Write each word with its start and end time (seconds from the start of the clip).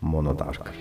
Monodark. 0.00 0.74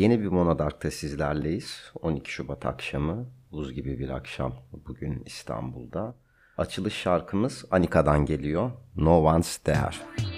Yeni 0.00 0.20
bir 0.20 0.26
Monodark'ta 0.26 0.90
sizlerleyiz. 0.90 1.92
12 2.00 2.30
Şubat 2.30 2.66
akşamı. 2.66 3.26
Buz 3.52 3.72
gibi 3.72 3.98
bir 3.98 4.08
akşam 4.08 4.54
bugün 4.72 5.22
İstanbul'da. 5.26 6.14
Açılış 6.58 6.94
şarkımız 6.94 7.64
Anika'dan 7.70 8.26
geliyor. 8.26 8.70
No 8.96 9.22
One's 9.22 9.56
There. 9.56 10.29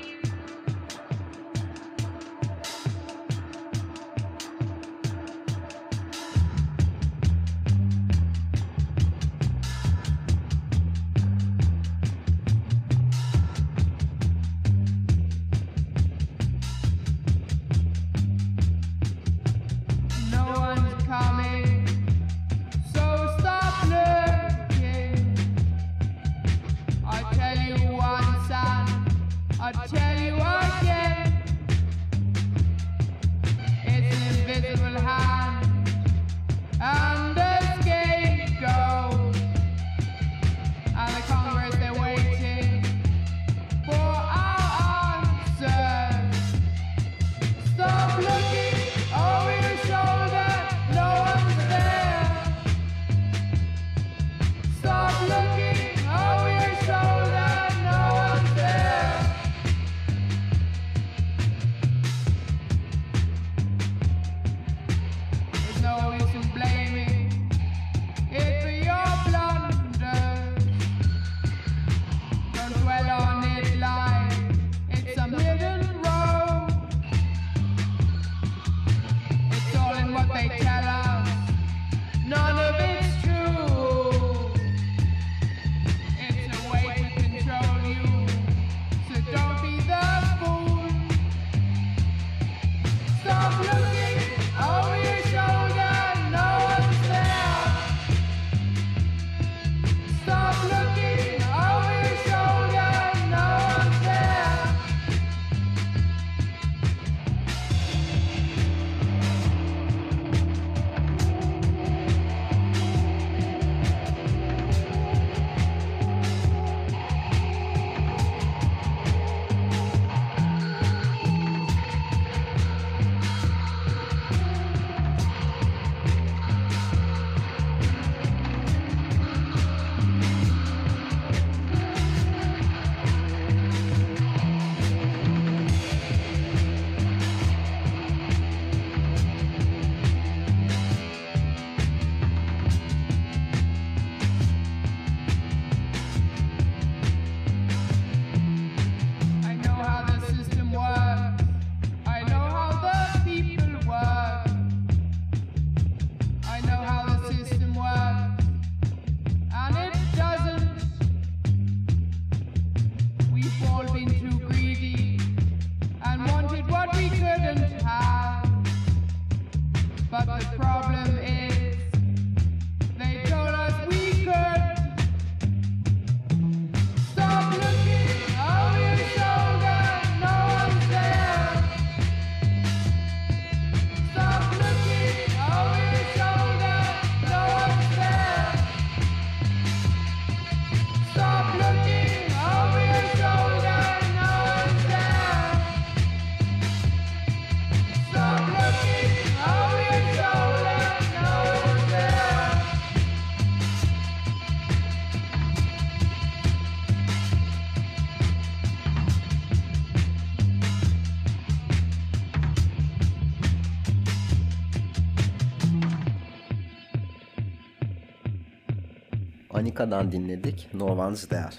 Anika'dan 219.92 220.12
dinledik. 220.12 220.74
No 220.74 220.86
One's 220.86 221.28
There. 221.28 221.50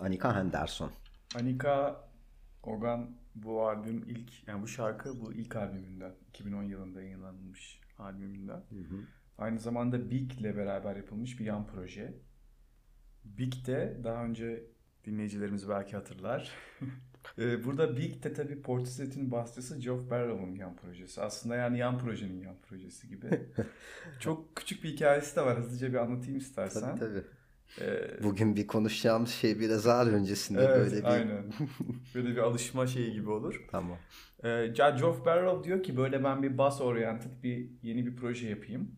Anika 0.00 0.36
Henderson. 0.36 0.90
Anika 1.34 2.04
Ogan 2.62 3.10
bu 3.34 3.68
albüm 3.68 4.04
ilk 4.08 4.48
yani 4.48 4.62
bu 4.62 4.68
şarkı 4.68 5.20
bu 5.20 5.32
ilk 5.32 5.56
albümünden 5.56 6.12
2010 6.28 6.62
yılında 6.62 7.02
yayınlanmış 7.02 7.80
albümünden. 7.98 8.56
Hı 8.56 8.76
hı. 8.76 9.00
Aynı 9.38 9.58
zamanda 9.58 10.10
Big 10.10 10.32
ile 10.32 10.56
beraber 10.56 10.96
yapılmış 10.96 11.40
bir 11.40 11.44
yan 11.44 11.66
proje. 11.66 12.14
Big 13.24 13.66
de 13.66 14.00
daha 14.04 14.24
önce 14.24 14.62
dinleyicilerimiz 15.04 15.68
belki 15.68 15.96
hatırlar. 15.96 16.52
Ee, 17.38 17.64
burada 17.64 17.96
Big 17.96 18.24
de 18.24 18.32
tabii 18.32 18.62
Portiset'in 18.62 19.30
basçısı 19.30 19.78
Geoff 19.80 20.10
Barrow'un 20.10 20.54
yan 20.54 20.76
projesi. 20.76 21.22
Aslında 21.22 21.56
yani 21.56 21.78
yan 21.78 21.98
projenin 21.98 22.40
yan 22.42 22.56
projesi 22.68 23.08
gibi. 23.08 23.26
Çok 24.20 24.56
küçük 24.56 24.84
bir 24.84 24.88
hikayesi 24.88 25.36
de 25.36 25.40
var. 25.40 25.58
Hızlıca 25.58 25.88
bir 25.88 25.98
anlatayım 25.98 26.36
istersen. 26.36 26.80
Tabii 26.80 27.00
tabii. 27.00 27.24
Ee, 27.80 28.22
Bugün 28.22 28.56
bir 28.56 28.66
konuşacağımız 28.66 29.30
şey 29.30 29.60
biraz 29.60 29.86
ağır 29.86 30.12
öncesinde 30.12 30.60
evet, 30.60 30.76
böyle 30.76 30.96
bir... 30.96 31.04
aynen. 31.04 31.44
Böyle 32.14 32.28
bir 32.28 32.38
alışma 32.38 32.86
şeyi 32.86 33.12
gibi 33.12 33.30
olur. 33.30 33.64
Tamam. 33.70 33.98
Ee, 34.44 34.66
Geoff 34.76 35.26
Barrow 35.26 35.64
diyor 35.64 35.82
ki 35.82 35.96
böyle 35.96 36.24
ben 36.24 36.42
bir 36.42 36.58
bass 36.58 36.80
oriented 36.80 37.42
bir 37.42 37.68
yeni 37.82 38.06
bir 38.06 38.16
proje 38.16 38.48
yapayım. 38.48 38.90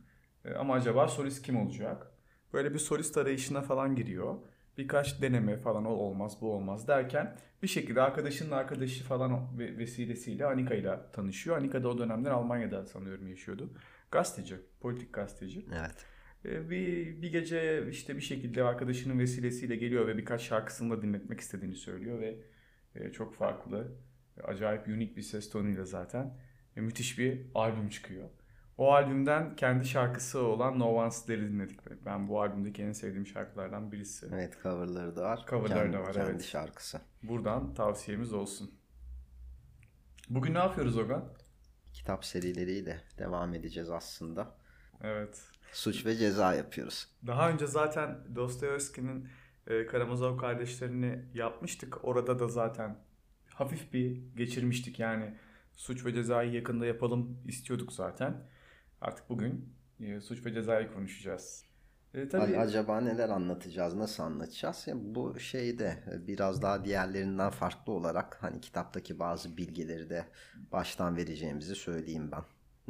Ee, 0.44 0.54
ama 0.54 0.74
acaba 0.74 1.08
solist 1.08 1.42
kim 1.46 1.56
olacak? 1.56 2.06
Böyle 2.52 2.74
bir 2.74 2.78
solist 2.78 3.16
arayışına 3.16 3.62
falan 3.62 3.96
giriyor. 3.96 4.34
birkaç 4.78 5.22
deneme 5.22 5.56
falan 5.56 5.84
o 5.84 5.90
olmaz 5.90 6.36
bu 6.40 6.52
olmaz 6.52 6.88
derken 6.88 7.36
bir 7.62 7.68
şekilde 7.68 8.02
arkadaşının 8.02 8.50
arkadaşı 8.50 9.04
falan 9.04 9.58
vesilesiyle 9.58 10.46
Anika 10.46 10.74
ile 10.74 10.98
tanışıyor. 11.12 11.58
Anika 11.58 11.82
da 11.82 11.88
o 11.88 11.98
dönemler 11.98 12.30
Almanya'da 12.30 12.86
sanıyorum 12.86 13.28
yaşıyordu. 13.28 13.70
Gazeteci, 14.10 14.56
politik 14.80 15.12
gazeteci. 15.12 15.66
Evet. 15.80 16.06
Ee, 16.46 16.70
bir, 16.70 17.22
bir 17.22 17.32
gece 17.32 17.88
işte 17.90 18.16
bir 18.16 18.20
şekilde 18.20 18.64
arkadaşının 18.64 19.18
vesilesiyle 19.18 19.76
geliyor 19.76 20.06
ve 20.06 20.18
birkaç 20.18 20.42
şarkısını 20.42 20.96
da 20.96 21.02
dinletmek 21.02 21.40
istediğini 21.40 21.74
söylüyor 21.74 22.20
ve 22.20 22.36
e, 22.94 23.12
çok 23.12 23.34
farklı, 23.34 23.92
acayip 24.44 24.88
unik 24.88 25.16
bir 25.16 25.22
ses 25.22 25.50
tonuyla 25.50 25.84
zaten 25.84 26.38
e, 26.76 26.80
müthiş 26.80 27.18
bir 27.18 27.46
albüm 27.54 27.88
çıkıyor. 27.88 28.28
O 28.78 28.92
albümden 28.92 29.56
kendi 29.56 29.86
şarkısı 29.88 30.40
olan 30.40 30.78
No 30.78 30.86
One's 30.86 31.28
Dead'i 31.28 31.42
dinledik. 31.42 31.80
Ben 32.06 32.28
bu 32.28 32.42
albümdeki 32.42 32.82
en 32.82 32.92
sevdiğim 32.92 33.26
şarkılardan 33.26 33.92
birisi. 33.92 34.26
Evet 34.32 34.58
coverları 34.62 35.16
da 35.16 35.22
var. 35.22 35.44
Coverları 35.48 35.78
kendi, 35.78 35.96
da 35.96 36.00
var 36.00 36.12
kendi 36.12 36.30
evet. 36.30 36.44
şarkısı. 36.44 37.00
Buradan 37.22 37.74
tavsiyemiz 37.74 38.32
olsun. 38.32 38.74
Bugün 40.30 40.54
ne 40.54 40.58
yapıyoruz 40.58 40.98
Ogan? 40.98 41.32
Kitap 41.92 42.24
serileriyle 42.24 43.00
devam 43.18 43.54
edeceğiz 43.54 43.90
aslında. 43.90 44.54
Evet. 45.02 45.55
Suç 45.72 46.06
ve 46.06 46.16
ceza 46.16 46.54
yapıyoruz. 46.54 47.08
Daha 47.26 47.50
önce 47.50 47.66
zaten 47.66 48.18
Dostoyevski'nin 48.34 49.28
e, 49.66 49.86
Karamazov 49.86 50.38
kardeşlerini 50.38 51.24
yapmıştık. 51.34 52.04
Orada 52.04 52.38
da 52.38 52.48
zaten 52.48 52.98
hafif 53.54 53.92
bir 53.92 54.22
geçirmiştik. 54.36 54.98
Yani 54.98 55.34
suç 55.72 56.04
ve 56.04 56.14
cezayı 56.14 56.52
yakında 56.52 56.86
yapalım 56.86 57.38
istiyorduk 57.46 57.92
zaten. 57.92 58.34
Artık 59.00 59.30
bugün 59.30 59.74
e, 60.00 60.20
suç 60.20 60.46
ve 60.46 60.52
cezayı 60.54 60.92
konuşacağız. 60.92 61.64
E, 62.14 62.28
tabii... 62.28 62.58
Acaba 62.58 63.00
neler 63.00 63.28
anlatacağız, 63.28 63.94
nasıl 63.94 64.22
anlatacağız? 64.22 64.84
Yani 64.86 65.00
bu 65.04 65.40
şeyde 65.40 66.04
e, 66.12 66.26
biraz 66.26 66.62
daha 66.62 66.84
diğerlerinden 66.84 67.50
farklı 67.50 67.92
olarak 67.92 68.38
hani 68.40 68.60
kitaptaki 68.60 69.18
bazı 69.18 69.56
bilgileri 69.56 70.10
de 70.10 70.26
baştan 70.72 71.16
vereceğimizi 71.16 71.74
söyleyeyim 71.74 72.30
ben. 72.32 72.42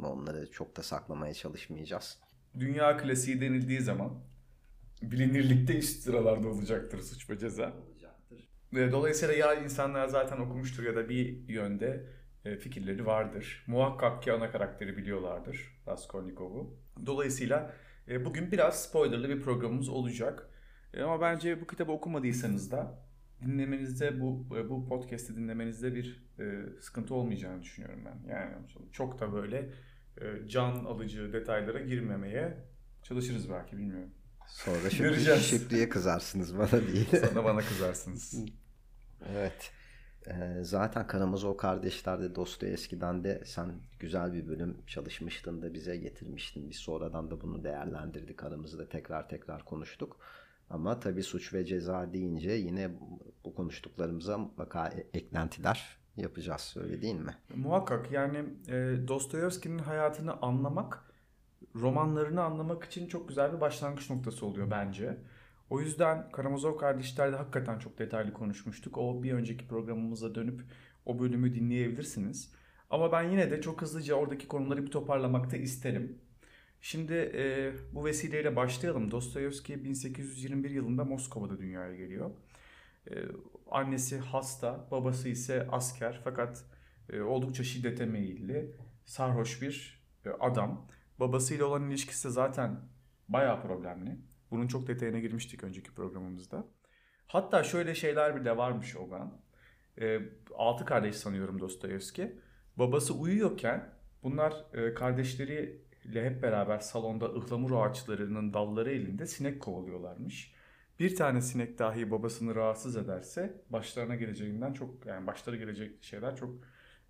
Onları 0.05 0.51
çok 0.51 0.77
da 0.77 0.83
saklamaya 0.83 1.33
çalışmayacağız. 1.33 2.19
Dünya 2.59 2.97
klasiği 2.97 3.41
denildiği 3.41 3.81
zaman 3.81 4.13
bilinirlikte 5.01 5.77
üst 5.77 6.03
sıralarda 6.03 6.47
olacaktır 6.47 6.99
suç 6.99 7.29
ve 7.29 7.37
ceza. 7.37 7.73
Olacaktır. 7.87 8.49
Dolayısıyla 8.91 9.33
ya 9.33 9.53
insanlar 9.53 10.07
zaten 10.07 10.37
okumuştur 10.37 10.83
ya 10.83 10.95
da 10.95 11.09
bir 11.09 11.49
yönde 11.49 12.07
e, 12.45 12.55
fikirleri 12.55 13.05
vardır. 13.05 13.63
Muhakkak 13.67 14.23
ki 14.23 14.33
ana 14.33 14.51
karakteri 14.51 14.97
biliyorlardır 14.97 15.81
Raskolnikov'u. 15.87 16.79
Dolayısıyla 17.05 17.73
e, 18.07 18.25
bugün 18.25 18.51
biraz 18.51 18.83
spoilerlı 18.83 19.29
bir 19.29 19.41
programımız 19.41 19.89
olacak. 19.89 20.49
E, 20.93 21.01
ama 21.01 21.21
bence 21.21 21.61
bu 21.61 21.67
kitabı 21.67 21.91
okumadıysanız 21.91 22.71
da 22.71 23.07
dinlemenizde 23.45 24.21
bu 24.21 24.49
bu 24.69 24.85
podcast'i 24.85 25.35
dinlemenizde 25.35 25.95
bir 25.95 26.27
sıkıntı 26.81 27.15
olmayacağını 27.15 27.61
düşünüyorum 27.61 28.05
ben. 28.05 28.29
Yani 28.29 28.53
çok 28.91 29.19
da 29.19 29.33
böyle 29.33 29.69
can 30.47 30.85
alıcı 30.85 31.33
detaylara 31.33 31.79
girmemeye 31.79 32.57
çalışırız 33.03 33.49
belki 33.49 33.77
bilmiyorum. 33.77 34.09
Sonra 34.47 34.89
şimdi 34.89 35.41
Şükrü'ye 35.41 35.89
kızarsınız 35.89 36.57
bana 36.57 36.71
değil. 36.71 37.09
Sonra 37.09 37.43
bana 37.43 37.59
kızarsınız. 37.59 38.45
evet. 39.29 39.71
Ee, 40.27 40.63
zaten 40.63 41.07
Karamazov 41.07 41.57
kardeşlerde 41.57 42.35
Dostoyevski'den 42.35 43.23
de 43.23 43.41
sen 43.45 43.81
güzel 43.99 44.33
bir 44.33 44.47
bölüm 44.47 44.77
çalışmıştın 44.87 45.61
da 45.61 45.73
bize 45.73 45.97
getirmiştin. 45.97 46.69
Biz 46.69 46.77
sonradan 46.77 47.31
da 47.31 47.41
bunu 47.41 47.63
değerlendirdik 47.63 48.43
aramızda 48.43 48.89
tekrar 48.89 49.29
tekrar 49.29 49.65
konuştuk. 49.65 50.19
Ama 50.69 50.99
tabii 50.99 51.23
suç 51.23 51.53
ve 51.53 51.65
ceza 51.65 52.13
deyince 52.13 52.51
yine 52.51 52.91
bu 53.43 53.55
konuştuklarımıza 53.55 54.37
mutlaka 54.37 54.87
e, 54.87 55.07
eklentiler 55.13 55.97
yapacağız 56.17 56.75
öyle 56.77 57.01
değil 57.01 57.19
mi? 57.19 57.35
Muhakkak 57.55 58.11
yani 58.11 58.37
e, 58.67 59.07
Dostoyevski'nin 59.07 59.79
hayatını 59.79 60.41
anlamak 60.41 61.03
romanlarını 61.75 62.43
anlamak 62.43 62.83
için 62.83 63.07
çok 63.07 63.29
güzel 63.29 63.53
bir 63.53 63.61
başlangıç 63.61 64.09
noktası 64.09 64.45
oluyor 64.45 64.71
bence. 64.71 65.17
O 65.69 65.79
yüzden 65.81 66.31
Karamazov 66.31 66.77
kardeşlerle 66.77 67.35
hakikaten 67.35 67.79
çok 67.79 67.99
detaylı 67.99 68.33
konuşmuştuk. 68.33 68.97
O 68.97 69.23
bir 69.23 69.33
önceki 69.33 69.67
programımıza 69.67 70.35
dönüp 70.35 70.61
o 71.05 71.19
bölümü 71.19 71.55
dinleyebilirsiniz. 71.55 72.53
Ama 72.89 73.11
ben 73.11 73.23
yine 73.23 73.51
de 73.51 73.61
çok 73.61 73.81
hızlıca 73.81 74.15
oradaki 74.15 74.47
konuları 74.47 74.85
bir 74.85 74.91
toparlamakta 74.91 75.57
isterim. 75.57 76.17
Şimdi 76.81 77.13
e, 77.13 77.71
bu 77.93 78.05
vesileyle 78.05 78.55
başlayalım. 78.55 79.11
Dostoyevski 79.11 79.83
1821 79.83 80.69
yılında 80.69 81.05
Moskova'da 81.05 81.59
dünyaya 81.59 81.95
geliyor. 81.95 82.31
E, 83.11 83.15
annesi 83.71 84.19
hasta, 84.19 84.87
babası 84.91 85.29
ise 85.29 85.67
asker 85.71 86.21
fakat 86.23 86.65
e, 87.09 87.21
oldukça 87.21 87.63
şiddete 87.63 88.05
meyilli, 88.05 88.75
sarhoş 89.05 89.61
bir 89.61 90.03
e, 90.25 90.29
adam. 90.29 90.87
Babasıyla 91.19 91.65
olan 91.65 91.89
ilişkisi 91.89 92.31
zaten 92.31 92.79
bayağı 93.27 93.61
problemli. 93.61 94.17
Bunun 94.51 94.67
çok 94.67 94.87
detayına 94.87 95.19
girmiştik 95.19 95.63
önceki 95.63 95.95
programımızda. 95.95 96.67
Hatta 97.27 97.63
şöyle 97.63 97.95
şeyler 97.95 98.35
bile 98.35 98.57
varmış 98.57 98.95
Ogan. 98.95 99.41
E, 100.01 100.19
altı 100.55 100.85
kardeş 100.85 101.15
sanıyorum 101.15 101.59
Dostoyevski. 101.59 102.39
Babası 102.75 103.13
uyuyorken 103.13 103.93
bunlar 104.23 104.65
e, 104.73 104.93
kardeşleriyle 104.93 106.25
hep 106.25 106.43
beraber 106.43 106.79
salonda 106.79 107.25
ıhlamur 107.25 107.71
ağaçlarının 107.71 108.53
dalları 108.53 108.91
elinde 108.91 109.25
sinek 109.25 109.61
kovalıyorlarmış. 109.61 110.56
Bir 110.99 111.15
tane 111.15 111.41
sinek 111.41 111.79
dahi 111.79 112.11
babasını 112.11 112.55
rahatsız 112.55 112.95
ederse 112.95 113.61
başlarına 113.69 114.15
geleceğinden 114.15 114.73
çok 114.73 115.05
yani 115.05 115.27
başları 115.27 115.57
gelecek 115.57 116.03
şeyler 116.03 116.35
çok 116.35 116.55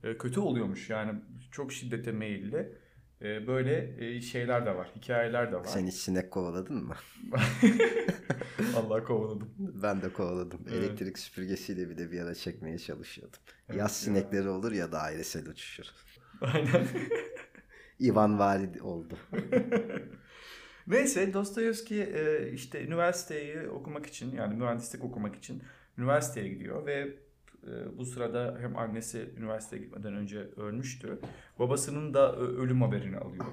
e, 0.03 0.17
kötü 0.17 0.39
oluyormuş. 0.39 0.89
Yani 0.89 1.19
çok 1.51 1.73
şiddete 1.73 2.11
meyilli 2.11 2.73
e, 3.21 3.47
böyle 3.47 4.05
e, 4.05 4.21
şeyler 4.21 4.65
de 4.65 4.75
var, 4.75 4.91
hikayeler 4.95 5.51
de 5.51 5.55
var. 5.55 5.63
Sen 5.63 5.87
hiç 5.87 5.93
sinek 5.95 6.31
kovaladın 6.31 6.83
mı? 6.83 6.95
Allah 8.75 9.03
kovaladım. 9.03 9.49
Ben 9.57 10.01
de 10.01 10.13
kovaladım. 10.13 10.59
Evet. 10.69 10.77
Elektrik 10.83 11.19
süpürgesiyle 11.19 11.89
bir 11.89 11.97
de 11.97 12.11
bir 12.11 12.21
ara 12.21 12.35
çekmeye 12.35 12.77
çalışıyordum. 12.77 13.39
Evet, 13.69 13.79
Yaz 13.79 13.97
sinekleri 13.97 14.45
ya. 14.45 14.51
olur 14.51 14.71
ya 14.71 14.91
dairesel 14.91 15.47
uçuşur. 15.49 15.85
Aynen. 16.41 16.87
Ivan 17.99 18.39
Valid 18.39 18.75
oldu. 18.75 19.17
Neyse 20.87 21.33
Dostoyevski 21.33 22.03
e, 22.03 22.51
işte 22.51 22.85
üniversiteyi 22.85 23.69
okumak 23.69 24.05
için 24.05 24.35
yani 24.35 24.55
mühendislik 24.55 25.03
okumak 25.03 25.35
için 25.35 25.63
üniversiteye 25.97 26.47
gidiyor 26.47 26.85
ve 26.85 27.27
ee, 27.67 27.97
bu 27.97 28.05
sırada 28.05 28.57
hem 28.59 28.77
annesi 28.77 29.33
üniversiteye 29.37 29.83
gitmeden 29.83 30.13
önce 30.13 30.39
ölmüştü. 30.39 31.19
Babasının 31.59 32.13
da 32.13 32.35
ölüm 32.35 32.81
haberini 32.81 33.17
alıyor 33.17 33.45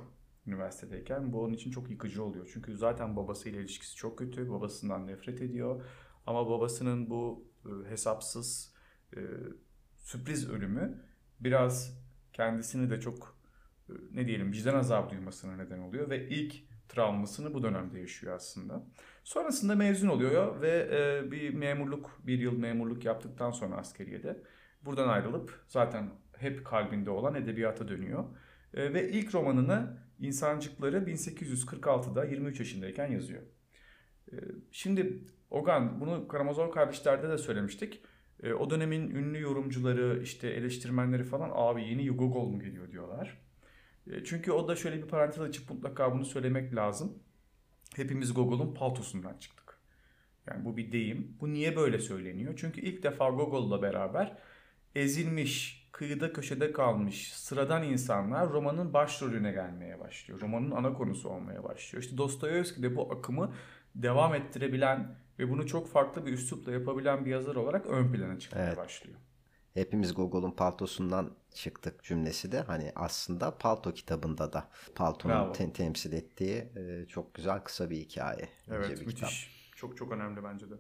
üniversitedeyken. 0.47 1.33
Bu 1.33 1.43
onun 1.43 1.55
için 1.55 1.71
çok 1.71 1.91
yıkıcı 1.91 2.25
oluyor. 2.25 2.51
Çünkü 2.53 2.77
zaten 2.77 3.17
babasıyla 3.17 3.61
ilişkisi 3.61 3.97
çok 3.97 4.19
kötü. 4.19 4.51
Babasından 4.51 5.07
nefret 5.07 5.43
ediyor. 5.43 5.83
Ama 6.27 6.49
babasının 6.49 7.11
bu 7.11 7.49
e, 7.67 7.91
hesapsız 7.91 8.75
e, 9.17 9.21
sürpriz 9.99 10.51
ölümü 10.51 11.05
biraz 11.41 11.99
kendisini 12.33 12.91
de 12.91 13.01
çok 13.01 13.39
e, 13.89 13.93
ne 14.13 14.27
diyelim 14.27 14.53
vicdan 14.53 14.75
azabı 14.75 15.11
duymasına 15.11 15.57
neden 15.57 15.79
oluyor 15.79 16.11
ve 16.11 16.29
ilk 16.29 16.55
travmasını 16.95 17.55
bu 17.55 17.63
dönemde 17.63 18.01
yaşıyor 18.01 18.35
aslında. 18.35 18.87
Sonrasında 19.25 19.75
mezun 19.75 20.09
oluyor 20.09 20.61
ve 20.61 20.89
e, 20.93 21.31
bir 21.31 21.55
memurluk, 21.55 22.21
bir 22.27 22.39
yıl 22.39 22.59
memurluk 22.59 23.05
yaptıktan 23.05 23.51
sonra 23.51 23.77
askeriyede 23.77 24.43
buradan 24.83 25.09
ayrılıp 25.09 25.65
zaten 25.69 26.11
hep 26.37 26.65
kalbinde 26.65 27.11
olan 27.11 27.35
edebiyata 27.35 27.89
dönüyor. 27.89 28.25
E, 28.75 28.95
ve 28.95 29.11
ilk 29.11 29.35
romanını 29.35 30.05
İnsancıkları 30.19 30.97
1846'da 30.97 32.25
23 32.25 32.59
yaşındayken 32.59 33.07
yazıyor. 33.07 33.43
E, 34.33 34.37
şimdi 34.71 35.25
Ogan 35.51 36.01
bunu 36.01 36.29
Karamazov 36.29 36.71
kardeşlerde 36.71 37.29
de 37.29 37.39
söylemiştik. 37.39 38.03
E, 38.43 38.53
o 38.53 38.71
dönemin 38.71 39.11
ünlü 39.11 39.41
yorumcuları, 39.41 40.21
işte 40.23 40.49
eleştirmenleri 40.49 41.25
falan 41.25 41.51
abi 41.55 41.89
yeni 41.89 42.03
Yugogol 42.03 42.49
mu 42.49 42.61
geliyor 42.61 42.91
diyorlar. 42.91 43.44
E, 44.11 44.25
çünkü 44.25 44.53
o 44.53 44.69
da 44.69 44.77
şöyle 44.77 45.03
bir 45.03 45.09
parantez 45.09 45.41
açıp 45.41 45.71
mutlaka 45.71 46.13
bunu 46.13 46.25
söylemek 46.25 46.75
lazım. 46.75 47.19
Hepimiz 47.97 48.35
Gogol'un 48.35 48.75
paltosundan 48.75 49.39
çıktık. 49.39 49.79
Yani 50.47 50.65
bu 50.65 50.77
bir 50.77 50.93
deyim. 50.93 51.37
Bu 51.41 51.53
niye 51.53 51.77
böyle 51.77 51.99
söyleniyor? 51.99 52.55
Çünkü 52.57 52.81
ilk 52.81 53.03
defa 53.03 53.29
Gogol'la 53.29 53.83
beraber 53.83 54.39
ezilmiş, 54.95 55.89
kıyıda 55.93 56.33
köşede 56.33 56.73
kalmış 56.73 57.33
sıradan 57.33 57.83
insanlar 57.83 58.51
romanın 58.51 58.93
başrolüne 58.93 59.53
gelmeye 59.53 60.01
başlıyor. 60.01 60.41
Romanın 60.41 60.71
ana 60.71 60.93
konusu 60.93 61.29
olmaya 61.29 61.65
başlıyor. 61.65 62.03
İşte 62.03 62.19
Dostoyevski 62.19 62.83
de 62.83 62.97
bu 62.97 63.13
akımı 63.13 63.55
devam 63.95 64.35
ettirebilen 64.35 65.17
ve 65.39 65.51
bunu 65.51 65.67
çok 65.67 65.89
farklı 65.89 66.27
bir 66.27 66.33
üslupla 66.33 66.73
yapabilen 66.73 67.25
bir 67.25 67.31
yazar 67.31 67.57
olarak 67.57 67.87
ön 67.87 68.13
plana 68.13 68.39
çıkmaya 68.39 68.67
evet. 68.67 68.77
başlıyor 68.77 69.19
hepimiz 69.75 70.15
Gogol'un 70.15 70.51
paltosundan 70.51 71.37
çıktık 71.55 72.03
cümlesi 72.05 72.53
de 72.53 72.61
hani 72.61 72.93
aslında 72.95 73.59
palto 73.59 73.93
kitabında 73.95 74.53
da 74.53 74.69
paltonun 74.95 75.53
te- 75.53 75.73
temsil 75.73 76.13
ettiği 76.13 76.69
e, 76.77 77.07
çok 77.09 77.35
güzel 77.35 77.61
kısa 77.61 77.91
bir 77.91 77.97
hikaye. 77.97 78.49
Evet 78.71 79.01
bir 79.01 79.07
müthiş. 79.07 79.15
Kitap. 79.45 79.77
Çok 79.77 79.97
çok 79.97 80.13
önemli 80.13 80.45
bence 80.45 80.71
de. 80.71 80.75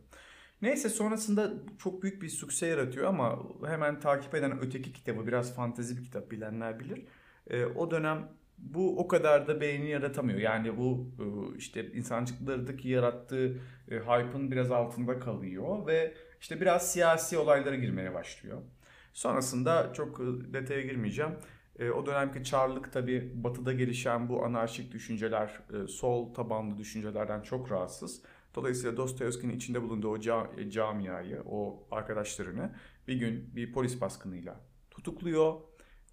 Neyse 0.62 0.88
sonrasında 0.88 1.52
çok 1.78 2.02
büyük 2.02 2.22
bir 2.22 2.28
sükse 2.28 2.66
yaratıyor 2.66 3.06
ama 3.06 3.38
hemen 3.66 4.00
takip 4.00 4.34
eden 4.34 4.58
öteki 4.60 4.92
kitabı 4.92 5.26
biraz 5.26 5.54
fantezi 5.54 5.96
bir 5.96 6.04
kitap 6.04 6.30
bilenler 6.30 6.80
bilir. 6.80 7.06
E, 7.50 7.64
o 7.64 7.90
dönem 7.90 8.28
bu 8.58 8.98
o 9.00 9.08
kadar 9.08 9.46
da 9.48 9.60
beğeni 9.60 9.88
yaratamıyor. 9.90 10.38
Yani 10.38 10.78
bu 10.78 11.10
e, 11.18 11.56
işte 11.58 11.92
insancıklardaki 11.92 12.88
yarattığı 12.88 13.58
e, 13.90 13.94
hype'ın 13.98 14.50
biraz 14.50 14.70
altında 14.70 15.18
kalıyor 15.18 15.86
ve 15.86 16.14
işte 16.40 16.60
biraz 16.60 16.92
siyasi 16.92 17.38
olaylara 17.38 17.76
girmeye 17.76 18.14
başlıyor. 18.14 18.62
Sonrasında 19.14 19.92
çok 19.92 20.20
e, 20.20 20.52
detaya 20.52 20.82
girmeyeceğim. 20.82 21.32
O 21.96 22.06
dönemki 22.06 22.44
Çarlık 22.44 22.92
tabi 22.92 23.32
batıda 23.34 23.72
gelişen 23.72 24.28
bu 24.28 24.44
anarşik 24.44 24.92
düşünceler, 24.92 25.60
sol 25.88 26.34
tabanlı 26.34 26.78
düşüncelerden 26.78 27.42
çok 27.42 27.70
rahatsız. 27.70 28.22
Dolayısıyla 28.54 28.96
Dostoyevski'nin 28.96 29.56
içinde 29.56 29.82
bulunduğu 29.82 30.08
o 30.08 30.20
camiayı, 30.70 31.42
o 31.46 31.86
arkadaşlarını 31.90 32.74
bir 33.08 33.14
gün 33.14 33.56
bir 33.56 33.72
polis 33.72 34.00
baskınıyla 34.00 34.60
tutukluyor 34.90 35.54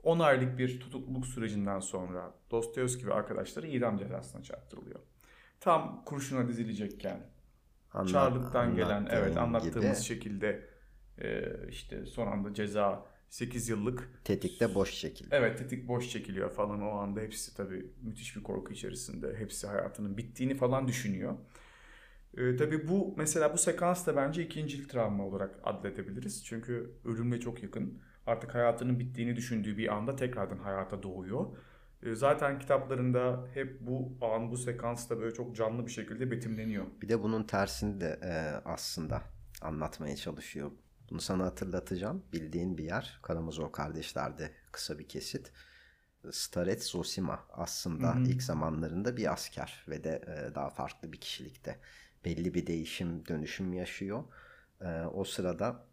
10 0.04 0.20
aylık 0.20 0.58
bir 0.58 0.80
tutukluluk 0.80 1.28
sürecinden 1.28 1.80
sonra 1.80 2.34
Dostoyevski 2.52 3.08
ve 3.08 3.14
arkadaşları 3.14 3.68
idam 3.68 3.98
cezasına 3.98 4.44
çarptırılıyor. 4.44 5.00
Tam 5.60 6.04
kurşuna 6.06 6.48
dizilecekken 6.48 7.20
Anla, 7.94 8.08
Çarlık'tan 8.08 8.76
gelen 8.76 9.08
evet 9.12 9.38
anlattığımız 9.38 10.08
gibi. 10.08 10.20
şekilde 10.20 10.48
e, 10.50 10.71
işte 11.70 12.06
son 12.06 12.28
anda 12.28 12.54
ceza 12.54 13.06
8 13.30 13.70
yıllık. 13.70 14.10
Tetikte 14.24 14.76
boş 14.76 15.00
çekiliyor. 15.00 15.42
Evet 15.42 15.58
tetik 15.60 15.88
boş 15.88 16.10
çekiliyor 16.10 16.50
falan 16.52 16.82
o 16.82 16.90
anda 16.90 17.20
hepsi 17.20 17.56
tabii 17.56 17.86
müthiş 18.02 18.36
bir 18.36 18.44
korku 18.44 18.74
içerisinde. 18.74 19.36
Hepsi 19.38 19.68
hayatının 19.68 20.18
bittiğini 20.18 20.56
falan 20.56 20.88
düşünüyor. 20.88 21.36
Ee, 22.38 22.56
tabii 22.56 22.88
bu 22.88 23.14
mesela 23.18 23.54
bu 23.54 23.58
sekans 23.58 24.08
da 24.08 24.16
bence 24.16 24.46
ikincil 24.46 24.88
travma 24.88 25.26
olarak 25.26 25.60
adledebiliriz. 25.64 26.46
Çünkü 26.46 26.92
ölümle 27.06 27.40
çok 27.40 27.64
yakın 27.64 28.02
artık 28.28 28.56
hayatının 28.56 29.00
bittiğini 29.00 29.36
düşündüğü 29.36 29.78
bir 29.78 29.94
anda 29.94 30.16
tekrardan 30.16 30.58
hayata 30.58 31.04
doğuyor. 31.04 31.46
Ee, 32.04 32.16
zaten 32.16 32.60
kitaplarında 32.60 33.48
hep 33.54 33.82
bu 33.82 34.18
an, 34.22 34.52
bu 34.52 34.58
sekans 34.58 35.10
da 35.10 35.20
böyle 35.20 35.34
çok 35.34 35.56
canlı 35.56 35.86
bir 35.86 35.92
şekilde 35.92 36.32
betimleniyor. 36.32 36.86
Bir 37.02 37.10
de 37.10 37.24
bunun 37.24 37.44
tersini 37.44 38.02
de 38.02 38.20
e, 38.24 38.32
aslında 38.66 39.22
anlatmaya 39.62 40.16
çalışıyor. 40.16 40.72
Bunu 41.12 41.22
sana 41.22 41.46
hatırlatacağım. 41.46 42.24
Bildiğin 42.34 42.78
bir 42.78 42.84
yer. 42.84 43.20
Karamazov 43.22 43.72
kardeşlerde 43.72 44.52
kısa 44.72 45.00
bir 45.00 45.08
kesit. 45.08 45.52
Staret 46.32 46.84
Zosima 46.84 47.46
aslında 47.50 48.16
Hı-hı. 48.16 48.24
ilk 48.24 48.44
zamanlarında 48.44 49.18
bir 49.18 49.34
asker 49.34 49.86
ve 49.88 50.04
de 50.04 50.22
e, 50.28 50.56
daha 50.56 50.70
farklı 50.70 51.14
bir 51.14 51.18
kişilikte. 51.18 51.80
Belli 52.26 52.54
bir 52.54 52.68
değişim, 52.68 53.28
dönüşüm 53.28 53.74
yaşıyor. 53.74 54.24
E, 54.82 55.02
o 55.02 55.24
sırada 55.24 55.86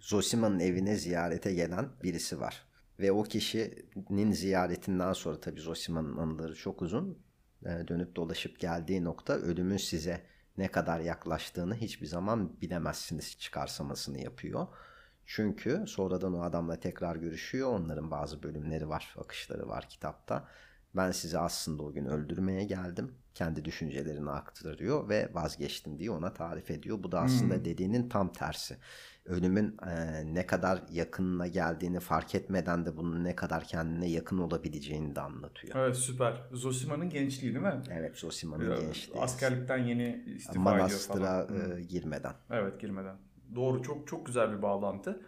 Zosima'nın 0.00 0.60
evine 0.60 0.96
ziyarete 0.96 1.54
gelen 1.54 1.88
birisi 2.02 2.40
var. 2.40 2.66
Ve 3.00 3.12
o 3.12 3.22
kişinin 3.22 4.32
ziyaretinden 4.32 5.12
sonra 5.12 5.40
tabii 5.40 5.60
Zosima'nın 5.60 6.16
anıları 6.16 6.54
çok 6.54 6.82
uzun. 6.82 7.18
E, 7.62 7.88
dönüp 7.88 8.16
dolaşıp 8.16 8.60
geldiği 8.60 9.04
nokta 9.04 9.32
ölümün 9.32 9.76
size 9.76 10.33
ne 10.58 10.68
kadar 10.68 11.00
yaklaştığını 11.00 11.74
hiçbir 11.74 12.06
zaman 12.06 12.60
bilemezsiniz 12.60 13.38
çıkarsamasını 13.38 14.18
yapıyor. 14.18 14.66
Çünkü 15.26 15.84
sonradan 15.86 16.34
o 16.34 16.42
adamla 16.42 16.80
tekrar 16.80 17.16
görüşüyor. 17.16 17.72
Onların 17.72 18.10
bazı 18.10 18.42
bölümleri 18.42 18.88
var, 18.88 19.14
akışları 19.18 19.68
var 19.68 19.88
kitapta. 19.88 20.48
Ben 20.96 21.10
sizi 21.10 21.38
aslında 21.38 21.82
o 21.82 21.92
gün 21.92 22.04
öldürmeye 22.06 22.64
geldim. 22.64 23.14
Kendi 23.34 23.64
düşüncelerini 23.64 24.30
aktarıyor 24.30 25.08
ve 25.08 25.28
vazgeçtim 25.32 25.98
diye 25.98 26.10
ona 26.10 26.34
tarif 26.34 26.70
ediyor. 26.70 27.02
Bu 27.02 27.12
da 27.12 27.20
aslında 27.20 27.54
hmm. 27.54 27.64
dediğinin 27.64 28.08
tam 28.08 28.32
tersi 28.32 28.76
ölümün 29.26 29.76
e, 29.86 30.24
ne 30.34 30.46
kadar 30.46 30.82
yakınına 30.90 31.46
geldiğini 31.46 32.00
fark 32.00 32.34
etmeden 32.34 32.86
de 32.86 32.96
bunun 32.96 33.24
ne 33.24 33.36
kadar 33.36 33.64
kendine 33.64 34.10
yakın 34.10 34.38
olabileceğini 34.38 35.16
de 35.16 35.20
anlatıyor. 35.20 35.76
Evet 35.76 35.96
süper. 35.96 36.42
Zosima'nın 36.52 37.10
gençliği 37.10 37.54
değil 37.54 37.64
mi? 37.64 37.82
Evet 37.90 38.16
Zosima'nın 38.16 38.70
ee, 38.70 38.80
gençliği. 38.80 39.20
Askerlikten 39.20 39.78
yeni 39.78 40.24
istifa 40.36 40.60
Manastıra 40.60 41.44
ediyor 41.44 41.48
falan. 41.48 41.78
E, 41.78 41.82
girmeden. 41.82 42.34
Evet 42.50 42.80
girmeden. 42.80 43.16
Doğru 43.54 43.82
çok 43.82 44.08
çok 44.08 44.26
güzel 44.26 44.56
bir 44.56 44.62
bağlantı. 44.62 45.20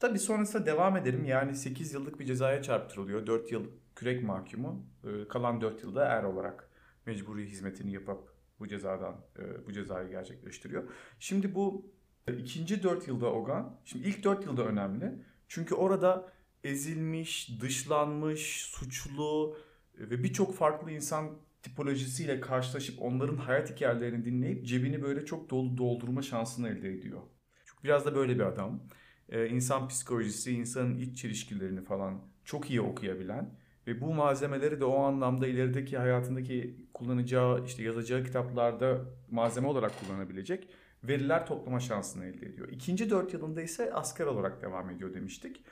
Tabii 0.00 0.18
sonrasında 0.18 0.66
devam 0.66 0.96
edelim. 0.96 1.24
Yani 1.24 1.54
8 1.54 1.94
yıllık 1.94 2.20
bir 2.20 2.24
cezaya 2.24 2.62
çarptırılıyor. 2.62 3.26
4 3.26 3.52
yıl 3.52 3.66
kürek 3.96 4.24
mahkumu. 4.24 4.86
E, 5.04 5.28
kalan 5.28 5.60
4 5.60 5.82
yılda 5.82 6.04
er 6.04 6.22
olarak 6.22 6.69
mecburi 7.06 7.46
hizmetini 7.46 7.92
yapıp 7.92 8.34
bu 8.58 8.68
cezadan 8.68 9.24
e, 9.38 9.66
bu 9.66 9.72
cezayı 9.72 10.10
gerçekleştiriyor. 10.10 10.90
Şimdi 11.18 11.54
bu 11.54 11.90
İkinci 12.38 12.82
dört 12.82 13.08
yılda 13.08 13.32
Ogan, 13.32 13.80
şimdi 13.84 14.08
ilk 14.08 14.24
dört 14.24 14.46
yılda 14.46 14.64
önemli. 14.64 15.12
Çünkü 15.48 15.74
orada 15.74 16.32
ezilmiş, 16.64 17.60
dışlanmış, 17.60 18.62
suçlu 18.62 19.56
ve 19.98 20.22
birçok 20.22 20.54
farklı 20.54 20.90
insan 20.90 21.30
tipolojisiyle 21.62 22.40
karşılaşıp 22.40 23.02
onların 23.02 23.36
hayat 23.36 23.70
hikayelerini 23.70 24.24
dinleyip 24.24 24.66
cebini 24.66 25.02
böyle 25.02 25.24
çok 25.24 25.50
dolu 25.50 25.78
doldurma 25.78 26.22
şansını 26.22 26.68
elde 26.68 26.92
ediyor. 26.92 27.20
Çünkü 27.64 27.84
biraz 27.84 28.06
da 28.06 28.14
böyle 28.14 28.34
bir 28.34 28.44
adam. 28.44 28.82
Ee, 29.28 29.48
insan 29.48 29.88
psikolojisi, 29.88 30.52
insanın 30.52 30.96
iç 30.96 31.18
çelişkilerini 31.18 31.84
falan 31.84 32.20
çok 32.44 32.70
iyi 32.70 32.80
okuyabilen 32.80 33.58
ve 33.90 34.00
bu 34.00 34.14
malzemeleri 34.14 34.80
de 34.80 34.84
o 34.84 35.02
anlamda 35.02 35.46
ilerideki 35.46 35.98
hayatındaki 35.98 36.76
kullanacağı, 36.94 37.64
işte 37.64 37.82
yazacağı 37.82 38.24
kitaplarda 38.24 39.00
malzeme 39.30 39.66
olarak 39.68 39.92
kullanabilecek 40.00 40.68
veriler 41.04 41.46
toplama 41.46 41.80
şansını 41.80 42.24
elde 42.24 42.46
ediyor. 42.46 42.68
İkinci 42.68 43.10
dört 43.10 43.32
yılında 43.32 43.62
ise 43.62 43.92
asker 43.94 44.26
olarak 44.26 44.62
devam 44.62 44.90
ediyor 44.90 45.14
demiştik. 45.14 45.64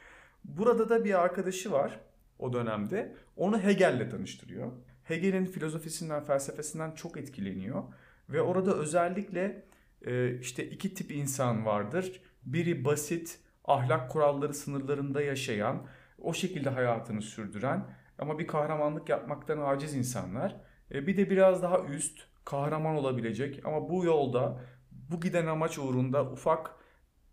Burada 0.44 0.88
da 0.88 1.04
bir 1.04 1.20
arkadaşı 1.24 1.72
var 1.72 2.00
o 2.38 2.52
dönemde. 2.52 3.14
Onu 3.36 3.62
Hegel'le 3.62 4.10
tanıştırıyor. 4.10 4.72
Hegel'in 5.04 5.46
filozofisinden, 5.46 6.24
felsefesinden 6.24 6.90
çok 6.92 7.16
etkileniyor. 7.16 7.82
Ve 8.28 8.42
orada 8.42 8.74
özellikle 8.74 9.64
e, 10.06 10.38
işte 10.38 10.70
iki 10.70 10.94
tip 10.94 11.10
insan 11.10 11.66
vardır. 11.66 12.20
Biri 12.42 12.84
basit, 12.84 13.38
ahlak 13.64 14.10
kuralları 14.10 14.54
sınırlarında 14.54 15.22
yaşayan, 15.22 15.86
o 16.18 16.34
şekilde 16.34 16.70
hayatını 16.70 17.22
sürdüren 17.22 17.84
ama 18.18 18.38
bir 18.38 18.46
kahramanlık 18.46 19.08
yapmaktan 19.08 19.58
aciz 19.58 19.94
insanlar. 19.94 20.60
E, 20.94 21.06
bir 21.06 21.16
de 21.16 21.30
biraz 21.30 21.62
daha 21.62 21.84
üst, 21.84 22.20
kahraman 22.44 22.96
olabilecek 22.96 23.66
ama 23.66 23.88
bu 23.88 24.04
yolda 24.04 24.60
bu 24.92 25.20
giden 25.20 25.46
amaç 25.46 25.78
uğrunda 25.78 26.30
ufak 26.32 26.74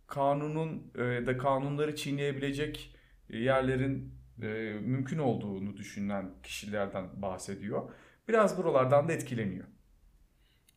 kanunun 0.07 0.91
e, 0.95 1.25
da 1.25 1.37
kanunları 1.37 1.95
çiğneyebilecek 1.95 2.95
yerlerin 3.29 4.13
e, 4.41 4.47
mümkün 4.81 5.17
olduğunu 5.17 5.77
düşünen 5.77 6.31
kişilerden 6.43 7.21
bahsediyor. 7.21 7.89
Biraz 8.27 8.57
buralardan 8.57 9.07
da 9.07 9.13
etkileniyor. 9.13 9.65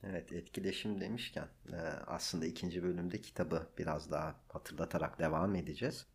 Evet 0.02 0.32
etkileşim 0.32 1.00
demişken 1.00 1.48
aslında 2.06 2.46
ikinci 2.46 2.82
bölümde 2.82 3.20
kitabı 3.20 3.66
biraz 3.78 4.10
daha 4.10 4.34
hatırlatarak 4.48 5.18
devam 5.18 5.54
edeceğiz. 5.54 6.06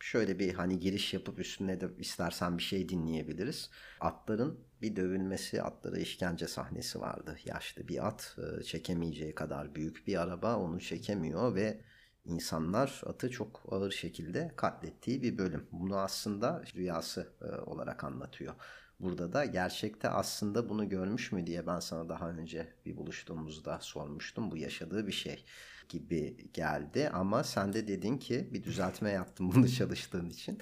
Şöyle 0.00 0.38
bir 0.38 0.54
hani 0.54 0.78
giriş 0.78 1.14
yapıp 1.14 1.38
üstüne 1.38 1.80
de 1.80 1.88
istersen 1.98 2.58
bir 2.58 2.62
şey 2.62 2.88
dinleyebiliriz. 2.88 3.70
Atların 4.00 4.60
bir 4.82 4.96
dövülmesi, 4.96 5.62
atlara 5.62 5.98
işkence 5.98 6.48
sahnesi 6.48 7.00
vardı. 7.00 7.36
Yaşlı 7.44 7.88
bir 7.88 8.06
at 8.06 8.36
e, 8.60 8.62
çekemeyeceği 8.62 9.34
kadar 9.34 9.74
büyük 9.74 10.06
bir 10.06 10.22
araba 10.22 10.56
onu 10.56 10.80
çekemiyor 10.80 11.54
ve 11.54 11.80
insanlar 12.24 13.02
atı 13.06 13.30
çok 13.30 13.62
ağır 13.70 13.90
şekilde 13.90 14.52
katlettiği 14.56 15.22
bir 15.22 15.38
bölüm. 15.38 15.68
Bunu 15.72 15.96
aslında 15.96 16.62
rüyası 16.74 17.32
e, 17.42 17.60
olarak 17.60 18.04
anlatıyor. 18.04 18.54
Burada 19.00 19.32
da 19.32 19.44
gerçekte 19.44 20.08
aslında 20.08 20.68
bunu 20.68 20.88
görmüş 20.88 21.32
mü 21.32 21.46
diye 21.46 21.66
ben 21.66 21.80
sana 21.80 22.08
daha 22.08 22.30
önce 22.30 22.74
bir 22.86 22.96
buluştuğumuzda 22.96 23.78
sormuştum. 23.80 24.50
Bu 24.50 24.56
yaşadığı 24.56 25.06
bir 25.06 25.12
şey 25.12 25.44
gibi 25.90 26.50
geldi 26.52 27.10
ama 27.12 27.44
sen 27.44 27.72
de 27.72 27.88
dedin 27.88 28.18
ki 28.18 28.48
bir 28.52 28.64
düzeltme 28.64 29.10
yaptım 29.10 29.52
bunu 29.54 29.68
çalıştığın 29.78 30.30
için. 30.30 30.58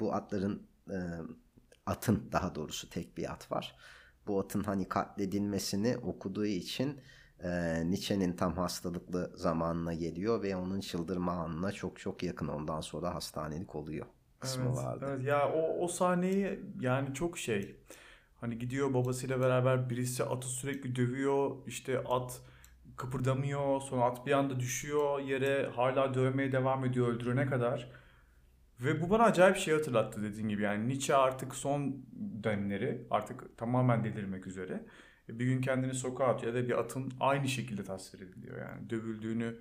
Bu 0.00 0.14
atların 0.14 0.66
e, 0.90 0.98
atın 1.86 2.28
daha 2.32 2.54
doğrusu 2.54 2.90
tek 2.90 3.16
bir 3.16 3.32
at 3.32 3.52
var. 3.52 3.76
Bu 4.26 4.40
atın 4.40 4.62
hani 4.64 4.88
katledilmesini 4.88 5.96
okuduğu 5.96 6.46
için 6.46 7.00
e, 7.40 7.50
Nietzsche'nin 7.90 8.36
tam 8.36 8.56
hastalıklı 8.56 9.32
zamanına 9.34 9.94
geliyor 9.94 10.42
ve 10.42 10.56
onun 10.56 10.80
çıldırma 10.80 11.32
anına 11.32 11.72
çok 11.72 11.98
çok 12.00 12.22
yakın 12.22 12.48
ondan 12.48 12.80
sonra 12.80 13.14
hastanelik 13.14 13.74
oluyor 13.74 14.06
kısmı 14.42 14.64
evet, 14.66 14.76
vardı. 14.76 15.06
Evet 15.08 15.24
ya 15.24 15.52
o, 15.52 15.84
o 15.84 15.88
sahneyi 15.88 16.60
yani 16.80 17.14
çok 17.14 17.38
şey 17.38 17.76
hani 18.40 18.58
gidiyor 18.58 18.94
babasıyla 18.94 19.40
beraber 19.40 19.90
birisi 19.90 20.24
atı 20.24 20.48
sürekli 20.48 20.96
dövüyor 20.96 21.56
işte 21.66 21.98
at 21.98 22.40
kıpırdamıyor 22.96 23.80
sonra 23.80 24.04
at 24.04 24.26
bir 24.26 24.32
anda 24.32 24.60
düşüyor 24.60 25.20
yere 25.20 25.66
hala 25.66 26.14
dövmeye 26.14 26.52
devam 26.52 26.84
ediyor 26.84 27.08
öldürene 27.08 27.46
kadar. 27.46 27.90
Ve 28.80 29.02
bu 29.02 29.10
bana 29.10 29.22
acayip 29.22 29.56
şey 29.56 29.74
hatırlattı 29.74 30.22
dediğin 30.22 30.48
gibi 30.48 30.62
yani 30.62 30.88
Nietzsche 30.88 31.14
artık 31.14 31.54
son 31.54 32.06
dönemleri 32.42 33.06
artık 33.10 33.58
tamamen 33.58 34.04
delirmek 34.04 34.46
üzere. 34.46 34.84
Bir 35.28 35.44
gün 35.44 35.60
kendini 35.60 35.94
sokağa 35.94 36.26
atıyor 36.26 36.54
ya 36.54 36.62
da 36.62 36.68
bir 36.68 36.78
atın 36.78 37.12
aynı 37.20 37.48
şekilde 37.48 37.84
tasvir 37.84 38.20
ediliyor 38.20 38.58
yani 38.58 38.90
dövüldüğünü 38.90 39.56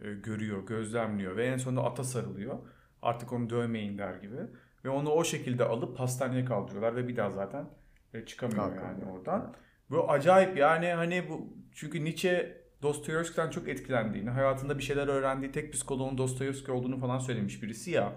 e, 0.00 0.14
görüyor, 0.14 0.66
gözlemliyor 0.66 1.36
ve 1.36 1.46
en 1.46 1.56
sonunda 1.56 1.84
ata 1.84 2.04
sarılıyor. 2.04 2.58
Artık 3.02 3.32
onu 3.32 3.50
dövmeyin 3.50 3.98
der 3.98 4.14
gibi. 4.14 4.36
Ve 4.84 4.88
onu 4.88 5.10
o 5.10 5.24
şekilde 5.24 5.64
alıp 5.64 6.00
hastaneye 6.00 6.44
kaldırıyorlar 6.44 6.96
ve 6.96 7.08
bir 7.08 7.16
daha 7.16 7.30
zaten 7.30 7.66
e, 8.14 8.24
çıkamıyor 8.24 8.58
Kalkamıyor. 8.58 8.88
yani 8.88 9.04
oradan. 9.12 9.54
Bu 9.90 10.10
acayip 10.10 10.56
yani 10.56 10.88
hani 10.88 11.28
bu 11.28 11.56
çünkü 11.72 12.04
Nietzsche 12.04 12.63
Dostoyevski'den 12.84 13.50
çok 13.50 13.68
etkilendiğini, 13.68 14.30
hayatında 14.30 14.78
bir 14.78 14.82
şeyler 14.82 15.08
öğrendiği 15.08 15.52
tek 15.52 15.72
psikoloğun 15.72 16.18
Dostoyevski 16.18 16.72
olduğunu 16.72 17.00
falan 17.00 17.18
söylemiş 17.18 17.62
birisi 17.62 17.90
ya. 17.90 18.12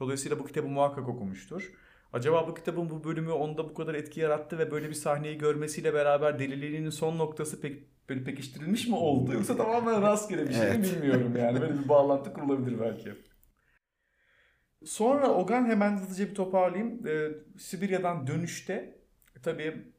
Dolayısıyla 0.00 0.38
bu 0.38 0.46
kitabı 0.46 0.68
muhakkak 0.68 1.08
okumuştur. 1.08 1.72
Acaba 2.12 2.48
bu 2.48 2.54
kitabın 2.54 2.90
bu 2.90 3.04
bölümü 3.04 3.30
onda 3.30 3.68
bu 3.68 3.74
kadar 3.74 3.94
etki 3.94 4.20
yarattı 4.20 4.58
ve 4.58 4.70
böyle 4.70 4.88
bir 4.88 4.94
sahneyi 4.94 5.38
görmesiyle 5.38 5.94
beraber 5.94 6.38
deliliğinin 6.38 6.90
son 6.90 7.18
noktası 7.18 7.60
pek 7.60 7.82
böyle 8.08 8.24
pekiştirilmiş 8.24 8.88
mi 8.88 8.94
oldu 8.94 9.32
yoksa 9.32 9.56
tamamen 9.56 10.02
rastgele 10.02 10.48
bir 10.48 10.54
şey 10.54 10.62
mi 10.62 10.68
Evet. 10.68 10.94
bilmiyorum 10.94 11.36
yani. 11.36 11.60
Böyle 11.60 11.78
bir 11.78 11.88
bağlantı 11.88 12.32
kurulabilir 12.32 12.80
belki. 12.80 13.12
Sonra 14.84 15.28
Ogan 15.28 15.64
hemen 15.64 15.96
hızlıca 15.98 16.30
bir 16.30 16.34
toparlayayım. 16.34 17.06
Ee, 17.06 17.28
Sibirya'dan 17.58 18.26
dönüşte 18.26 18.72
e, 19.36 19.40
tabii 19.42 19.92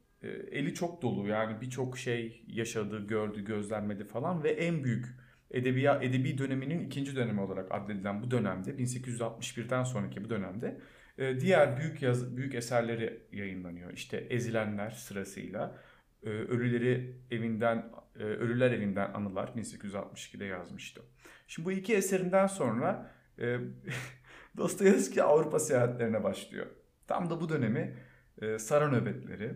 eli 0.51 0.73
çok 0.73 1.01
dolu 1.01 1.27
yani 1.27 1.61
birçok 1.61 1.97
şey 1.97 2.43
yaşadı, 2.47 3.07
gördü, 3.07 3.45
gözlemledi 3.45 4.03
falan 4.03 4.43
ve 4.43 4.49
en 4.49 4.83
büyük 4.83 5.05
edebiya, 5.51 5.99
edebi 6.01 6.38
döneminin 6.38 6.85
ikinci 6.85 7.15
dönemi 7.15 7.41
olarak 7.41 7.71
addedilen 7.71 8.23
bu 8.23 8.31
dönemde 8.31 8.71
1861'den 8.71 9.83
sonraki 9.83 10.23
bu 10.23 10.29
dönemde 10.29 10.79
e, 11.17 11.39
diğer 11.39 11.77
büyük 11.77 12.01
yaz, 12.01 12.38
büyük 12.38 12.55
eserleri 12.55 13.21
yayınlanıyor. 13.31 13.93
İşte 13.93 14.17
Ezilenler 14.17 14.89
sırasıyla 14.89 15.77
e, 16.23 16.29
Ölüleri 16.29 17.15
evinden 17.31 17.91
e, 18.19 18.23
Ölüler 18.23 18.71
evinden 18.71 19.13
anılar 19.13 19.47
1862'de 19.47 20.45
yazmıştı. 20.45 21.01
Şimdi 21.47 21.65
bu 21.65 21.71
iki 21.71 21.95
eserinden 21.95 22.47
sonra 22.47 23.11
Dostoyevski 24.57 25.23
Avrupa 25.23 25.59
seyahatlerine 25.59 26.23
başlıyor. 26.23 26.65
Tam 27.07 27.29
da 27.29 27.41
bu 27.41 27.49
dönemi 27.49 27.95
Sara 28.57 28.88
nöbetleri, 28.88 29.55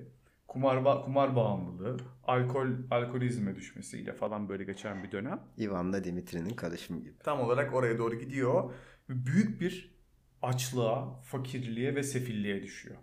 kumar, 0.54 0.78
ba- 0.78 1.06
kumar 1.06 1.36
bağımlılığı, 1.36 1.98
alkol 2.24 2.68
alkolizme 2.92 3.56
düşmesiyle 3.56 4.14
falan 4.14 4.50
böyle 4.50 4.64
geçen 4.64 5.04
bir 5.04 5.12
dönem. 5.12 5.40
Ivan'la 5.60 6.04
Dimitri'nin 6.04 6.50
karışımı 6.56 7.00
gibi. 7.02 7.18
Tam 7.20 7.40
olarak 7.42 7.74
oraya 7.74 7.98
doğru 7.98 8.16
gidiyor. 8.16 8.74
Büyük 9.10 9.62
bir 9.62 9.96
açlığa, 10.42 11.22
fakirliğe 11.22 11.96
ve 11.96 12.04
sefilliğe 12.04 12.64
düşüyor. 12.64 12.96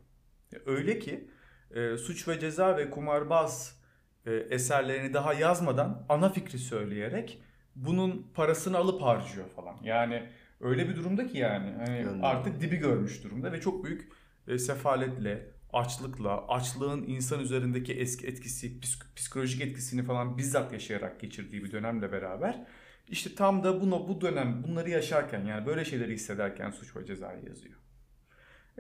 Öyle 0.66 0.99
ki 0.99 1.30
e, 1.75 1.97
suç 1.97 2.28
ve 2.28 2.40
ceza 2.40 2.76
ve 2.76 2.90
kumarbaz 2.90 3.80
e, 4.26 4.33
eserlerini 4.33 5.14
daha 5.14 5.35
yazmadan 5.35 6.07
ana 6.09 6.28
fikri 6.28 6.59
söyleyerek 6.59 7.42
bunun 7.76 8.30
parasını 8.35 8.76
alıp 8.76 9.02
harcıyor 9.02 9.49
falan. 9.49 9.76
Yani 9.83 10.23
öyle 10.61 10.88
bir 10.88 10.97
durumda 10.97 11.26
ki 11.26 11.38
yani 11.38 11.73
hani 11.87 12.07
artık 12.23 12.61
dibi 12.61 12.76
görmüş 12.76 13.25
durumda 13.25 13.52
ve 13.52 13.61
çok 13.61 13.85
büyük 13.85 14.12
e, 14.49 14.59
sefaletle, 14.59 15.47
açlıkla, 15.73 16.49
açlığın 16.49 17.03
insan 17.07 17.41
üzerindeki 17.41 17.93
eski 17.93 18.27
etkisi, 18.27 18.81
psik- 18.81 19.15
psikolojik 19.17 19.62
etkisini 19.62 20.03
falan 20.03 20.39
bizzat 20.39 20.73
yaşayarak 20.73 21.21
geçirdiği 21.21 21.65
bir 21.65 21.73
dönemle 21.73 22.12
beraber 22.12 22.67
işte 23.09 23.35
tam 23.35 23.65
da 23.65 23.81
bunu 23.81 24.09
bu 24.09 24.21
dönem 24.21 24.65
bunları 24.65 24.91
yaşarken 24.91 25.45
yani 25.45 25.67
böyle 25.67 25.85
şeyleri 25.85 26.12
hissederken 26.15 26.71
suç 26.71 26.97
ve 26.97 27.07
cezayı 27.07 27.45
yazıyor. 27.47 27.75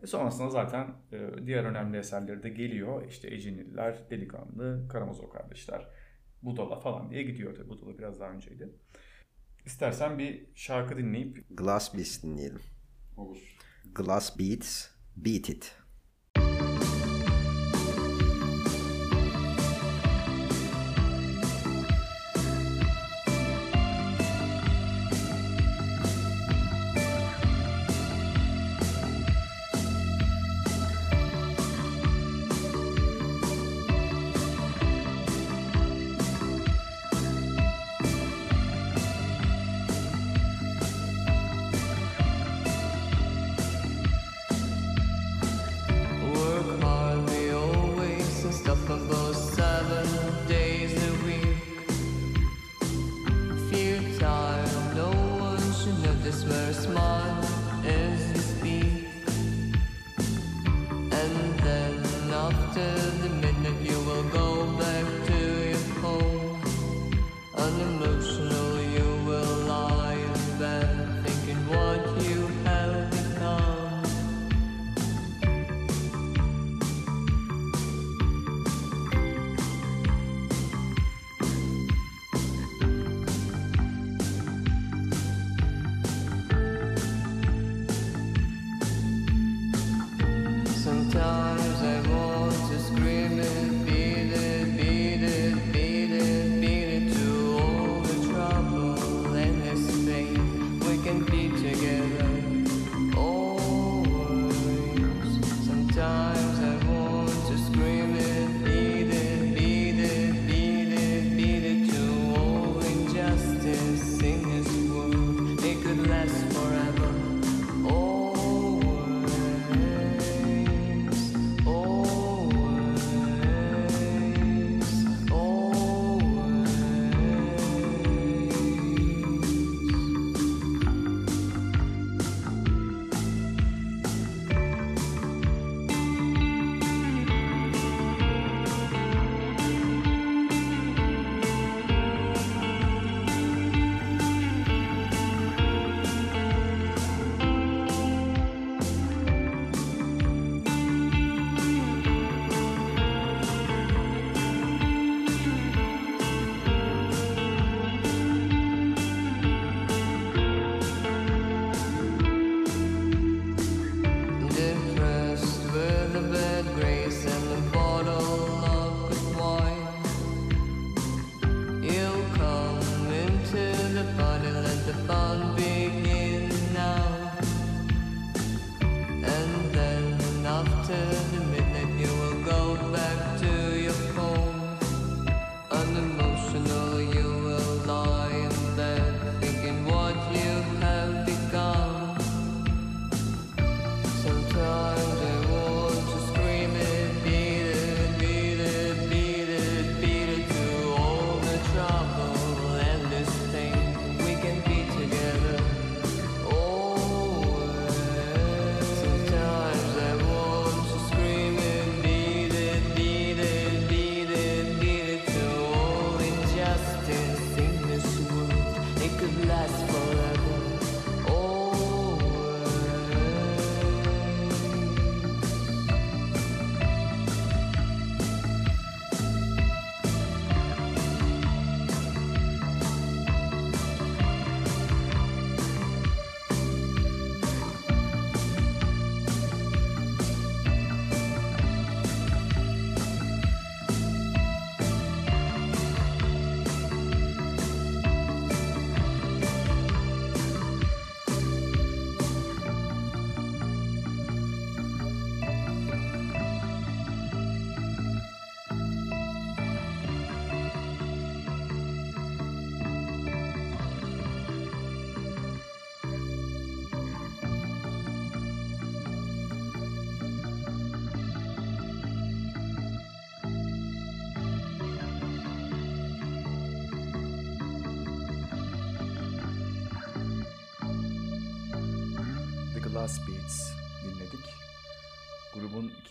E 0.02 0.06
sonrasında 0.06 0.50
zaten 0.50 0.94
e, 1.12 1.46
diğer 1.46 1.64
önemli 1.64 1.98
eserleri 1.98 2.42
de 2.42 2.48
geliyor. 2.48 3.08
İşte 3.08 3.28
Eciniller, 3.34 4.10
Delikanlı, 4.10 4.88
Karamazov 4.92 5.30
Kardeşler, 5.30 5.88
Budala 6.42 6.80
falan 6.80 7.10
diye 7.10 7.22
gidiyor. 7.22 7.54
Tabii 7.56 7.68
Budala 7.68 7.98
biraz 7.98 8.20
daha 8.20 8.30
önceydi. 8.30 8.68
İstersen 9.66 10.18
bir 10.18 10.46
şarkı 10.54 10.96
dinleyip 10.98 11.46
Glass 11.50 11.94
Beats 11.94 12.22
dinleyelim. 12.22 12.60
olur. 13.16 13.56
Glass 13.94 14.38
Beats, 14.38 14.88
Beat 15.16 15.48
It. 15.48 15.76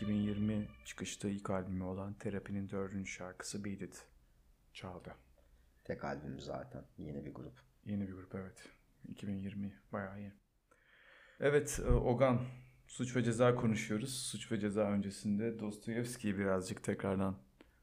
2020 0.09 0.67
çıkışta 0.85 1.29
ilk 1.29 1.49
albümü 1.49 1.83
olan 1.83 2.13
Terapi'nin 2.13 2.69
dördüncü 2.69 3.11
şarkısı 3.11 3.65
Beat 3.65 3.81
It 3.81 4.05
çaldı. 4.73 5.15
Tek 5.83 6.03
albüm 6.03 6.39
zaten. 6.39 6.83
Yeni 6.97 7.25
bir 7.25 7.33
grup. 7.33 7.53
Yeni 7.85 8.07
bir 8.07 8.13
grup 8.13 8.35
evet. 8.35 8.69
2020 9.07 9.73
bayağı 9.91 10.21
yeni. 10.21 10.33
Evet 11.39 11.79
e, 11.87 11.91
Ogan 11.91 12.41
suç 12.87 13.15
ve 13.15 13.23
ceza 13.23 13.55
konuşuyoruz. 13.55 14.25
Suç 14.25 14.51
ve 14.51 14.59
ceza 14.59 14.81
öncesinde 14.81 15.59
Dostoyevski'yi 15.59 16.37
birazcık 16.37 16.83
tekrardan 16.83 17.37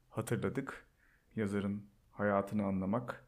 hatırladık. 0.09 0.87
Yazarın 1.37 1.87
hayatını 2.11 2.65
anlamak, 2.65 3.25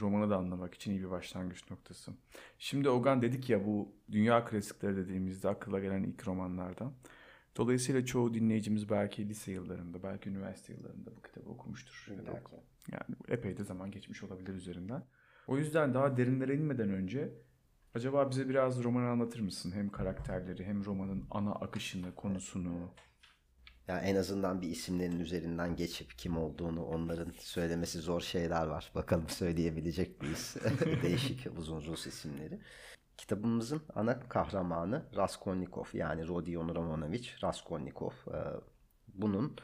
romanı 0.00 0.30
da 0.30 0.36
anlamak 0.36 0.74
için 0.74 0.90
iyi 0.90 1.00
bir 1.00 1.10
başlangıç 1.10 1.70
noktası. 1.70 2.12
Şimdi 2.58 2.88
Ogan 2.88 3.22
dedik 3.22 3.50
ya 3.50 3.66
bu 3.66 3.94
dünya 4.12 4.44
klasikleri 4.44 4.96
dediğimizde 4.96 5.48
akılla 5.48 5.80
gelen 5.80 6.02
ilk 6.02 6.26
romanlardan. 6.26 6.92
Dolayısıyla 7.56 8.04
çoğu 8.04 8.34
dinleyicimiz 8.34 8.90
belki 8.90 9.28
lise 9.28 9.52
yıllarında, 9.52 10.02
belki 10.02 10.30
üniversite 10.30 10.72
yıllarında 10.72 11.16
bu 11.16 11.22
kitabı 11.22 11.50
okumuştur. 11.50 12.08
Ya 12.16 12.26
da 12.26 12.40
yani 12.92 13.16
epey 13.28 13.56
de 13.56 13.64
zaman 13.64 13.90
geçmiş 13.90 14.22
olabilir 14.22 14.54
üzerinden. 14.54 15.02
O 15.46 15.58
yüzden 15.58 15.94
daha 15.94 16.16
derinlere 16.16 16.54
inmeden 16.54 16.90
önce 16.90 17.34
acaba 17.94 18.30
bize 18.30 18.48
biraz 18.48 18.84
romanı 18.84 19.08
anlatır 19.08 19.40
mısın? 19.40 19.72
Hem 19.72 19.90
karakterleri 19.90 20.64
hem 20.64 20.84
romanın 20.84 21.24
ana 21.30 21.52
akışını, 21.52 22.14
konusunu. 22.14 22.90
Ya 23.88 24.00
en 24.00 24.16
azından 24.16 24.62
bir 24.62 24.68
isimlerin 24.68 25.20
üzerinden 25.20 25.76
geçip 25.76 26.18
kim 26.18 26.38
olduğunu 26.38 26.84
onların 26.84 27.32
söylemesi 27.38 27.98
zor 27.98 28.20
şeyler 28.20 28.66
var. 28.66 28.92
Bakalım 28.94 29.28
söyleyebilecek 29.28 30.22
miyiz? 30.22 30.56
Değişik 31.02 31.46
uzun 31.58 31.80
Rus 31.82 32.06
isimleri. 32.06 32.60
Kitabımızın 33.16 33.82
ana 33.94 34.20
kahramanı 34.20 35.02
Raskolnikov 35.16 35.84
yani 35.92 36.28
Rodion 36.28 36.74
Romanovich 36.74 37.44
Raskolnikov. 37.44 38.10
Ee, 38.28 38.36
Bunun 39.08 39.56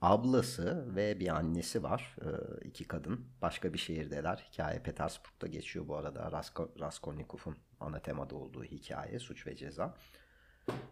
ablası 0.00 0.96
ve 0.96 1.20
bir 1.20 1.28
annesi 1.28 1.82
var. 1.82 2.16
Ee, 2.22 2.64
iki 2.68 2.84
kadın. 2.88 3.26
Başka 3.42 3.72
bir 3.72 3.78
şehirdeler. 3.78 4.48
Hikaye 4.52 4.78
Petersburg'da 4.82 5.46
geçiyor 5.46 5.88
bu 5.88 5.96
arada. 5.96 6.20
Rasko- 6.20 6.80
Raskolnikov'un 6.80 7.56
ana 7.80 7.98
temada 7.98 8.34
olduğu 8.36 8.64
hikaye 8.64 9.18
Suç 9.18 9.46
ve 9.46 9.56
Ceza. 9.56 9.94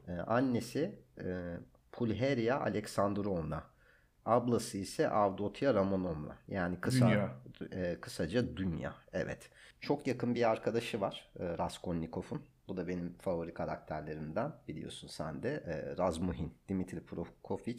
Ee, 0.09 0.13
annesi 0.13 1.03
e, 1.25 1.57
Pulheria 1.93 2.61
Aleksandrovna. 2.61 3.72
Ablası 4.27 4.79
ise 4.79 5.09
Avdotya 5.09 5.75
Ramonovna. 5.75 6.37
Yani 6.49 6.81
kısa 6.81 7.07
Dünya. 7.07 7.35
e, 7.73 8.01
kısaca 8.01 8.57
Dünya. 8.57 8.95
Evet. 9.13 9.51
Çok 9.81 10.07
yakın 10.07 10.35
bir 10.35 10.51
arkadaşı 10.51 11.01
var 11.01 11.31
e, 11.39 11.59
Raskolnikov'un. 11.59 12.43
Bu 12.69 12.77
da 12.77 12.89
benim 12.89 13.19
favori 13.19 13.55
karakterlerimden 13.55 14.53
biliyorsun 14.69 15.09
sen 15.09 15.43
de. 15.43 15.51
E, 15.67 15.97
Razmuhin. 15.99 16.55
Dimitri 16.69 17.05
Prokofiev 17.05 17.79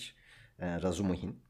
e, 0.60 0.82
Razumuhin. 0.82 1.44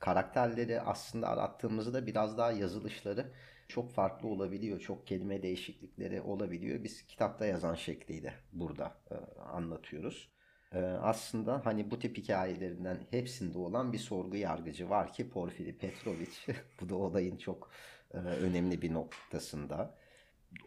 Karakterleri 0.00 0.80
aslında 0.80 1.28
arattığımızda 1.28 2.06
biraz 2.06 2.38
daha 2.38 2.52
yazılışları 2.52 3.32
çok 3.68 3.92
farklı 3.92 4.28
olabiliyor. 4.28 4.80
Çok 4.80 5.06
kelime 5.06 5.42
değişiklikleri 5.42 6.20
olabiliyor. 6.20 6.84
Biz 6.84 7.06
kitapta 7.06 7.46
yazan 7.46 7.74
şekliyle 7.74 8.34
burada 8.52 8.96
e, 9.10 9.14
anlatıyoruz. 9.40 10.31
E, 10.74 10.78
aslında 10.80 11.66
hani 11.66 11.90
bu 11.90 11.98
tip 11.98 12.16
hikayelerinden 12.18 12.98
hepsinde 13.10 13.58
olan 13.58 13.92
bir 13.92 13.98
sorgu 13.98 14.36
yargıcı 14.36 14.90
var 14.90 15.12
ki 15.12 15.30
Porfiri 15.30 15.78
Petrovic. 15.78 16.30
bu 16.80 16.88
da 16.88 16.96
olayın 16.96 17.36
çok 17.36 17.70
e, 18.14 18.16
önemli 18.16 18.82
bir 18.82 18.92
noktasında. 18.92 19.98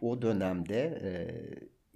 O 0.00 0.22
dönemde 0.22 1.00
e, 1.02 1.10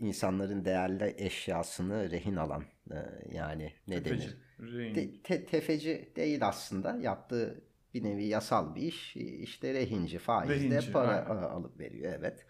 insanların 0.07 0.65
değerli 0.65 1.15
eşyasını 1.19 2.11
rehin 2.11 2.37
alan 2.37 2.65
e, 2.91 2.97
yani 3.33 3.73
ne 3.89 4.03
Tefeci, 4.03 4.23
denir? 4.59 4.95
Te- 4.95 5.23
te- 5.23 5.45
tefeci 5.47 6.13
değil 6.17 6.47
aslında. 6.47 6.97
Yaptığı 6.97 7.61
bir 7.95 8.05
nevi 8.05 8.25
yasal 8.25 8.75
bir 8.75 8.83
iş. 8.83 9.17
İşte 9.17 9.75
rehinci, 9.75 10.19
faizle 10.19 10.55
Rehinci, 10.55 10.93
para 10.93 11.09
aynen. 11.09 11.43
alıp 11.43 11.81
veriyor. 11.81 12.13
Evet. 12.19 12.47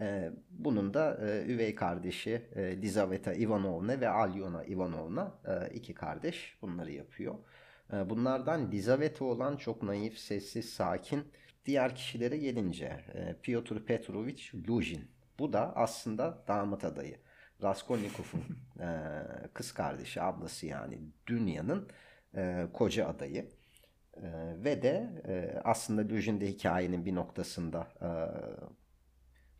E, 0.00 0.30
bunun 0.50 0.94
da 0.94 1.18
e, 1.22 1.44
üvey 1.52 1.74
kardeşi 1.74 2.42
e, 2.56 2.82
Lizaveta 2.82 3.32
Ivanovna 3.32 4.00
ve 4.00 4.08
Alyona 4.08 4.64
Ivanovna 4.64 5.34
e, 5.46 5.74
iki 5.74 5.94
kardeş 5.94 6.56
bunları 6.62 6.92
yapıyor. 6.92 7.34
Bunlardan 8.06 8.70
Lizaveta 8.70 9.24
olan 9.24 9.56
çok 9.56 9.82
naif, 9.82 10.18
sessiz, 10.18 10.72
sakin. 10.72 11.24
Diğer 11.64 11.94
kişilere 11.94 12.36
gelince 12.36 13.00
Piotr 13.42 13.84
Petrovich 13.84 14.54
Luzhin. 14.68 15.10
Bu 15.38 15.52
da 15.52 15.76
aslında 15.76 16.44
damat 16.48 16.84
adayı. 16.84 17.16
Raskolnikov'un 17.62 18.42
kız 19.54 19.72
kardeşi, 19.72 20.22
ablası 20.22 20.66
yani 20.66 20.98
Dünya'nın 21.26 21.88
koca 22.72 23.08
adayı. 23.08 23.48
Ve 24.64 24.82
de 24.82 25.22
aslında 25.64 26.14
Luzhin 26.14 26.40
de 26.40 26.46
hikayenin 26.46 27.04
bir 27.04 27.14
noktasında 27.14 27.88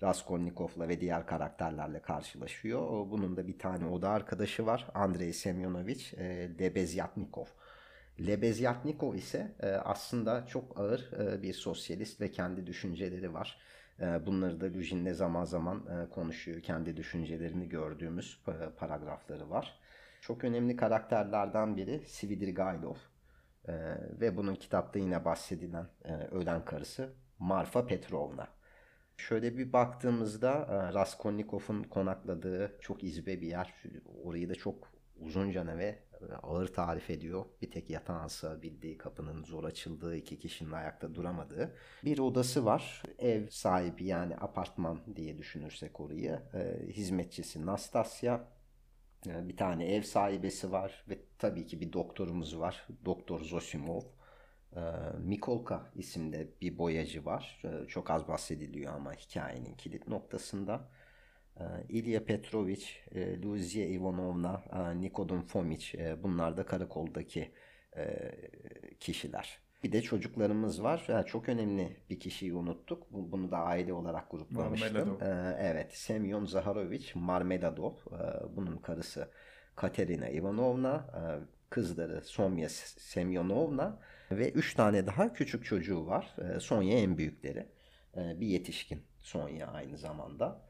Raskolnikov'la 0.03 0.89
ve 0.89 1.01
diğer 1.01 1.27
karakterlerle 1.27 2.03
karşılaşıyor. 2.03 3.11
Bunun 3.11 3.37
da 3.37 3.47
bir 3.47 3.59
tane 3.59 3.87
oda 3.87 4.09
arkadaşı 4.09 4.67
var. 4.67 4.87
Andrei 4.95 5.33
Semyonovich 5.33 6.15
e, 6.19 6.51
Lebezyatnikov. 6.61 7.47
Lebezyatnikov 8.27 9.15
ise 9.15 9.55
e, 9.61 9.67
aslında 9.71 10.47
çok 10.47 10.81
ağır 10.81 11.13
e, 11.13 11.43
bir 11.43 11.55
sosyalist 11.55 12.21
ve 12.21 12.31
kendi 12.31 12.67
düşünceleri 12.67 13.35
var. 13.35 13.59
E, 14.01 14.27
bunları 14.27 14.61
da 14.61 14.67
Lujin'le 14.67 15.15
zaman 15.15 15.45
zaman 15.45 15.87
e, 15.87 16.11
konuşuyor. 16.11 16.63
Kendi 16.63 16.97
düşüncelerini 16.97 17.69
gördüğümüz 17.69 18.41
pa- 18.47 18.75
paragrafları 18.75 19.51
var. 19.51 19.81
Çok 20.21 20.45
önemli 20.45 20.77
karakterlerden 20.77 21.77
biri 21.77 22.01
Svidrigailov. 22.07 22.97
E, 23.69 23.75
ve 24.21 24.37
bunun 24.37 24.55
kitapta 24.55 24.99
yine 24.99 25.25
bahsedilen 25.25 25.87
e, 26.05 26.13
ölen 26.13 26.65
karısı 26.65 27.13
Marfa 27.39 27.87
Petrovna. 27.87 28.49
Şöyle 29.29 29.59
bir 29.59 29.73
baktığımızda 29.73 30.53
e, 30.53 30.95
Raskolnikov'un 30.95 31.83
konakladığı 31.83 32.77
çok 32.81 33.05
izbe 33.05 33.41
bir 33.41 33.47
yer. 33.47 33.75
Orayı 34.25 34.49
da 34.49 34.55
çok 34.55 34.93
uzunca 35.21 35.79
ve 35.79 35.99
e, 36.21 36.33
ağır 36.43 36.67
tarif 36.67 37.11
ediyor. 37.11 37.45
Bir 37.63 37.71
tek 37.71 37.91
yatağın 37.91 38.27
sığabildiği 38.27 38.99
kapının 38.99 39.45
zor 39.45 39.65
açıldığı, 39.65 40.17
iki 40.17 40.39
kişinin 40.39 40.73
ayakta 40.73 41.15
duramadığı 41.15 41.75
bir 42.05 42.19
odası 42.19 42.65
var. 42.65 43.03
Ev 43.19 43.49
sahibi 43.49 44.05
yani 44.05 44.37
apartman 44.37 45.01
diye 45.17 45.39
düşünürsek 45.39 46.01
orayı. 46.01 46.41
E, 46.55 46.87
hizmetçisi 46.93 47.67
Nastasya. 47.67 48.49
Bir 49.27 49.57
tane 49.57 49.95
ev 49.95 50.03
sahibesi 50.03 50.73
var 50.73 51.05
ve 51.09 51.19
tabii 51.39 51.67
ki 51.67 51.81
bir 51.81 51.93
doktorumuz 51.93 52.59
var. 52.59 52.89
Doktor 53.05 53.41
Zosimov. 53.41 54.03
Ee, 54.77 54.81
Mikolka 55.19 55.91
isimde 55.95 56.49
bir 56.61 56.79
boyacı 56.79 57.25
var. 57.25 57.63
Ee, 57.65 57.87
Çok 57.89 58.11
az 58.11 58.29
bahsediliyor 58.29 58.95
ama 58.95 59.13
hikayenin 59.13 59.75
kilit 59.75 60.09
noktasında. 60.09 60.89
Ee, 61.61 61.63
İlya 61.89 62.25
Petrovic, 62.25 62.87
e, 63.15 63.43
Luzia 63.43 63.85
Ivanovna, 63.87 64.63
e, 64.73 65.01
Nikodon 65.01 65.41
Fomic 65.43 65.99
e, 65.99 66.23
bunlar 66.23 66.57
da 66.57 66.67
karakoldaki 66.67 67.53
kişiler. 69.01 69.59
Bir 69.85 69.93
de 69.93 70.03
çocuklarımız 70.03 70.83
var. 70.83 71.25
Çok 71.27 71.49
önemli 71.49 71.97
bir 72.11 72.21
kişiyi 72.21 72.55
unuttuk. 72.55 73.13
Bu- 73.13 73.33
Bunu 73.33 73.51
da 73.51 73.59
aile 73.59 73.93
olarak 73.93 74.31
gruplamıştım. 74.31 74.93
Marmeladov. 75.09 75.57
Evet, 75.59 75.93
Semyon 75.93 76.45
Zaharovic 76.45 77.07
Marmeladov. 77.15 77.95
Bunun 78.57 78.77
karısı 78.77 79.31
Katerina 79.77 80.29
Ivanovna, 80.29 81.07
kızları 81.71 82.21
Sonya 82.25 82.69
Semyonovna 82.69 83.99
ve 84.31 84.51
üç 84.51 84.75
tane 84.75 85.07
daha 85.07 85.33
küçük 85.33 85.65
çocuğu 85.65 86.07
var. 86.07 86.37
Ee, 86.39 86.61
Sonya 86.61 86.99
en 86.99 87.19
büyükleri. 87.19 87.67
Ee, 88.17 88.41
Bir 88.41 88.47
yetişkin 88.47 89.03
Sonya 89.19 89.67
aynı 89.67 89.99
zamanda. 89.99 90.63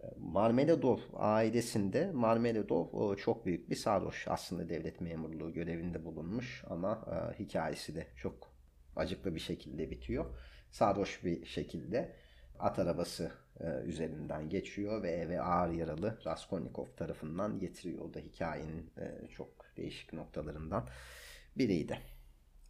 Ee, 0.00 0.06
Marmeladov 0.18 0.98
ailesinde 1.14 2.10
Marmeladov 2.12 3.16
çok 3.16 3.46
büyük 3.46 3.70
bir 3.70 3.76
sarhoş. 3.76 4.28
Aslında 4.28 4.68
devlet 4.68 5.00
memurluğu 5.00 5.52
görevinde 5.52 6.04
bulunmuş 6.04 6.64
ama 6.70 7.04
e, 7.06 7.38
hikayesi 7.42 7.94
de 7.94 8.06
çok 8.16 8.52
acıklı 8.96 9.34
bir 9.34 9.40
şekilde 9.40 9.90
bitiyor. 9.90 10.24
Sarhoş 10.70 11.24
bir 11.24 11.46
şekilde 11.46 12.16
at 12.58 12.78
arabası 12.78 13.32
e, 13.60 13.66
üzerinden 13.84 14.48
geçiyor 14.48 15.02
ve 15.02 15.10
eve 15.10 15.40
ağır 15.40 15.72
yaralı 15.72 16.18
Raskolnikov 16.26 16.86
tarafından 16.96 17.58
getiriyor. 17.58 18.00
O 18.00 18.14
da 18.14 18.18
hikayenin 18.18 18.90
e, 18.98 19.28
çok 19.28 19.48
değişik 19.76 20.12
noktalarından 20.12 20.88
biriydi. 21.58 21.98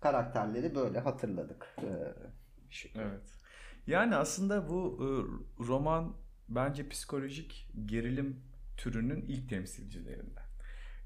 Karakterleri 0.01 0.75
böyle 0.75 0.99
hatırladık. 1.01 1.77
E, 1.83 1.89
şu- 2.71 2.89
Evet. 2.95 3.23
Yani 3.87 4.17
aslında 4.17 4.69
bu 4.69 4.99
e, 5.01 5.09
roman 5.65 6.17
bence 6.49 6.89
psikolojik 6.89 7.71
gerilim 7.87 8.43
türünün 8.77 9.23
ilk 9.29 9.49
temsilcilerinden. 9.49 10.45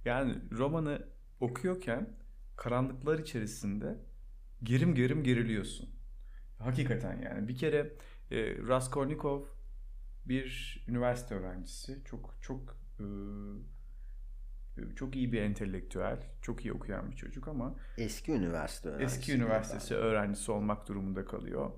Yani 0.04 0.36
romanı 0.52 1.08
okuyorken 1.40 2.08
karanlıklar 2.56 3.18
içerisinde 3.18 3.98
gerim 4.62 4.94
gerim 4.94 5.24
geriliyorsun. 5.24 5.90
Hakikaten 6.58 7.22
yani 7.22 7.48
bir 7.48 7.56
kere 7.58 7.92
e, 8.30 8.58
Raskolnikov 8.68 9.44
bir 10.26 10.78
üniversite 10.88 11.34
öğrencisi. 11.34 12.02
Çok 12.04 12.34
çok 12.42 12.78
e, 13.00 13.04
çok 14.96 15.16
iyi 15.16 15.32
bir 15.32 15.42
entelektüel, 15.42 16.18
çok 16.42 16.64
iyi 16.64 16.72
okuyan 16.72 17.10
bir 17.10 17.16
çocuk 17.16 17.48
ama 17.48 17.74
Eski 17.98 18.32
üniversite 18.32 18.88
öğrencisi. 18.88 19.18
eski 19.20 19.32
üniversitesi 19.34 19.94
öğrencisi 19.94 20.52
olmak 20.52 20.88
durumunda 20.88 21.24
kalıyor. 21.24 21.70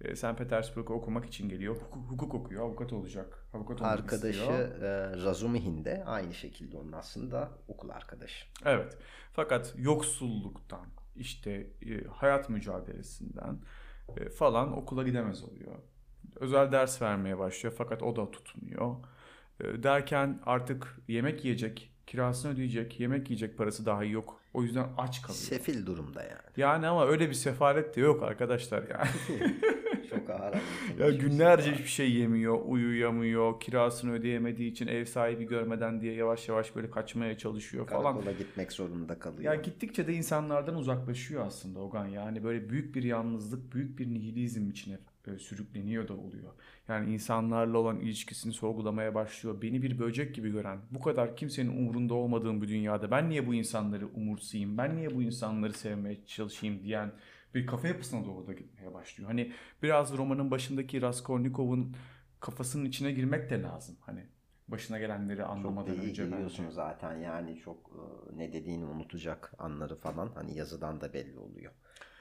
E, 0.00 0.16
St. 0.16 0.38
Petersburg'a 0.38 0.94
okumak 0.94 1.24
için 1.26 1.48
geliyor. 1.48 1.76
Hukuk, 1.76 2.10
hukuk 2.10 2.34
okuyor, 2.34 2.62
avukat 2.64 2.92
olacak. 2.92 3.46
Avukat 3.54 3.80
olmak 3.80 3.92
Arkadaşı 3.98 4.38
istiyor. 4.38 4.82
e, 4.82 5.24
Razumihin 5.24 5.84
de 5.84 6.04
aynı 6.06 6.34
şekilde 6.34 6.76
onun 6.76 6.92
aslında 6.92 7.50
okul 7.68 7.88
arkadaşı. 7.88 8.46
Evet. 8.64 8.98
Fakat 9.32 9.74
yoksulluktan, 9.76 10.86
işte 11.16 11.50
e, 11.86 12.04
hayat 12.04 12.48
mücadelesinden 12.48 13.58
e, 14.16 14.28
falan 14.28 14.76
okula 14.78 15.02
gidemez 15.02 15.44
oluyor. 15.44 15.74
Özel 16.40 16.72
ders 16.72 17.02
vermeye 17.02 17.38
başlıyor 17.38 17.74
fakat 17.78 18.02
o 18.02 18.16
da 18.16 18.30
tutmuyor. 18.30 18.96
E, 19.60 19.82
derken 19.82 20.40
artık 20.46 20.96
yemek 21.08 21.44
yiyecek, 21.44 21.91
kirasını 22.12 22.52
ödeyecek, 22.52 23.00
yemek 23.00 23.30
yiyecek 23.30 23.58
parası 23.58 23.86
dahi 23.86 24.10
yok. 24.10 24.40
O 24.54 24.62
yüzden 24.62 24.86
aç 24.98 25.22
kalıyor. 25.22 25.38
Sefil 25.38 25.86
durumda 25.86 26.22
yani. 26.22 26.40
yani 26.56 26.86
ama 26.86 27.06
öyle 27.06 27.28
bir 27.28 27.34
sefalet 27.34 27.96
de 27.96 28.00
yok 28.00 28.22
arkadaşlar 28.22 28.82
yani. 28.90 29.40
Çok 30.10 30.30
ağır 30.30 30.54
ya 30.98 31.10
günlerce 31.10 31.72
hiçbir 31.72 31.88
şey 31.88 32.12
yemiyor, 32.12 32.58
uyuyamıyor, 32.66 33.60
kirasını 33.60 34.12
ödeyemediği 34.12 34.70
için 34.70 34.86
ev 34.86 35.04
sahibi 35.04 35.44
görmeden 35.44 36.00
diye 36.00 36.14
yavaş 36.14 36.48
yavaş 36.48 36.76
böyle 36.76 36.90
kaçmaya 36.90 37.38
çalışıyor 37.38 37.86
falan. 37.86 38.02
Karakola 38.02 38.32
gitmek 38.32 38.72
zorunda 38.72 39.18
kalıyor. 39.18 39.54
Ya 39.54 39.60
gittikçe 39.60 40.06
de 40.06 40.12
insanlardan 40.12 40.74
uzaklaşıyor 40.74 41.46
aslında 41.46 41.80
Ogan. 41.80 42.06
Yani 42.06 42.44
böyle 42.44 42.70
büyük 42.70 42.94
bir 42.94 43.02
yalnızlık, 43.02 43.74
büyük 43.74 43.98
bir 43.98 44.14
nihilizm 44.14 44.70
içine 44.70 44.98
e, 45.26 45.38
sürükleniyor 45.38 46.08
da 46.08 46.14
oluyor. 46.14 46.52
Yani 46.88 47.12
insanlarla 47.12 47.78
olan 47.78 48.00
ilişkisini 48.00 48.52
sorgulamaya 48.52 49.14
başlıyor. 49.14 49.62
Beni 49.62 49.82
bir 49.82 49.98
böcek 49.98 50.34
gibi 50.34 50.50
gören, 50.50 50.80
bu 50.90 51.00
kadar 51.00 51.36
kimsenin 51.36 51.76
umurunda 51.76 52.14
olmadığım 52.14 52.60
bu 52.60 52.68
dünyada 52.68 53.10
ben 53.10 53.28
niye 53.28 53.46
bu 53.46 53.54
insanları 53.54 54.06
umursayayım, 54.06 54.78
ben 54.78 54.96
niye 54.96 55.14
bu 55.14 55.22
insanları 55.22 55.72
sevmeye 55.72 56.26
çalışayım 56.26 56.82
diyen 56.82 57.12
bir 57.54 57.66
kafa 57.66 57.88
yapısına 57.88 58.24
doğru 58.24 58.46
da 58.46 58.52
gitmeye 58.52 58.94
başlıyor. 58.94 59.30
Hani 59.30 59.52
biraz 59.82 60.16
romanın 60.16 60.50
başındaki 60.50 61.02
Raskolnikov'un 61.02 61.96
kafasının 62.40 62.84
içine 62.84 63.12
girmek 63.12 63.50
de 63.50 63.62
lazım. 63.62 63.96
Hani 64.00 64.26
başına 64.68 64.98
gelenleri 64.98 65.40
çok 65.40 65.50
anlamadan 65.50 65.96
da 65.98 66.02
iyi 66.02 66.10
önce 66.10 66.24
geliyorsun 66.24 66.64
bence. 66.64 66.74
zaten 66.74 67.16
yani 67.16 67.58
çok 67.58 67.90
e, 67.90 68.38
ne 68.38 68.52
dediğini 68.52 68.84
unutacak 68.84 69.54
anları 69.58 69.96
falan 69.96 70.32
hani 70.34 70.56
yazıdan 70.58 71.00
da 71.00 71.12
belli 71.12 71.38
oluyor 71.38 71.72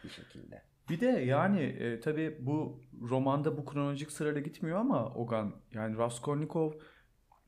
bir 0.04 0.10
şekilde. 0.10 0.71
Bir 0.92 1.00
de 1.00 1.06
yani 1.06 1.60
e, 1.60 2.00
tabii 2.00 2.38
bu 2.40 2.82
romanda 3.10 3.58
bu 3.58 3.66
kronolojik 3.66 4.12
sırayla 4.12 4.42
gitmiyor 4.42 4.80
ama 4.80 5.14
Ogan 5.14 5.54
yani 5.74 5.98
Raskolnikov 5.98 6.72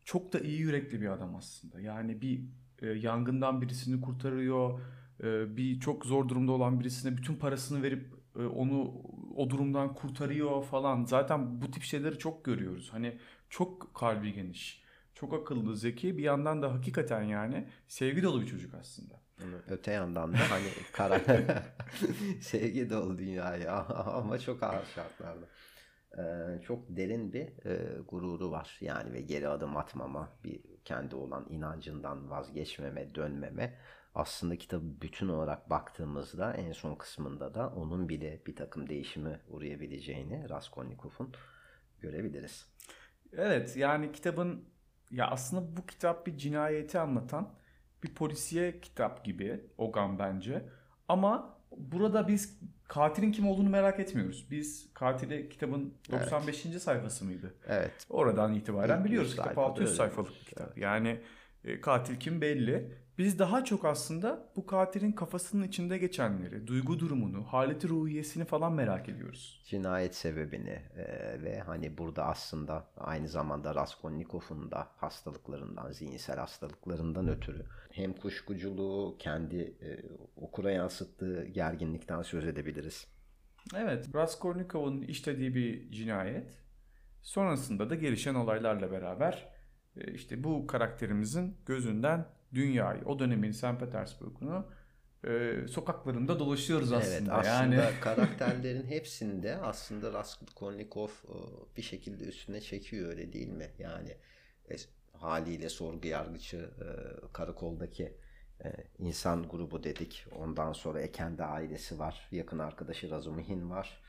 çok 0.05 0.33
da 0.33 0.39
iyi 0.39 0.59
yürekli 0.59 1.01
bir 1.01 1.07
adam 1.07 1.35
aslında. 1.35 1.79
Yani 1.81 2.21
bir 2.21 2.43
e, 2.81 2.87
yangından 2.87 3.61
birisini 3.61 4.01
kurtarıyor, 4.01 4.79
e, 5.23 5.57
bir 5.57 5.79
çok 5.79 6.05
zor 6.05 6.29
durumda 6.29 6.51
olan 6.51 6.79
birisine 6.79 7.17
bütün 7.17 7.35
parasını 7.35 7.83
verip 7.83 8.13
e, 8.35 8.45
onu 8.45 8.93
o 9.35 9.49
durumdan 9.49 9.93
kurtarıyor 9.93 10.63
falan. 10.63 11.05
Zaten 11.05 11.61
bu 11.61 11.71
tip 11.71 11.83
şeyleri 11.83 12.17
çok 12.17 12.45
görüyoruz. 12.45 12.89
Hani 12.93 13.17
çok 13.49 13.95
kalbi 13.95 14.33
geniş, 14.33 14.83
çok 15.15 15.33
akıllı, 15.33 15.77
zeki 15.77 16.17
bir 16.17 16.23
yandan 16.23 16.61
da 16.61 16.73
hakikaten 16.73 17.23
yani 17.23 17.67
sevgi 17.87 18.23
dolu 18.23 18.41
bir 18.41 18.47
çocuk 18.47 18.73
aslında. 18.73 19.22
Öte 19.69 19.91
yandan 19.91 20.33
da 20.33 20.37
hani 20.51 20.69
kara 20.91 21.21
sevgi 22.41 22.89
dolu 22.89 23.17
dünya 23.17 23.55
ya 23.55 23.85
ama 23.87 24.39
çok 24.39 24.63
ağır 24.63 24.85
şartlarda. 24.85 25.45
Ee, 26.17 26.61
çok 26.61 26.83
derin 26.89 27.33
bir 27.33 27.65
e, 27.65 28.01
gururu 28.01 28.51
var 28.51 28.77
yani 28.81 29.13
ve 29.13 29.21
geri 29.21 29.47
adım 29.47 29.77
atmama, 29.77 30.29
bir 30.43 30.61
kendi 30.85 31.15
olan 31.15 31.45
inancından 31.49 32.29
vazgeçmeme, 32.29 33.15
dönmeme. 33.15 33.79
Aslında 34.15 34.55
kitabı 34.55 35.01
bütün 35.01 35.27
olarak 35.27 35.69
baktığımızda 35.69 36.53
en 36.53 36.71
son 36.71 36.95
kısmında 36.95 37.53
da 37.53 37.69
onun 37.69 38.09
bile 38.09 38.41
bir 38.47 38.55
takım 38.55 38.89
değişime 38.89 39.39
uğrayabileceğini 39.47 40.49
Raskolnikov'un 40.49 41.33
görebiliriz. 41.99 42.65
Evet 43.37 43.77
yani 43.77 44.11
kitabın 44.11 44.69
ya 45.11 45.27
aslında 45.27 45.77
bu 45.77 45.85
kitap 45.85 46.27
bir 46.27 46.37
cinayeti 46.37 46.99
anlatan 46.99 47.53
bir 48.03 48.15
polisiye 48.15 48.81
kitap 48.81 49.25
gibi 49.25 49.61
Ogan 49.77 50.19
bence. 50.19 50.65
Ama 51.07 51.57
burada 51.77 52.27
biz 52.27 52.59
katilin 52.87 53.31
kim 53.31 53.47
olduğunu 53.47 53.69
merak 53.69 53.99
etmiyoruz. 53.99 54.47
Biz 54.51 54.93
katili 54.93 55.49
kitabın 55.49 55.93
95. 56.11 56.61
sayfası 56.61 57.25
mıydı? 57.25 57.53
Evet, 57.67 57.91
Oradan 58.09 58.53
itibaren 58.53 58.97
İlk 58.97 59.05
biliyoruz 59.05 59.31
kitap 59.31 59.45
sayfada 59.45 59.65
600 59.65 59.87
öyle 59.89 59.97
sayfalık 59.97 60.31
bir 60.31 60.45
kitap. 60.45 60.77
Yani 60.77 61.19
e, 61.63 61.81
katil 61.81 62.19
kim 62.19 62.41
belli. 62.41 63.02
Biz 63.17 63.39
daha 63.39 63.65
çok 63.65 63.85
aslında 63.85 64.49
bu 64.55 64.65
katilin 64.65 65.11
kafasının 65.11 65.67
içinde 65.67 65.97
geçenleri, 65.97 66.67
duygu 66.67 66.99
durumunu, 66.99 67.43
haleti 67.43 67.89
ruhiyesini 67.89 68.45
falan 68.45 68.73
merak 68.73 69.09
ediyoruz. 69.09 69.61
cinayet 69.65 70.15
sebebini 70.15 70.81
e, 70.97 71.05
ve 71.43 71.59
hani 71.59 71.97
burada 71.97 72.25
aslında 72.25 72.87
aynı 72.97 73.27
zamanda 73.27 73.75
Raskolnikov'un 73.75 74.71
da 74.71 74.87
hastalıklarından, 74.97 75.91
zihinsel 75.91 76.37
hastalıklarından 76.37 77.27
ötürü 77.27 77.65
hem 77.91 78.13
kuşkuculuğu, 78.13 79.15
kendi 79.19 79.57
e, 79.57 79.99
okura 80.35 80.71
yansıttığı 80.71 81.45
gerginlikten 81.45 82.21
söz 82.21 82.45
edebiliriz. 82.45 83.07
Evet, 83.75 84.15
Raskolnikov'un 84.15 85.01
işlediği 85.01 85.55
bir 85.55 85.91
cinayet. 85.91 86.57
Sonrasında 87.21 87.89
da 87.89 87.95
gelişen 87.95 88.35
olaylarla 88.35 88.91
beraber 88.91 89.49
e, 89.97 90.13
işte 90.13 90.43
bu 90.43 90.67
karakterimizin 90.67 91.57
gözünden 91.65 92.25
dünyayı, 92.53 93.01
o 93.05 93.19
dönemin 93.19 93.51
St. 93.51 93.79
Petersburg'unu 93.79 94.65
e, 95.27 95.55
sokaklarında 95.67 96.39
dolaşıyoruz 96.39 96.93
aslında. 96.93 97.15
Evet 97.15 97.47
aslında 97.47 97.75
yani 97.75 97.89
karakterlerin 98.01 98.83
hepsinde 98.87 99.57
aslında 99.57 100.13
Raskolnikov 100.13 101.07
e, 101.07 101.35
bir 101.77 101.81
şekilde 101.81 102.23
üstüne 102.23 102.61
çekiyor 102.61 103.09
öyle 103.09 103.33
değil 103.33 103.49
mi? 103.49 103.71
Yani 103.79 104.17
e, 104.69 104.75
haliyle 105.13 105.69
sorgu 105.69 106.07
yargıcı 106.07 106.57
e, 106.57 106.87
karakoldaki 107.33 108.17
insan 108.99 109.49
grubu 109.49 109.83
dedik. 109.83 110.25
Ondan 110.39 110.73
sonra 110.73 111.01
Ekende 111.01 111.43
ailesi 111.43 111.99
var. 111.99 112.27
Yakın 112.31 112.59
arkadaşı 112.59 113.11
Razumihin 113.11 113.69
var. 113.69 114.01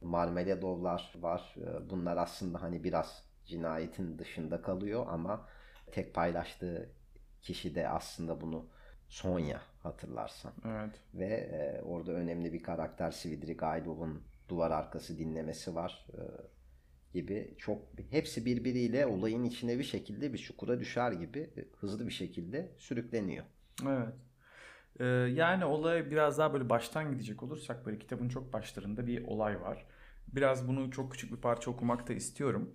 Marmeladovlar 0.00 1.12
var. 1.20 1.54
Bunlar 1.90 2.16
aslında 2.16 2.62
hani 2.62 2.84
biraz 2.84 3.24
cinayetin 3.46 4.18
dışında 4.18 4.62
kalıyor 4.62 5.06
ama 5.08 5.48
tek 5.92 6.14
paylaştığı 6.14 6.90
kişi 7.42 7.74
de 7.74 7.88
aslında 7.88 8.40
bunu 8.40 8.66
Sonya 9.08 9.62
hatırlarsan 9.82 10.52
evet. 10.66 10.90
ve 11.14 11.26
e, 11.26 11.82
orada 11.82 12.12
önemli 12.12 12.52
bir 12.52 12.62
karakter 12.62 13.10
Svidrigailov'un 13.10 14.22
duvar 14.48 14.70
arkası 14.70 15.18
dinlemesi 15.18 15.74
var 15.74 16.06
e, 16.12 16.20
gibi 17.12 17.54
çok 17.58 17.82
hepsi 18.10 18.46
birbiriyle 18.46 19.06
olayın 19.06 19.44
içine 19.44 19.78
bir 19.78 19.84
şekilde 19.84 20.32
bir 20.32 20.38
çukura 20.38 20.80
düşer 20.80 21.12
gibi 21.12 21.38
e, 21.38 21.64
hızlı 21.80 22.06
bir 22.06 22.12
şekilde 22.12 22.72
sürükleniyor. 22.78 23.44
Evet. 23.88 24.14
Ee, 25.00 25.04
yani 25.34 25.64
olaya 25.64 26.10
biraz 26.10 26.38
daha 26.38 26.52
böyle 26.52 26.70
baştan 26.70 27.10
gidecek 27.10 27.42
olursak 27.42 27.86
böyle 27.86 27.98
kitabın 27.98 28.28
çok 28.28 28.52
başlarında 28.52 29.06
bir 29.06 29.26
olay 29.26 29.60
var. 29.60 29.86
Biraz 30.28 30.68
bunu 30.68 30.90
çok 30.90 31.12
küçük 31.12 31.32
bir 31.32 31.36
parça 31.36 31.70
okumak 31.70 32.08
da 32.08 32.12
istiyorum. 32.12 32.74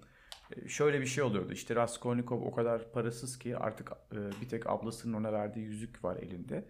Ee, 0.56 0.68
şöyle 0.68 1.02
bir 1.02 1.06
şey 1.06 1.24
oluyordu. 1.24 1.54
İşte 1.54 1.76
Raskolnikov 1.76 2.42
o 2.42 2.52
kadar 2.52 2.92
parasız 2.92 3.40
ki 3.40 3.58
artık 3.58 3.92
e, 4.12 4.42
bir 4.42 4.50
tek 4.50 4.68
ablasının 4.68 5.14
ona 5.14 5.34
verdiği 5.34 5.66
yüzük 5.66 6.04
var 6.04 6.18
elinde. 6.18 6.66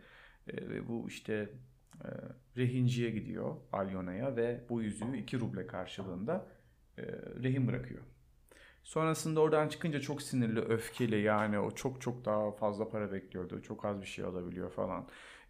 E, 0.47 0.69
ve 0.69 0.87
bu 0.87 1.07
işte 1.07 1.49
e, 2.03 2.07
rehinciye 2.57 3.09
gidiyor 3.09 3.55
Alyona'ya 3.73 4.35
ve 4.35 4.63
bu 4.69 4.81
yüzüğü 4.81 5.17
2 5.17 5.39
ruble 5.39 5.67
karşılığında 5.67 6.47
e, 6.97 7.03
rehin 7.43 7.67
bırakıyor. 7.67 8.01
Sonrasında 8.83 9.39
oradan 9.39 9.67
çıkınca 9.69 10.01
çok 10.01 10.21
sinirli, 10.21 10.59
öfkeli 10.59 11.21
yani 11.21 11.59
o 11.59 11.71
çok 11.71 12.01
çok 12.01 12.25
daha 12.25 12.51
fazla 12.51 12.89
para 12.89 13.11
bekliyordu. 13.11 13.61
Çok 13.61 13.85
az 13.85 14.01
bir 14.01 14.07
şey 14.07 14.25
alabiliyor 14.25 14.71
falan. 14.71 15.07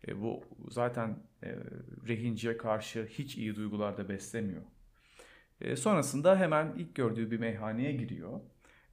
E, 0.07 0.21
bu 0.21 0.43
zaten 0.69 1.19
e, 1.43 1.55
rehinciye 2.07 2.57
karşı 2.57 3.05
hiç 3.05 3.37
iyi 3.37 3.55
duygular 3.55 3.97
da 3.97 4.09
beslemiyor. 4.09 4.61
E, 5.61 5.75
sonrasında 5.75 6.39
hemen 6.39 6.73
ilk 6.77 6.95
gördüğü 6.95 7.31
bir 7.31 7.39
meyhaneye 7.39 7.91
giriyor. 7.91 8.39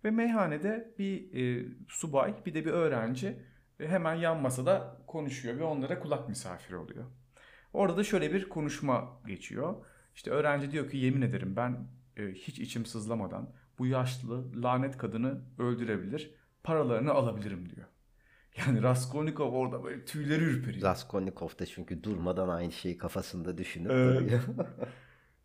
Ve 0.05 0.11
meyhanede 0.11 0.94
bir 0.98 1.35
e, 1.35 1.66
subay 1.88 2.35
bir 2.46 2.55
de 2.55 2.64
bir 2.64 2.70
öğrenci 2.70 3.37
e, 3.81 3.88
hemen 3.88 4.14
yan 4.14 4.42
masada 4.42 4.96
konuşuyor 5.07 5.59
ve 5.59 5.64
onlara 5.64 6.00
kulak 6.00 6.29
misafiri 6.29 6.77
oluyor. 6.77 7.05
Orada 7.72 7.96
da 7.96 8.05
şöyle 8.05 8.33
bir 8.33 8.48
konuşma 8.48 9.20
geçiyor. 9.27 9.74
İşte 10.14 10.31
öğrenci 10.31 10.70
diyor 10.70 10.90
ki 10.90 10.96
yemin 10.96 11.22
ederim 11.22 11.57
ben 11.57 11.87
e, 12.16 12.27
hiç 12.33 12.59
içim 12.59 12.87
sızlamadan 12.87 13.50
bu 13.79 13.87
yaşlı 13.87 14.62
lanet 14.62 14.98
kadını 14.98 15.40
öldürebilir, 15.59 16.35
paralarını 16.62 17.12
alabilirim 17.12 17.70
diyor. 17.70 17.87
Yani 18.66 18.83
Raskolnikov 18.83 19.53
orada 19.53 19.85
böyle 19.85 20.05
tüyleri 20.05 20.44
ürperiyor. 20.44 20.83
Raskolnikov 20.83 21.48
da 21.59 21.66
çünkü 21.66 22.03
durmadan 22.05 22.48
aynı 22.48 22.72
şeyi 22.72 22.98
kafasında 22.98 23.59
düşünüp 23.59 23.90
Evet. 23.90 24.20
duruyor. 24.20 24.42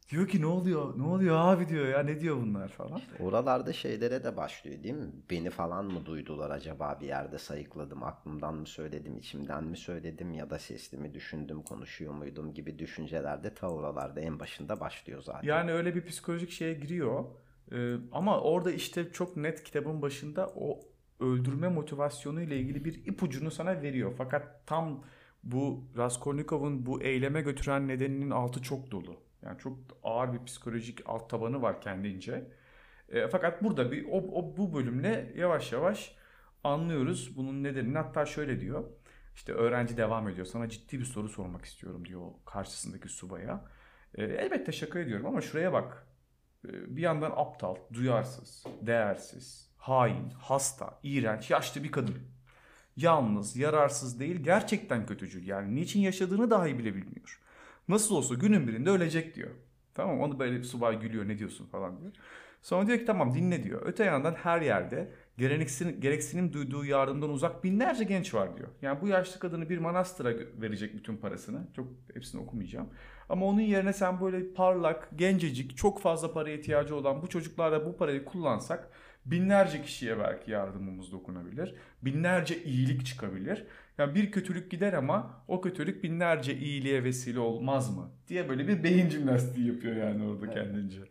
Diyor 0.09 0.27
ki 0.27 0.41
ne 0.41 0.45
oluyor? 0.45 0.97
Ne 0.97 1.03
oluyor 1.03 1.35
abi 1.37 1.69
diyor 1.69 1.87
ya 1.87 1.99
ne 2.03 2.19
diyor 2.19 2.37
bunlar 2.37 2.67
falan. 2.67 3.01
Oralarda 3.19 3.73
şeylere 3.73 4.23
de 4.23 4.37
başlıyor 4.37 4.83
değil 4.83 4.95
mi? 4.95 5.11
Beni 5.29 5.49
falan 5.49 5.85
mı 5.85 6.05
duydular 6.05 6.49
acaba 6.49 6.97
bir 7.01 7.07
yerde 7.07 7.37
sayıkladım, 7.37 8.03
aklımdan 8.03 8.55
mı 8.55 8.67
söyledim, 8.67 9.17
içimden 9.17 9.63
mi 9.63 9.77
söyledim 9.77 10.33
ya 10.33 10.49
da 10.49 10.59
sesli 10.59 10.97
mi 10.97 11.13
düşündüm, 11.13 11.61
konuşuyor 11.61 12.13
muydum 12.13 12.53
gibi 12.53 12.79
düşünceler 12.79 13.43
de 13.43 13.53
ta 13.53 13.69
oralarda 13.69 14.19
en 14.19 14.39
başında 14.39 14.79
başlıyor 14.79 15.21
zaten. 15.21 15.47
Yani 15.47 15.71
öyle 15.71 15.95
bir 15.95 16.05
psikolojik 16.05 16.51
şeye 16.51 16.73
giriyor. 16.73 17.25
Ee, 17.71 17.95
ama 18.11 18.41
orada 18.41 18.71
işte 18.71 19.11
çok 19.11 19.37
net 19.37 19.63
kitabın 19.63 20.01
başında 20.01 20.47
o 20.55 20.79
öldürme 21.19 21.67
motivasyonu 21.67 22.41
ile 22.41 22.57
ilgili 22.57 22.85
bir 22.85 23.05
ipucunu 23.05 23.51
sana 23.51 23.81
veriyor. 23.81 24.13
Fakat 24.17 24.67
tam 24.67 25.03
bu 25.43 25.83
Raskolnikov'un 25.97 26.85
bu 26.85 27.01
eyleme 27.01 27.41
götüren 27.41 27.87
nedeninin 27.87 28.29
altı 28.29 28.61
çok 28.61 28.91
dolu. 28.91 29.28
Yani 29.43 29.59
çok 29.59 29.77
ağır 30.03 30.33
bir 30.33 30.45
psikolojik 30.45 31.01
alt 31.05 31.29
tabanı 31.29 31.61
var 31.61 31.81
kendince. 31.81 32.51
E, 33.09 33.27
fakat 33.27 33.63
burada 33.63 33.91
bir 33.91 34.05
o, 34.05 34.17
o 34.17 34.57
bu 34.57 34.73
bölümle 34.73 35.33
yavaş 35.35 35.71
yavaş 35.71 36.15
anlıyoruz 36.63 37.37
bunun 37.37 37.63
nedenini. 37.63 37.97
Hatta 37.97 38.25
şöyle 38.25 38.61
diyor. 38.61 38.83
İşte 39.35 39.53
öğrenci 39.53 39.97
devam 39.97 40.29
ediyor. 40.29 40.45
Sana 40.45 40.69
ciddi 40.69 40.99
bir 40.99 41.05
soru 41.05 41.29
sormak 41.29 41.65
istiyorum 41.65 42.05
diyor 42.05 42.21
karşısındaki 42.45 43.09
subaya. 43.09 43.65
E, 44.15 44.23
elbette 44.23 44.71
şaka 44.71 44.99
ediyorum 44.99 45.25
ama 45.25 45.41
şuraya 45.41 45.73
bak. 45.73 46.07
E, 46.67 46.95
bir 46.95 47.01
yandan 47.01 47.31
aptal, 47.35 47.75
duyarsız, 47.93 48.65
değersiz, 48.81 49.71
hain, 49.77 50.29
hasta, 50.29 50.99
iğrenç, 51.03 51.51
yaşlı 51.51 51.83
bir 51.83 51.91
kadın. 51.91 52.17
Yalnız, 52.97 53.57
yararsız 53.57 54.19
değil, 54.19 54.43
gerçekten 54.43 55.05
kötücül. 55.05 55.47
Yani 55.47 55.75
niçin 55.75 55.99
yaşadığını 55.99 56.51
dahi 56.51 56.79
bile 56.79 56.95
bilmiyor. 56.95 57.39
Nasıl 57.89 58.15
olsa 58.15 58.35
günün 58.35 58.67
birinde 58.67 58.89
ölecek 58.89 59.35
diyor. 59.35 59.49
Tamam 59.93 60.19
onu 60.19 60.39
böyle 60.39 60.63
subay 60.63 60.99
gülüyor 60.99 61.27
ne 61.27 61.37
diyorsun 61.39 61.65
falan 61.65 62.01
diyor. 62.01 62.11
Sonra 62.61 62.87
diyor 62.87 62.99
ki 62.99 63.05
tamam 63.05 63.33
dinle 63.35 63.63
diyor. 63.63 63.81
Öte 63.85 64.03
yandan 64.03 64.33
her 64.33 64.61
yerde 64.61 65.11
gereksinim, 65.37 66.01
gereksinim 66.01 66.53
duyduğu 66.53 66.85
yardımdan 66.85 67.29
uzak 67.29 67.63
binlerce 67.63 68.03
genç 68.03 68.33
var 68.33 68.57
diyor. 68.57 68.67
Yani 68.81 69.01
bu 69.01 69.07
yaşlı 69.07 69.39
kadını 69.39 69.69
bir 69.69 69.77
manastıra 69.77 70.33
verecek 70.61 70.95
bütün 70.95 71.17
parasını. 71.17 71.67
Çok 71.75 71.87
hepsini 72.13 72.41
okumayacağım. 72.41 72.89
Ama 73.29 73.45
onun 73.45 73.61
yerine 73.61 73.93
sen 73.93 74.21
böyle 74.21 74.53
parlak, 74.53 75.09
gencecik, 75.15 75.77
çok 75.77 76.01
fazla 76.01 76.33
paraya 76.33 76.57
ihtiyacı 76.57 76.95
olan 76.95 77.21
bu 77.21 77.27
çocuklara 77.29 77.85
bu 77.85 77.97
parayı 77.97 78.25
kullansak 78.25 78.89
binlerce 79.25 79.81
kişiye 79.81 80.19
belki 80.19 80.51
yardımımız 80.51 81.11
dokunabilir. 81.11 81.75
Binlerce 82.01 82.63
iyilik 82.63 83.05
çıkabilir. 83.05 83.65
Yani 83.99 84.15
bir 84.15 84.31
kötülük 84.31 84.71
gider 84.71 84.93
ama 84.93 85.43
o 85.47 85.61
kötülük 85.61 86.03
binlerce 86.03 86.55
iyiliğe 86.55 87.03
vesile 87.03 87.39
olmaz 87.39 87.97
mı? 87.97 88.11
diye 88.27 88.49
böyle 88.49 88.67
bir 88.67 88.83
beyin 88.83 89.09
jimnastiği 89.09 89.67
yapıyor 89.67 89.95
yani 89.95 90.23
orada 90.23 90.49
kendince. 90.49 91.01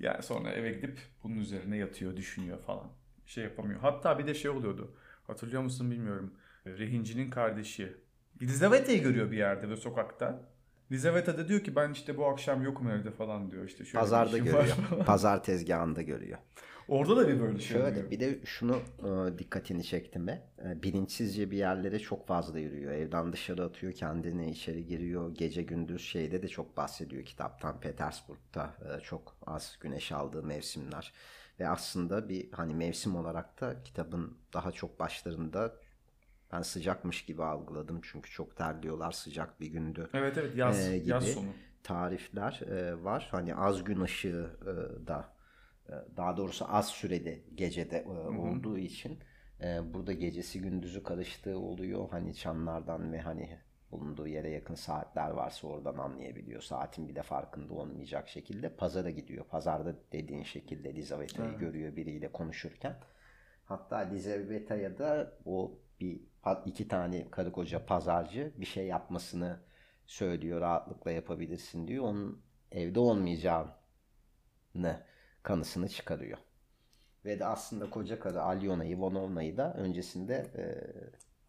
Yani 0.00 0.22
sonra 0.22 0.50
eve 0.50 0.72
gidip 0.72 0.98
bunun 1.22 1.36
üzerine 1.36 1.76
yatıyor, 1.76 2.16
düşünüyor 2.16 2.58
falan. 2.58 2.86
Şey 3.26 3.44
yapamıyor. 3.44 3.80
Hatta 3.80 4.18
bir 4.18 4.26
de 4.26 4.34
şey 4.34 4.50
oluyordu. 4.50 4.94
Hatırlıyor 5.26 5.62
musun 5.62 5.90
bilmiyorum. 5.90 6.34
Rehincinin 6.66 7.30
kardeşi. 7.30 7.92
Lizaveta'yı 8.42 9.02
görüyor 9.02 9.30
bir 9.30 9.36
yerde 9.36 9.68
ve 9.68 9.76
sokakta. 9.76 10.48
Lizaveta 10.92 11.38
da 11.38 11.48
diyor 11.48 11.60
ki 11.60 11.76
ben 11.76 11.92
işte 11.92 12.16
bu 12.16 12.26
akşam 12.26 12.62
yokum 12.62 12.90
evde 12.90 13.10
falan 13.10 13.50
diyor. 13.50 13.64
İşte 13.64 13.84
şöyle 13.84 14.00
Pazarda 14.00 14.38
görüyor. 14.38 14.76
Pazar 15.06 15.44
tezgahında 15.44 16.02
görüyor. 16.02 16.38
Orada 16.88 17.16
da 17.16 17.28
bir 17.28 17.40
böyle 17.40 17.58
şey 17.58 17.68
Şöyle 17.68 17.90
oluyor. 17.90 18.10
bir 18.10 18.20
de 18.20 18.38
şunu 18.44 18.76
e, 18.98 19.38
dikkatini 19.38 19.84
çekti 19.84 20.18
mi? 20.18 20.42
E, 20.64 20.82
bilinçsizce 20.82 21.50
bir 21.50 21.56
yerlere 21.56 21.98
çok 21.98 22.26
fazla 22.26 22.58
yürüyor. 22.58 22.92
Evden 22.92 23.32
dışarı 23.32 23.64
atıyor 23.64 23.92
kendini, 23.92 24.50
içeri 24.50 24.86
giriyor. 24.86 25.34
Gece 25.34 25.62
gündüz 25.62 26.02
şeyde 26.02 26.42
de 26.42 26.48
çok 26.48 26.76
bahsediyor 26.76 27.24
kitaptan. 27.24 27.80
Petersburg'da 27.80 28.74
e, 28.84 29.00
çok 29.00 29.36
az 29.46 29.76
güneş 29.80 30.12
aldığı 30.12 30.42
mevsimler. 30.42 31.12
Ve 31.60 31.68
aslında 31.68 32.28
bir 32.28 32.52
hani 32.52 32.74
mevsim 32.74 33.16
olarak 33.16 33.60
da 33.60 33.82
kitabın 33.82 34.38
daha 34.52 34.72
çok 34.72 35.00
başlarında 35.00 35.74
ben 36.52 36.62
sıcakmış 36.62 37.24
gibi 37.24 37.44
algıladım. 37.44 38.00
Çünkü 38.02 38.30
çok 38.30 38.56
terliyorlar 38.56 39.12
sıcak 39.12 39.60
bir 39.60 39.66
gündü 39.66 40.10
Evet 40.14 40.38
evet 40.38 40.56
yaz, 40.56 40.88
e, 40.88 40.98
gibi 40.98 41.08
yaz 41.10 41.24
sonu. 41.24 41.48
tarifler 41.82 42.60
e, 42.70 43.04
var. 43.04 43.28
Hani 43.30 43.54
az 43.54 43.84
gün 43.84 44.00
ışığı 44.00 44.50
e, 44.62 45.06
da 45.06 45.32
e, 45.88 45.92
daha 46.16 46.36
doğrusu 46.36 46.64
az 46.74 46.88
sürede 46.88 47.42
gecede 47.54 47.98
e, 47.98 48.08
olduğu 48.38 48.78
için 48.78 49.18
e, 49.62 49.94
burada 49.94 50.12
gecesi 50.12 50.60
gündüzü 50.60 51.02
karıştığı 51.02 51.58
oluyor. 51.58 52.08
Hani 52.10 52.34
çanlardan 52.34 53.12
ve 53.12 53.20
hani 53.20 53.58
bulunduğu 53.90 54.26
yere 54.26 54.50
yakın 54.50 54.74
saatler 54.74 55.30
varsa 55.30 55.66
oradan 55.68 55.96
anlayabiliyor. 55.96 56.62
Saatin 56.62 57.08
bir 57.08 57.14
de 57.16 57.22
farkında 57.22 57.74
olmayacak 57.74 58.28
şekilde 58.28 58.68
pazara 58.68 59.10
gidiyor. 59.10 59.44
Pazarda 59.44 59.94
dediğin 60.12 60.42
şekilde 60.44 60.94
Lizaveta'yı 60.94 61.58
görüyor 61.58 61.96
biriyle 61.96 62.32
konuşurken. 62.32 62.96
Hatta 63.64 63.96
Lizaveta'ya 63.96 64.98
da 64.98 65.32
o 65.44 65.78
bir 66.00 66.20
iki 66.66 66.88
tane 66.88 67.30
karı 67.30 67.52
koca 67.52 67.86
pazarcı 67.86 68.52
bir 68.56 68.66
şey 68.66 68.86
yapmasını 68.86 69.60
söylüyor. 70.06 70.60
Rahatlıkla 70.60 71.10
yapabilirsin 71.10 71.88
diyor. 71.88 72.04
Onun 72.04 72.42
evde 72.72 73.00
olmayacağını 73.00 73.70
kanısını 75.42 75.88
çıkarıyor. 75.88 76.38
Ve 77.24 77.38
de 77.38 77.44
aslında 77.46 77.90
koca 77.90 78.20
karı 78.20 78.42
Alyona 78.42 78.84
Ivanovna'yı 78.84 79.56
da 79.56 79.74
öncesinde 79.74 80.34
e, 80.34 80.64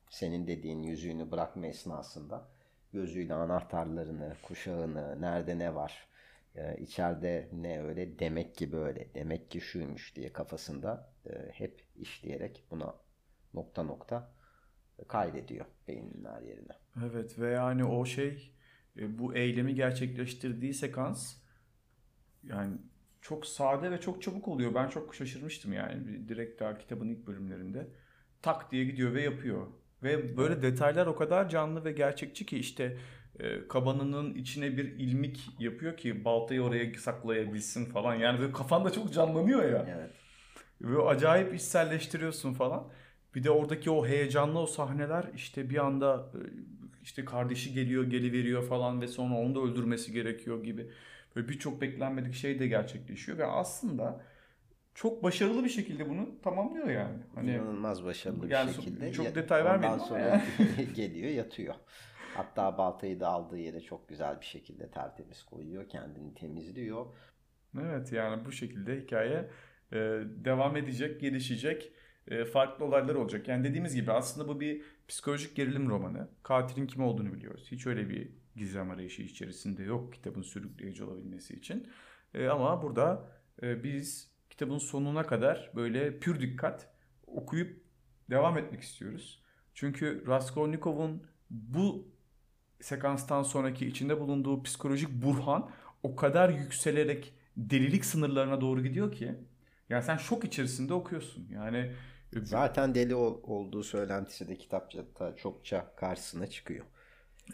senin 0.09 0.47
dediğin 0.47 0.83
yüzüğünü 0.83 1.31
bırakma 1.31 1.67
esnasında 1.67 2.47
gözüyle 2.93 3.33
anahtarlarını, 3.33 4.35
kuşağını, 4.43 5.21
nerede 5.21 5.59
ne 5.59 5.75
var, 5.75 6.07
e, 6.55 6.77
içeride 6.77 7.49
ne 7.53 7.81
öyle, 7.83 8.19
demek 8.19 8.55
ki 8.55 8.71
böyle, 8.71 9.13
demek 9.15 9.51
ki 9.51 9.61
şuymuş 9.61 10.15
diye 10.15 10.33
kafasında 10.33 11.09
e, 11.25 11.51
hep 11.51 11.83
işleyerek 11.95 12.63
buna 12.71 12.95
nokta 13.53 13.83
nokta 13.83 14.31
kaydediyor 15.07 15.65
beyninin 15.87 16.25
her 16.25 16.41
yerine. 16.41 16.73
Evet 17.05 17.39
ve 17.39 17.51
yani 17.51 17.85
o 17.85 18.05
şey 18.05 18.53
e, 18.97 19.19
bu 19.19 19.35
eylemi 19.35 19.75
gerçekleştirdiği 19.75 20.73
sekans 20.73 21.35
yani 22.43 22.77
çok 23.21 23.45
sade 23.45 23.91
ve 23.91 24.01
çok 24.01 24.21
çabuk 24.21 24.47
oluyor. 24.47 24.75
Ben 24.75 24.87
çok 24.87 25.15
şaşırmıştım 25.15 25.73
yani 25.73 26.27
direkt 26.29 26.61
daha 26.61 26.77
kitabın 26.77 27.09
ilk 27.09 27.27
bölümlerinde. 27.27 27.87
Tak 28.41 28.71
diye 28.71 28.85
gidiyor 28.85 29.13
ve 29.13 29.21
yapıyor. 29.21 29.67
Ve 30.03 30.37
böyle 30.37 30.61
detaylar 30.61 31.07
o 31.07 31.15
kadar 31.15 31.49
canlı 31.49 31.85
ve 31.85 31.91
gerçekçi 31.91 32.45
ki 32.45 32.57
işte 32.57 32.97
e, 33.39 33.67
kabanının 33.67 34.35
içine 34.35 34.77
bir 34.77 34.85
ilmik 34.85 35.49
yapıyor 35.59 35.97
ki 35.97 36.25
baltayı 36.25 36.61
oraya 36.61 36.93
saklayabilsin 36.93 37.85
falan. 37.85 38.15
Yani 38.15 38.51
kafanda 38.51 38.91
çok 38.91 39.13
canlanıyor 39.13 39.69
ya. 39.69 39.85
Evet. 39.97 40.11
Ve 40.81 41.01
acayip 41.01 41.53
içselleştiriyorsun 41.53 42.53
falan. 42.53 42.91
Bir 43.37 43.43
de 43.43 43.51
oradaki 43.51 43.91
o 43.91 44.07
heyecanlı 44.07 44.59
o 44.59 44.65
sahneler 44.65 45.25
işte 45.35 45.69
bir 45.69 45.85
anda 45.85 46.31
e, 46.33 46.39
işte 47.03 47.25
kardeşi 47.25 47.73
geliyor 47.73 48.03
geliveriyor 48.03 48.63
falan 48.63 49.01
ve 49.01 49.07
sonra 49.07 49.35
onu 49.35 49.55
da 49.55 49.59
öldürmesi 49.59 50.11
gerekiyor 50.11 50.63
gibi. 50.63 50.91
Böyle 51.35 51.49
birçok 51.49 51.81
beklenmedik 51.81 52.33
şey 52.33 52.59
de 52.59 52.67
gerçekleşiyor 52.67 53.37
ve 53.37 53.45
aslında 53.45 54.21
çok 54.93 55.23
başarılı 55.23 55.63
bir 55.63 55.69
şekilde 55.69 56.09
bunu 56.09 56.41
tamamlıyor 56.41 56.89
yani. 56.89 57.17
Hani 57.35 57.51
İnanılmaz 57.51 58.03
başarılı 58.03 58.51
Yani 58.51 58.69
bir 58.69 58.73
şekilde. 58.73 59.11
çok 59.11 59.35
detay 59.35 59.65
vermeyelim 59.65 59.99
Ondan 59.99 60.05
sonra 60.05 60.41
geliyor 60.95 61.31
yatıyor. 61.31 61.75
Hatta 62.35 62.77
baltayı 62.77 63.19
da 63.19 63.27
aldığı 63.27 63.59
yere 63.59 63.81
çok 63.81 64.09
güzel 64.09 64.41
bir 64.41 64.45
şekilde 64.45 64.91
tertemiz 64.91 65.43
koyuyor. 65.43 65.89
Kendini 65.89 66.33
temizliyor. 66.33 67.05
Evet 67.81 68.11
yani 68.11 68.45
bu 68.45 68.51
şekilde 68.51 69.01
hikaye 69.01 69.49
e, 69.91 69.97
devam 70.45 70.77
edecek, 70.77 71.21
gelişecek, 71.21 71.91
farklı 72.53 72.85
olaylar 72.85 73.15
olacak. 73.15 73.47
Yani 73.47 73.63
dediğimiz 73.63 73.95
gibi 73.95 74.11
aslında 74.11 74.47
bu 74.47 74.59
bir 74.59 74.81
psikolojik 75.07 75.55
gerilim 75.55 75.89
romanı. 75.89 76.27
Katilin 76.43 76.87
kim 76.87 77.03
olduğunu 77.03 77.33
biliyoruz. 77.33 77.67
Hiç 77.71 77.87
öyle 77.87 78.09
bir 78.09 78.29
gizem 78.55 78.91
arayışı 78.91 79.21
içerisinde 79.21 79.83
yok 79.83 80.13
kitabın 80.13 80.41
sürükleyici 80.41 81.03
olabilmesi 81.03 81.53
için. 81.53 81.87
E, 82.33 82.47
ama 82.47 82.81
burada 82.81 83.31
e, 83.63 83.83
biz 83.83 84.31
kitabın 84.49 84.77
sonuna 84.77 85.23
kadar 85.23 85.71
böyle 85.75 86.19
pür 86.19 86.39
dikkat 86.39 86.89
okuyup 87.27 87.83
devam 88.29 88.57
etmek 88.57 88.81
istiyoruz. 88.81 89.43
Çünkü 89.73 90.23
Raskolnikov'un 90.27 91.23
bu 91.49 92.07
sekanstan 92.81 93.43
sonraki 93.43 93.87
içinde 93.87 94.19
bulunduğu 94.19 94.63
psikolojik 94.63 95.09
burhan 95.09 95.69
o 96.03 96.15
kadar 96.15 96.49
yükselerek 96.49 97.33
delilik 97.57 98.05
sınırlarına 98.05 98.61
doğru 98.61 98.83
gidiyor 98.83 99.11
ki 99.11 99.35
yani 99.89 100.03
sen 100.03 100.17
şok 100.17 100.43
içerisinde 100.43 100.93
okuyorsun. 100.93 101.47
Yani 101.53 101.77
e, 101.77 101.91
Zaten 102.33 102.95
deli 102.95 103.15
ol- 103.15 103.39
olduğu 103.43 103.83
söylentisi 103.83 104.47
de 104.47 104.57
kitapta 104.57 105.35
çokça 105.35 105.95
karşısına 105.95 106.47
çıkıyor. 106.47 106.85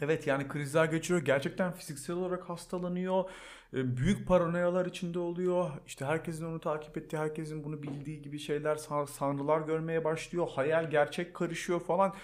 Evet 0.00 0.26
yani 0.26 0.48
krizler 0.48 0.84
geçiriyor. 0.84 1.24
Gerçekten 1.24 1.72
fiziksel 1.72 2.16
olarak 2.16 2.48
hastalanıyor. 2.48 3.30
E, 3.74 3.96
Büyük 3.96 4.28
paranoyalar 4.28 4.86
içinde 4.86 5.18
oluyor. 5.18 5.70
İşte 5.86 6.04
herkesin 6.04 6.44
onu 6.44 6.60
takip 6.60 6.96
ettiği, 6.98 7.16
herkesin 7.18 7.64
bunu 7.64 7.82
bildiği 7.82 8.22
gibi 8.22 8.38
şeyler, 8.38 8.76
san- 8.76 9.04
sanrılar 9.04 9.60
görmeye 9.60 10.04
başlıyor. 10.04 10.48
Hayal 10.50 10.90
gerçek 10.90 11.34
karışıyor 11.34 11.80
falan. 11.80 12.14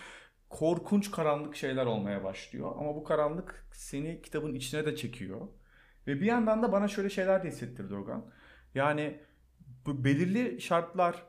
Korkunç 0.51 1.11
karanlık 1.11 1.57
şeyler 1.57 1.87
olmaya 1.87 2.25
başlıyor. 2.25 2.73
Ama 2.79 2.95
bu 2.97 3.05
karanlık 3.05 3.67
seni 3.73 4.23
kitabın 4.23 4.55
içine 4.55 4.87
de 4.87 4.97
çekiyor. 4.97 5.49
Ve 6.07 6.21
bir 6.21 6.27
yandan 6.27 6.63
da 6.63 6.73
bana 6.73 6.89
şöyle 6.89 7.11
şeyler 7.11 7.43
de 7.45 7.49
hissettirdi 7.49 7.95
Ogan. 7.95 8.27
Yani 8.75 9.21
bu 9.87 10.05
belirli 10.05 10.61
şartlar 10.61 11.23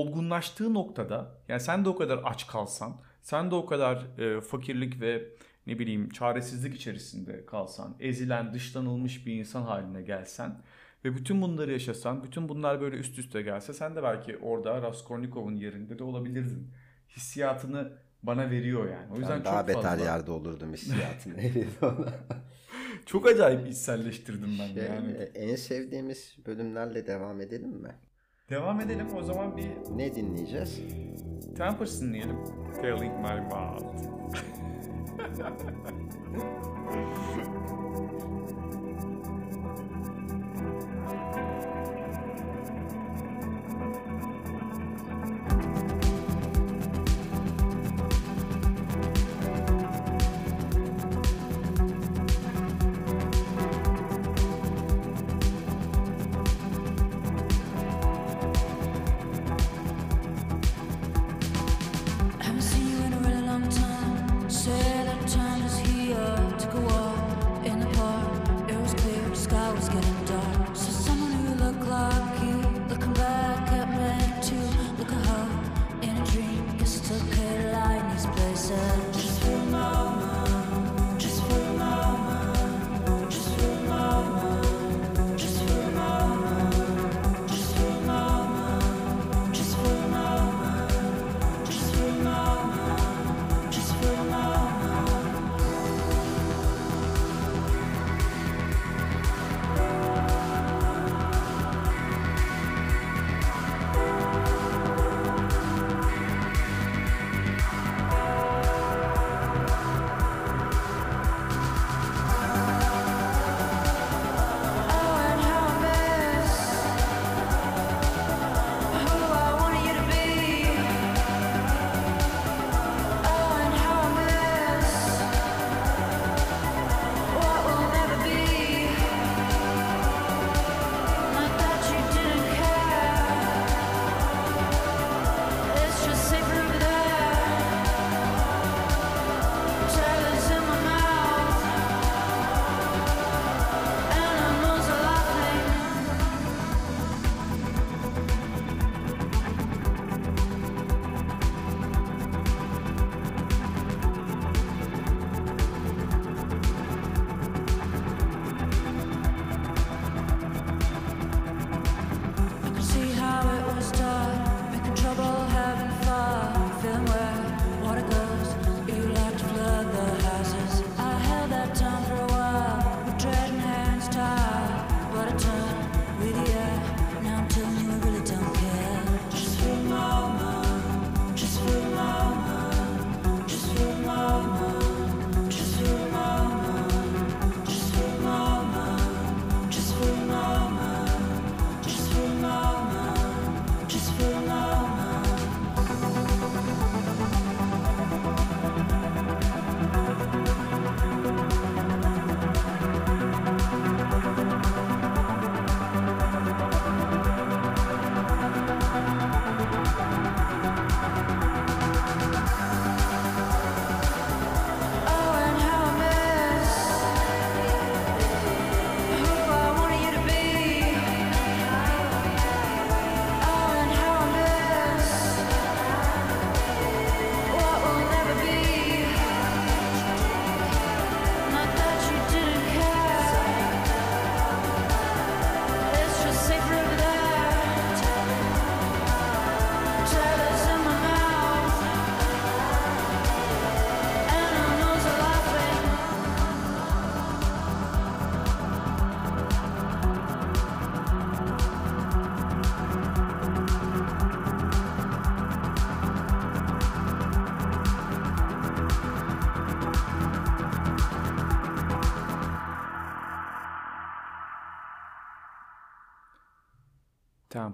olgunlaştığı 0.00 0.74
noktada 0.74 1.34
yani 1.48 1.60
sen 1.60 1.84
de 1.84 1.88
o 1.88 1.96
kadar 1.96 2.20
aç 2.24 2.46
kalsan, 2.46 3.00
sen 3.22 3.50
de 3.50 3.54
o 3.54 3.66
kadar 3.66 4.18
e, 4.18 4.40
fakirlik 4.40 5.00
ve 5.00 5.24
ne 5.66 5.78
bileyim 5.78 6.10
çaresizlik 6.10 6.74
içerisinde 6.74 7.46
kalsan, 7.46 7.96
ezilen, 8.00 8.54
dışlanılmış 8.54 9.26
bir 9.26 9.34
insan 9.34 9.62
haline 9.62 10.02
gelsen 10.02 10.58
ve 11.04 11.16
bütün 11.16 11.42
bunları 11.42 11.72
yaşasan, 11.72 12.22
bütün 12.22 12.48
bunlar 12.48 12.80
böyle 12.80 12.96
üst 12.96 13.18
üste 13.18 13.42
gelse 13.42 13.72
sen 13.72 13.96
de 13.96 14.02
belki 14.02 14.36
orada 14.36 14.82
Raskolnikov'un 14.82 15.56
yerinde 15.56 15.98
de 15.98 16.04
olabilirdin. 16.04 16.70
Hissiyatını 17.16 17.92
bana 18.22 18.50
veriyor 18.50 18.90
yani. 18.90 19.12
O 19.12 19.18
yüzden 19.18 19.38
Ben 19.38 19.44
daha 19.44 19.58
çok 19.60 19.68
beter 19.68 19.82
fazla. 19.82 20.04
yerde 20.04 20.30
olurdum 20.30 20.72
hissiyatını. 20.72 21.36
Çok 23.06 23.26
acayip 23.26 23.68
içselleştirdim 23.68 24.58
ben 24.60 24.74
Şey, 24.74 24.84
yani. 24.84 25.12
En 25.34 25.56
sevdiğimiz 25.56 26.36
bölümlerle 26.46 27.06
devam 27.06 27.40
edelim 27.40 27.70
mi? 27.70 27.94
Devam 28.50 28.80
edelim 28.80 29.06
o 29.16 29.22
zaman 29.22 29.56
bir 29.56 29.70
Ne 29.96 30.14
dinleyeceğiz? 30.14 30.80
Tempest 31.56 32.02
dinleyelim. 32.02 32.36
Telling 32.82 33.14
my 33.14 33.40
mouth. 33.50 33.82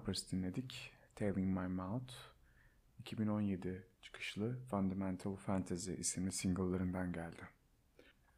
Tempest 0.09 0.32
dinledik. 0.32 0.92
Telling 1.14 1.59
My 1.59 1.66
Mouth. 1.66 2.12
2017 2.98 3.86
çıkışlı 4.02 4.56
Fundamental 4.70 5.36
Fantasy 5.36 5.92
isimli 5.94 6.32
single'larından 6.32 7.12
geldi. 7.12 7.42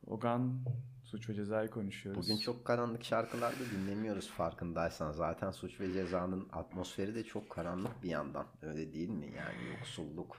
Ogan, 0.07 0.61
Suç 1.05 1.29
ve 1.29 1.35
Ceza'yı 1.35 1.71
konuşuyoruz. 1.71 2.23
Bugün 2.23 2.41
çok 2.41 2.65
karanlık 2.65 3.05
şarkılar 3.05 3.53
da 3.53 3.65
dinlemiyoruz 3.77 4.29
farkındaysan. 4.31 5.13
Zaten 5.13 5.51
Suç 5.51 5.81
ve 5.81 5.93
Ceza'nın 5.93 6.49
atmosferi 6.53 7.15
de 7.15 7.25
çok 7.25 7.51
karanlık 7.51 8.03
bir 8.03 8.09
yandan. 8.09 8.47
Öyle 8.63 8.93
değil 8.93 9.09
mi? 9.09 9.27
Yani 9.37 9.77
yoksulluk, 9.77 10.37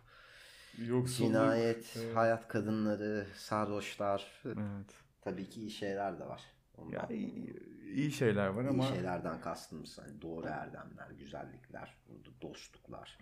Yoksulluk. 0.77 1.32
cinayet, 1.32 1.93
Evet. 1.97 2.15
hayat 2.15 2.47
kadınları, 2.47 3.27
sarhoşlar. 3.36 4.41
Evet. 4.45 4.95
Tabii 5.21 5.49
ki 5.49 5.59
iyi 5.61 5.71
şeyler 5.71 6.19
de 6.19 6.27
var. 6.27 6.41
Ondan 6.77 6.93
Ya 6.93 7.09
iyi, 7.91 7.97
iyi 7.97 8.11
şeyler 8.11 8.47
var 8.47 8.63
iyi 8.63 8.69
ama 8.69 8.87
şeylerden 8.87 9.41
kastımız 9.41 9.97
hani 9.99 10.21
doğru 10.21 10.47
erdemler, 10.47 11.11
güzellikler, 11.19 11.97
burada 12.09 12.29
dostluklar 12.41 13.17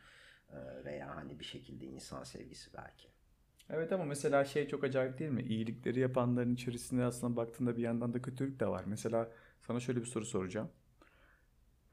e, 0.50 0.86
veya 0.86 1.16
hani 1.16 1.40
bir 1.40 1.46
şekilde 1.46 1.86
insan 1.86 2.24
sevgisi 2.24 2.74
belki. 2.74 3.08
evet 3.70 3.92
ama 3.92 4.06
mesela 4.06 4.46
şey 4.46 4.68
çok 4.68 4.84
acayip 4.84 5.20
değil 5.20 5.32
mi? 5.32 5.42
İyilikleri 5.44 6.00
yapanların 6.00 6.54
içerisinde 6.56 7.04
aslında 7.04 7.36
baktığında 7.36 7.78
bir 7.78 7.82
yandan 7.82 8.14
da 8.14 8.22
kötülük 8.22 8.60
de 8.60 8.68
var. 8.68 8.84
Mesela 8.88 9.32
sana 9.62 9.80
şöyle 9.80 10.02
bir 10.02 10.06
soru 10.06 10.26
soracağım. 10.26 10.70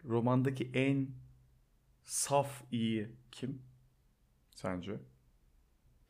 Romandaki 0.05 0.71
en 0.75 1.09
saf 2.05 2.63
iyi 2.73 3.09
kim? 3.33 3.63
Sence? 4.51 5.01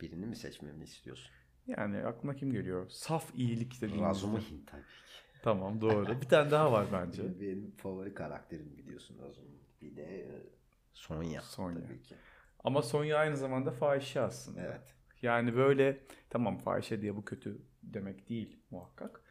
Birini 0.01 0.27
mi 0.27 0.37
seçmemi 0.37 0.85
istiyorsun? 0.85 1.33
Yani 1.67 2.05
aklına 2.05 2.37
kim 2.37 2.53
geliyor? 2.53 2.91
Saf 2.91 3.35
iyilik 3.35 3.81
dediğimizde. 3.81 4.05
Razumihin 4.09 4.65
tabii. 4.67 4.83
Tamam 5.47 5.81
doğru. 5.81 6.21
Bir 6.21 6.29
tane 6.29 6.51
daha 6.51 6.73
var 6.73 6.87
bence. 6.93 7.41
Benim 7.41 7.71
favori 7.71 8.15
karakterim 8.15 8.77
biliyorsun 8.79 9.19
Razumihin. 9.19 9.61
Bir 9.83 9.97
de 9.97 10.21
e, 10.21 10.27
Sonya, 10.93 11.43
Sonya. 11.43 11.87
tabii 11.87 12.03
ki. 12.03 12.15
Ama 12.65 12.83
Sonya 12.83 13.19
aynı 13.19 13.37
zamanda 13.37 13.71
fahişe 13.71 14.21
aslında. 14.21 14.61
Evet. 14.61 14.95
Yani 15.23 15.57
böyle 15.57 16.01
tamam 16.31 16.59
fahişe 16.59 17.03
diye 17.03 17.17
bu 17.17 17.25
kötü 17.25 17.59
demek 17.83 18.29
değil 18.29 18.57
muhakkak. 18.71 19.23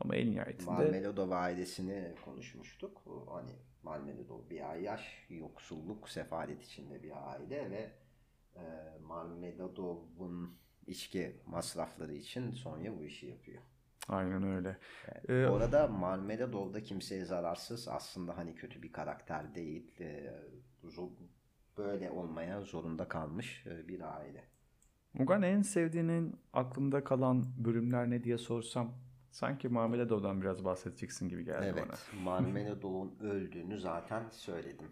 Ama 0.00 0.16
en 0.16 0.30
nihayetinde 0.30 0.70
Marmeladov 0.70 1.30
ailesini 1.30 2.14
konuşmuştuk. 2.24 3.06
O 3.06 3.34
Hani 3.34 3.52
Marmeladov 3.82 4.50
bir 4.50 4.70
ayyaş, 4.70 5.26
yoksulluk, 5.30 6.08
sefalet 6.08 6.62
içinde 6.62 7.02
bir 7.02 7.30
aile 7.32 7.70
ve 7.70 7.92
e, 8.56 8.62
Marmeladov'un 9.02 10.58
içki 10.86 11.40
masrafları 11.46 12.12
için 12.14 12.50
Sonya 12.50 12.98
bu 12.98 13.04
işi 13.04 13.26
yapıyor. 13.26 13.62
Aynen 14.08 14.42
öyle. 14.42 14.76
Bu 15.28 15.32
Ee, 15.32 15.46
arada 15.46 15.86
Marmeladov 15.88 16.74
da 16.74 16.82
kimseye 16.82 17.24
zararsız 17.24 17.88
aslında 17.88 18.36
hani 18.36 18.54
kötü 18.54 18.82
bir 18.82 18.92
karakter 18.92 19.54
değil. 19.54 20.00
E, 20.00 20.30
zo- 20.84 21.12
böyle 21.78 22.10
olmaya 22.10 22.60
zorunda 22.60 23.08
kalmış 23.08 23.64
bir 23.88 24.16
aile. 24.16 24.44
Mugan 25.14 25.42
en 25.42 25.62
sevdiğinin 25.62 26.36
aklında 26.52 27.04
kalan 27.04 27.44
bölümler 27.64 28.10
ne 28.10 28.24
diye 28.24 28.38
sorsam 28.38 28.94
sanki 29.30 29.68
Marmeladov'dan 29.68 30.40
biraz 30.40 30.64
bahsedeceksin 30.64 31.28
gibi 31.28 31.44
geldi 31.44 31.72
bana. 31.76 31.82
Evet, 31.82 32.06
Marmeladov'un 32.22 33.18
öldüğünü 33.20 33.78
zaten 33.78 34.28
söyledim. 34.30 34.88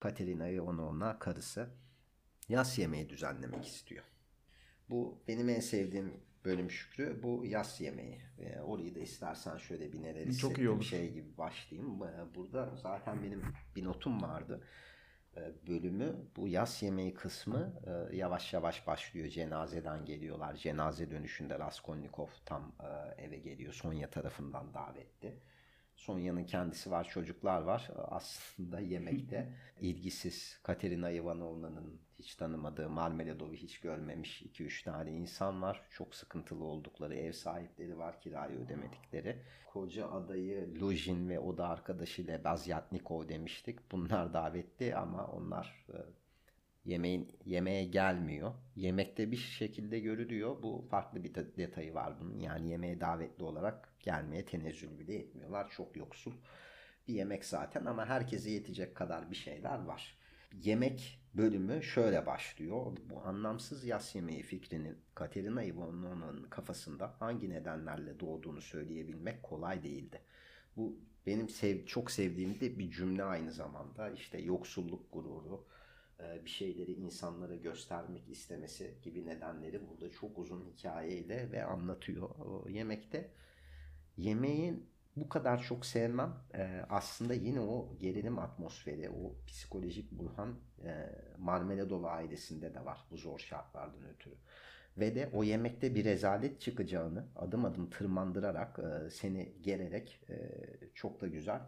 Katerina 0.00 0.48
Ivanovna 0.48 1.18
karısı 1.18 1.68
yas 2.48 2.78
yemeği 2.78 3.08
düzenlemek 3.08 3.66
istiyor. 3.66 4.04
Bu 4.90 5.22
benim 5.28 5.48
en 5.48 5.60
sevdiğim 5.60 6.12
bölüm 6.44 6.70
Şükrü. 6.70 7.22
Bu 7.22 7.46
yas 7.46 7.80
yemeği. 7.80 8.20
Ee, 8.38 8.60
orayı 8.60 8.94
da 8.94 8.98
istersen 9.00 9.56
şöyle 9.56 9.92
bir 9.92 10.02
neler 10.02 10.32
Çok 10.32 10.58
iyi 10.58 10.70
olur. 10.70 10.82
şey 10.82 11.12
gibi 11.12 11.38
başlayayım. 11.38 12.02
Ee, 12.02 12.34
Burada 12.34 12.76
zaten 12.76 13.22
benim 13.22 13.42
bir 13.76 13.84
notum 13.84 14.22
vardı. 14.22 14.60
Ee, 15.36 15.52
Bölümü 15.68 16.16
bu 16.36 16.48
yas 16.48 16.82
yemeği 16.82 17.14
kısmı 17.14 17.72
e, 18.10 18.16
yavaş 18.16 18.52
yavaş 18.52 18.86
başlıyor. 18.86 19.28
Cenazeden 19.28 20.04
geliyorlar. 20.04 20.54
Cenaze 20.56 21.10
dönüşünde 21.10 21.58
Raskolnikov 21.58 22.28
tam 22.46 22.72
e, 23.18 23.22
eve 23.22 23.38
geliyor. 23.38 23.72
Sonya 23.72 24.10
tarafından 24.10 24.74
davetli. 24.74 25.34
Sonya'nın 26.02 26.44
kendisi 26.44 26.90
var, 26.90 27.08
çocuklar 27.08 27.62
var. 27.62 27.90
Aslında 27.96 28.80
yemekte 28.80 29.52
ilgisiz 29.80 30.60
Katerina 30.62 31.10
Ivanovna'nın 31.10 32.00
hiç 32.18 32.34
tanımadığı 32.34 32.90
Marmeladov'u 32.90 33.52
hiç 33.52 33.80
görmemiş 33.80 34.42
2-3 34.42 34.84
tane 34.84 35.10
insan 35.10 35.62
var. 35.62 35.82
Çok 35.90 36.14
sıkıntılı 36.14 36.64
oldukları 36.64 37.14
ev 37.14 37.32
sahipleri 37.32 37.98
var 37.98 38.20
kirayı 38.20 38.58
ödemedikleri. 38.58 39.42
Koca 39.72 40.10
adayı 40.10 40.80
Lujin 40.80 41.28
ve 41.28 41.38
oda 41.38 41.68
arkadaşı 41.68 42.26
Lebazyatnikov 42.26 43.28
demiştik. 43.28 43.92
Bunlar 43.92 44.32
davetli 44.32 44.96
ama 44.96 45.26
onlar 45.26 45.86
e, 45.88 45.96
yemeğin 46.84 47.36
yemeğe 47.44 47.84
gelmiyor. 47.84 48.54
Yemekte 48.76 49.30
bir 49.30 49.36
şekilde 49.36 50.00
görülüyor. 50.00 50.62
Bu 50.62 50.86
farklı 50.90 51.24
bir 51.24 51.34
de- 51.34 51.56
detayı 51.56 51.94
var 51.94 52.20
bunun. 52.20 52.38
Yani 52.38 52.68
yemeğe 52.68 53.00
davetli 53.00 53.44
olarak 53.44 53.91
gelmeye 54.02 54.44
tenezzül 54.44 54.98
bile 54.98 55.14
etmiyorlar. 55.14 55.70
Çok 55.70 55.96
yoksul 55.96 56.32
bir 57.08 57.14
yemek 57.14 57.44
zaten 57.44 57.84
ama 57.84 58.06
herkese 58.06 58.50
yetecek 58.50 58.94
kadar 58.94 59.30
bir 59.30 59.36
şeyler 59.36 59.78
var. 59.78 60.18
Yemek 60.62 61.20
bölümü 61.34 61.82
şöyle 61.82 62.26
başlıyor. 62.26 62.96
Bu 63.10 63.20
anlamsız 63.20 63.84
yas 63.84 64.14
yemeği 64.14 64.42
fikrinin 64.42 64.98
Katerina 65.14 65.64
Ivanovna'nın 65.64 66.44
kafasında 66.44 67.14
hangi 67.18 67.50
nedenlerle 67.50 68.20
doğduğunu 68.20 68.60
söyleyebilmek 68.60 69.42
kolay 69.42 69.82
değildi. 69.82 70.20
Bu 70.76 70.98
benim 71.26 71.48
sev 71.48 71.86
çok 71.86 72.10
sevdiğim 72.10 72.60
de 72.60 72.78
bir 72.78 72.90
cümle 72.90 73.24
aynı 73.24 73.52
zamanda. 73.52 74.10
İşte 74.10 74.38
yoksulluk 74.38 75.12
gururu, 75.12 75.66
e, 76.20 76.44
bir 76.44 76.50
şeyleri 76.50 76.92
insanlara 76.92 77.56
göstermek 77.56 78.28
istemesi 78.28 78.94
gibi 79.02 79.26
nedenleri 79.26 79.88
burada 79.88 80.10
çok 80.10 80.38
uzun 80.38 80.64
hikayeyle 80.64 81.52
ve 81.52 81.64
anlatıyor 81.64 82.30
yemekte. 82.70 83.30
Yemeğin 84.16 84.92
bu 85.16 85.28
kadar 85.28 85.62
çok 85.62 85.86
sevmem 85.86 86.34
e, 86.54 86.84
aslında 86.90 87.34
yine 87.34 87.60
o 87.60 87.96
gerilim 88.00 88.38
atmosferi, 88.38 89.10
o 89.10 89.34
psikolojik 89.46 90.12
burhan 90.12 90.54
e, 90.84 91.08
Marmeladov 91.38 92.04
ailesinde 92.04 92.74
de 92.74 92.84
var 92.84 92.98
bu 93.10 93.16
zor 93.16 93.38
şartlardan 93.38 94.04
ötürü. 94.14 94.34
Ve 94.98 95.14
de 95.14 95.30
o 95.32 95.44
yemekte 95.44 95.94
bir 95.94 96.04
rezalet 96.04 96.60
çıkacağını 96.60 97.24
adım 97.36 97.64
adım 97.64 97.90
tırmandırarak 97.90 98.78
e, 98.78 99.10
seni 99.10 99.52
gererek 99.62 100.20
e, 100.28 100.36
çok 100.94 101.20
da 101.20 101.26
güzel 101.26 101.60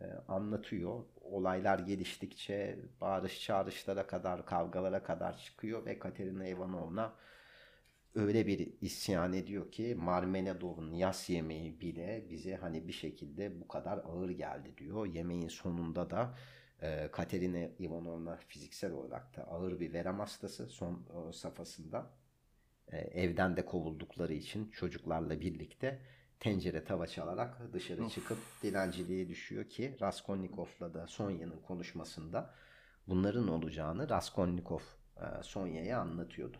e, 0.00 0.06
anlatıyor. 0.28 1.04
Olaylar 1.20 1.78
geliştikçe 1.78 2.78
bağırış 3.00 3.42
çağrışlara 3.42 4.06
kadar, 4.06 4.46
kavgalara 4.46 5.02
kadar 5.02 5.38
çıkıyor 5.38 5.86
ve 5.86 5.98
Katerina 5.98 6.46
Ivanovna 6.46 7.14
öyle 8.16 8.46
bir 8.46 8.72
isyan 8.80 9.32
ediyor 9.32 9.72
ki 9.72 9.94
Marmeladov'un 9.98 10.92
yas 10.92 11.30
yemeği 11.30 11.80
bile 11.80 12.26
bize 12.30 12.56
hani 12.56 12.88
bir 12.88 12.92
şekilde 12.92 13.60
bu 13.60 13.68
kadar 13.68 13.98
ağır 13.98 14.30
geldi 14.30 14.74
diyor. 14.78 15.06
Yemeğin 15.06 15.48
sonunda 15.48 16.10
da 16.10 16.38
e, 16.82 17.10
Katerina 17.12 17.68
Ivanovna 17.78 18.36
fiziksel 18.36 18.92
olarak 18.92 19.36
da 19.36 19.42
ağır 19.44 19.80
bir 19.80 19.92
verem 19.92 20.18
hastası 20.18 20.66
son 20.68 20.94
e, 20.94 21.32
safhasında 21.32 22.10
e, 22.92 22.98
evden 22.98 23.56
de 23.56 23.64
kovuldukları 23.64 24.32
için 24.32 24.70
çocuklarla 24.70 25.40
birlikte 25.40 26.00
tencere 26.40 26.84
tava 26.84 27.06
çalarak 27.06 27.72
dışarı 27.72 28.08
çıkıp 28.08 28.38
dilenciliğe 28.62 29.28
düşüyor 29.28 29.64
ki 29.64 29.96
Raskolnikov'la 30.00 30.94
da 30.94 31.06
Sonya'nın 31.06 31.60
konuşmasında 31.60 32.54
bunların 33.08 33.48
olacağını 33.48 34.08
Raskolnikov 34.08 34.80
e, 35.16 35.42
Sonya'ya 35.42 36.00
anlatıyordu. 36.00 36.58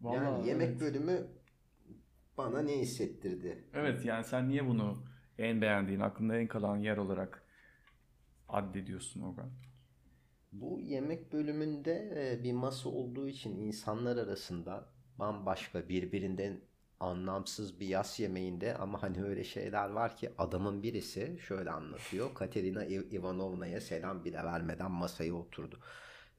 Vallahi 0.00 0.46
yani 0.46 0.46
yemek 0.46 0.80
evet. 0.80 0.80
bölümü 0.80 1.26
bana 2.38 2.62
ne 2.62 2.78
hissettirdi? 2.78 3.64
Evet 3.72 4.04
yani 4.04 4.24
sen 4.24 4.48
niye 4.48 4.66
bunu 4.66 5.04
en 5.38 5.60
beğendiğin, 5.60 6.00
aklında 6.00 6.36
en 6.36 6.46
kalan 6.48 6.76
yer 6.76 6.96
olarak 6.96 7.42
addediyorsun 8.48 9.22
Ogan? 9.22 9.50
Bu 10.52 10.80
yemek 10.80 11.32
bölümünde 11.32 12.12
e, 12.40 12.44
bir 12.44 12.52
masa 12.52 12.88
olduğu 12.88 13.28
için 13.28 13.56
insanlar 13.56 14.16
arasında 14.16 14.88
bambaşka 15.18 15.88
birbirinden 15.88 16.60
anlamsız 17.00 17.80
bir 17.80 17.86
yas 17.86 18.20
yemeğinde 18.20 18.74
ama 18.76 19.02
hani 19.02 19.22
öyle 19.24 19.44
şeyler 19.44 19.88
var 19.88 20.16
ki 20.16 20.30
adamın 20.38 20.82
birisi 20.82 21.38
şöyle 21.40 21.70
anlatıyor. 21.70 22.34
Katerina 22.34 22.84
İv- 22.84 23.10
Ivanovna'ya 23.14 23.80
selam 23.80 24.24
bile 24.24 24.44
vermeden 24.44 24.90
masaya 24.90 25.34
oturdu. 25.34 25.80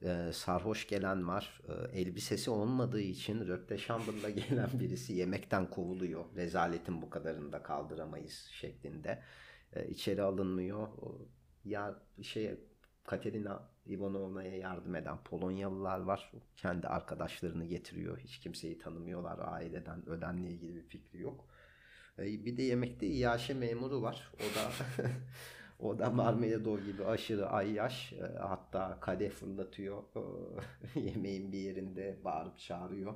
Ee, 0.02 0.30
sarhoş 0.32 0.86
gelen 0.86 1.28
var. 1.28 1.60
Ee, 1.68 2.00
elbisesi 2.00 2.50
olmadığı 2.50 3.00
için 3.00 3.46
röpteşambırla 3.48 4.30
gelen 4.30 4.70
birisi 4.80 5.12
yemekten 5.12 5.70
kovuluyor. 5.70 6.24
Rezaletin 6.36 7.02
bu 7.02 7.10
kadarını 7.10 7.52
da 7.52 7.62
kaldıramayız 7.62 8.48
şeklinde. 8.52 9.22
Ee, 9.72 9.88
içeri 9.88 10.22
alınmıyor. 10.22 10.88
Ya 11.64 12.02
şey 12.22 12.60
Katerina 13.04 13.70
Ivanovna'ya 13.86 14.56
yardım 14.56 14.94
eden 14.94 15.24
Polonyalılar 15.24 16.00
var. 16.00 16.32
Kendi 16.56 16.88
arkadaşlarını 16.88 17.64
getiriyor. 17.64 18.18
Hiç 18.18 18.38
kimseyi 18.38 18.78
tanımıyorlar. 18.78 19.38
Aileden 19.38 20.08
ölenle 20.08 20.48
ilgili 20.48 20.74
bir 20.74 20.82
fikri 20.82 21.20
yok. 21.20 21.48
Bir 22.18 22.56
de 22.56 22.62
yemekte 22.62 23.06
İyaşe 23.06 23.54
memuru 23.54 24.02
var. 24.02 24.32
O 24.34 24.38
da 24.38 24.70
o 25.78 25.98
da 25.98 26.10
Marmeladov 26.10 26.80
gibi 26.80 27.04
aşırı 27.04 27.46
ayyaş. 27.48 28.12
Ee, 28.12 28.38
Hatta 28.38 28.98
kadeh 29.00 29.30
fırlatıyor. 29.30 30.02
Yemeğin 30.94 31.52
bir 31.52 31.58
yerinde 31.58 32.18
bağırıp 32.24 32.58
çağırıyor. 32.58 33.14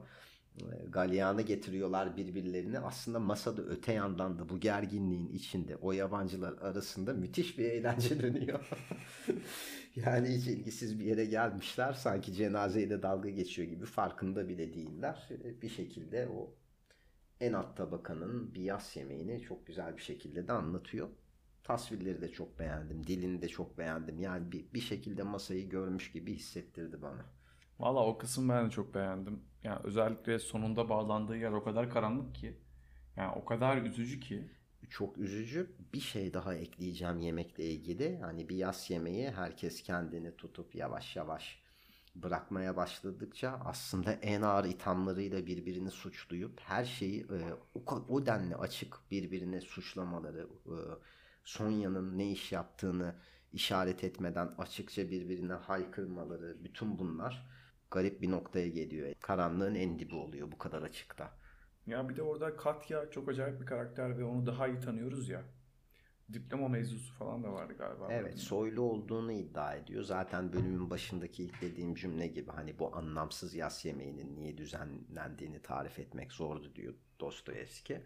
Ee, 0.63 0.65
Galyanı 0.91 1.43
getiriyorlar 1.43 2.17
birbirlerine. 2.17 2.79
Aslında 2.81 3.19
masada 3.21 3.63
öte 3.63 3.93
yandan 3.93 4.39
da 4.39 4.49
bu 4.49 4.61
gerginliğin 4.61 5.29
içinde 5.33 5.77
o 5.77 5.93
yabancılar 5.93 6.53
arasında 6.59 7.13
müthiş 7.13 7.59
bir 7.59 7.65
eğlence 7.65 8.21
dönüyor. 8.23 8.61
yani 9.97 10.29
hiç 10.29 10.47
ilgisiz 10.47 11.01
bir 11.01 11.05
yere 11.05 11.25
gelmişler. 11.25 11.93
Sanki 11.93 12.33
cenazeyle 12.33 13.03
dalga 13.03 13.31
geçiyor 13.31 13.69
gibi 13.69 13.85
farkında 13.87 14.49
bile 14.49 14.75
değiller. 14.75 15.29
Ee, 15.31 15.63
Bir 15.63 15.69
şekilde 15.69 16.29
o 16.29 16.55
en 17.41 17.53
alt 17.53 17.77
tabakanın 17.77 18.55
bir 18.55 18.63
yas 18.63 18.97
yemeğini 18.97 19.43
çok 19.43 19.67
güzel 19.67 19.97
bir 19.97 20.03
şekilde 20.03 20.49
de 20.49 20.53
anlatıyor. 20.53 21.09
Tasvirleri 21.65 22.21
de 22.21 22.33
çok 22.33 22.59
beğendim. 22.59 23.07
Dilini 23.07 23.43
de 23.43 23.49
çok 23.49 23.79
beğendim. 23.79 24.21
Yani 24.21 24.53
bir, 24.53 24.65
bir 24.75 24.81
şekilde 24.81 25.23
masayı 25.23 25.69
görmüş 25.69 26.13
gibi 26.13 26.35
hissettirdi 26.35 27.03
bana. 27.03 27.25
Valla 27.79 28.07
o 28.07 28.19
kısım 28.19 28.49
ben 28.49 28.67
de 28.67 28.71
çok 28.71 28.95
beğendim. 28.95 29.41
Yani 29.63 29.81
özellikle 29.85 30.39
sonunda 30.39 30.89
bağlandığı 30.89 31.37
yer 31.37 31.53
o 31.53 31.65
kadar 31.65 31.91
karanlık 31.91 32.35
ki. 32.35 32.57
Yani 33.17 33.33
o 33.33 33.45
kadar 33.45 33.83
üzücü 33.83 34.21
ki. 34.21 34.51
Çok 34.91 35.19
üzücü. 35.19 35.71
Bir 35.95 36.01
şey 36.01 36.35
daha 36.35 36.55
ekleyeceğim 36.55 37.21
yemekle 37.21 37.65
ilgili. 37.65 38.19
Hani 38.19 38.49
bir 38.49 38.57
yas 38.57 38.91
yemeği 38.91 39.31
herkes 39.31 39.83
kendini 39.83 40.37
tutup 40.37 40.75
yavaş 40.75 41.17
yavaş 41.17 41.63
bırakmaya 42.15 42.77
başladıkça 42.77 43.61
aslında 43.65 44.13
en 44.13 44.43
ağır 44.43 44.65
ithamlarıyla 44.65 45.47
birbirini 45.47 45.91
suçlayıp 45.91 46.61
her 46.61 46.85
şeyi 46.85 47.21
e, 47.21 47.39
o, 47.75 48.05
o 48.09 48.27
denli 48.27 48.57
açık 48.57 48.99
birbirine 49.11 49.61
suçlamaları, 49.61 50.49
e, 50.67 50.77
Sonya'nın 51.45 52.18
ne 52.18 52.30
iş 52.30 52.53
yaptığını 52.53 53.14
işaret 53.53 54.05
etmeden 54.05 54.55
açıkça 54.59 55.11
birbirine 55.11 55.53
haykırmaları, 55.53 56.64
bütün 56.64 56.99
bunlar 56.99 57.47
garip 57.90 58.22
bir 58.22 58.30
noktaya 58.30 58.68
geliyor. 58.68 59.14
Karanlığın 59.20 59.74
en 59.74 59.99
dibi 59.99 60.14
oluyor 60.14 60.53
bu 60.53 60.59
kadar 60.59 60.82
açıkta. 60.82 61.30
Ya 61.86 62.09
bir 62.09 62.16
de 62.16 62.22
orada 62.22 62.57
Katya 62.57 63.11
çok 63.11 63.28
acayip 63.28 63.61
bir 63.61 63.66
karakter 63.66 64.18
ve 64.18 64.24
onu 64.24 64.47
daha 64.47 64.68
iyi 64.68 64.80
tanıyoruz 64.80 65.28
ya. 65.28 65.43
Diploma 66.32 66.68
mevzusu 66.68 67.14
falan 67.14 67.43
da 67.43 67.53
vardı 67.53 67.74
galiba. 67.78 68.07
Evet 68.11 68.38
soylu 68.38 68.80
olduğunu 68.82 69.32
iddia 69.32 69.74
ediyor. 69.74 70.03
Zaten 70.03 70.53
bölümün 70.53 70.90
başındaki 70.90 71.45
ilk 71.45 71.62
dediğim 71.62 71.95
cümle 71.95 72.26
gibi 72.26 72.51
hani 72.51 72.78
bu 72.78 72.97
anlamsız 72.97 73.55
yas 73.55 73.84
yemeğinin 73.84 74.36
niye 74.36 74.59
düzenlendiğini 74.59 75.62
tarif 75.62 75.99
etmek 75.99 76.32
zordu 76.32 76.74
diyor 76.74 76.95
Dostoyevski. 77.20 78.03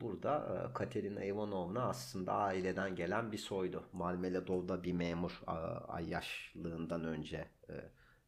Burada 0.00 0.68
e, 0.70 0.72
Katerina 0.74 1.24
Ivanovna 1.24 1.82
aslında 1.88 2.32
aileden 2.32 2.96
gelen 2.96 3.32
bir 3.32 3.38
soydu. 3.38 3.84
Marmeladov'da 3.92 4.84
bir 4.84 4.92
memur 4.92 5.42
a, 5.46 5.52
ayyaşlığından 5.88 7.04
önce 7.04 7.48
e, 7.68 7.74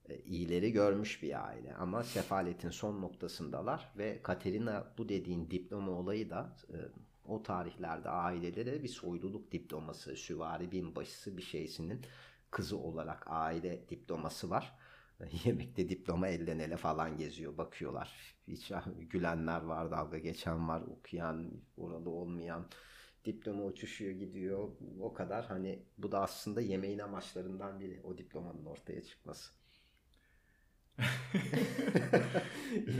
e, 0.09 0.18
iyileri 0.18 0.73
görmüş 0.73 1.23
bir 1.23 1.47
aile. 1.47 1.75
Ama 1.75 2.03
sefaletin 2.03 2.71
son 2.71 3.03
noktasındalar 3.03 3.93
ve 3.99 4.23
Katerina 4.23 4.93
bu 4.99 5.09
dediğin 5.09 5.51
diploma 5.51 5.93
olayı 5.93 6.31
da 6.31 6.57
e, 6.68 6.77
o 7.25 7.43
tarihlerde 7.43 8.09
ailelere 8.09 8.83
bir 8.83 8.89
soyluluk 8.89 9.53
diploması, 9.53 10.16
süvari 10.16 10.73
binbaşısı 10.73 11.37
bir 11.37 11.43
şeysinin 11.43 12.01
kızı 12.51 12.79
olarak 12.79 13.25
aile 13.27 13.89
diploması 13.89 14.51
var. 14.51 14.79
Yemekte 15.45 15.89
diploma 15.89 16.29
elden 16.29 16.59
ele 16.59 16.77
falan 16.77 17.16
geziyor. 17.16 17.59
Bakıyorlar. 17.59 18.37
Hiç 18.49 18.73
gülenler 19.11 19.61
var, 19.61 19.91
dalga 19.91 20.18
geçen 20.18 20.68
var, 20.68 20.83
okuyan, 20.83 21.51
oralı 21.77 22.11
olmayan. 22.11 22.68
Diploma 23.25 23.64
uçuşuyor 23.64 24.12
gidiyor. 24.12 24.68
O 25.01 25.12
kadar 25.12 25.47
hani 25.47 25.83
bu 25.99 26.12
da 26.12 26.21
aslında 26.21 26.61
yemeğin 26.61 26.99
amaçlarından 26.99 27.81
biri. 27.81 28.01
O 28.05 28.18
diplomanın 28.18 28.64
ortaya 28.64 29.03
çıkması. 29.03 29.53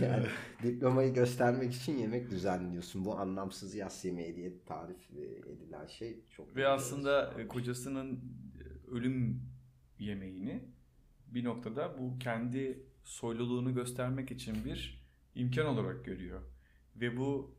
yani 0.03 0.27
diplomayı 0.63 1.15
göstermek 1.15 1.75
için 1.75 1.99
yemek 1.99 2.31
düzenliyorsun. 2.31 3.05
Bu 3.05 3.19
anlamsız 3.19 3.75
yas 3.75 4.05
yemeği 4.05 4.37
diye 4.37 4.65
tarif 4.65 5.11
edilen 5.47 5.87
şey 5.87 6.25
çok 6.31 6.57
ve 6.57 6.69
aslında 6.69 7.33
şey. 7.37 7.47
kocasının 7.47 8.21
ölüm 8.91 9.43
yemeğini 9.99 10.65
bir 11.35 11.45
noktada 11.45 11.99
bu 11.99 12.19
kendi 12.19 12.83
soyluluğunu 13.05 13.75
göstermek 13.75 14.31
için 14.31 14.65
bir 14.65 15.05
imkan 15.35 15.67
olarak 15.67 16.05
görüyor. 16.05 16.41
Ve 16.97 17.17
bu 17.17 17.55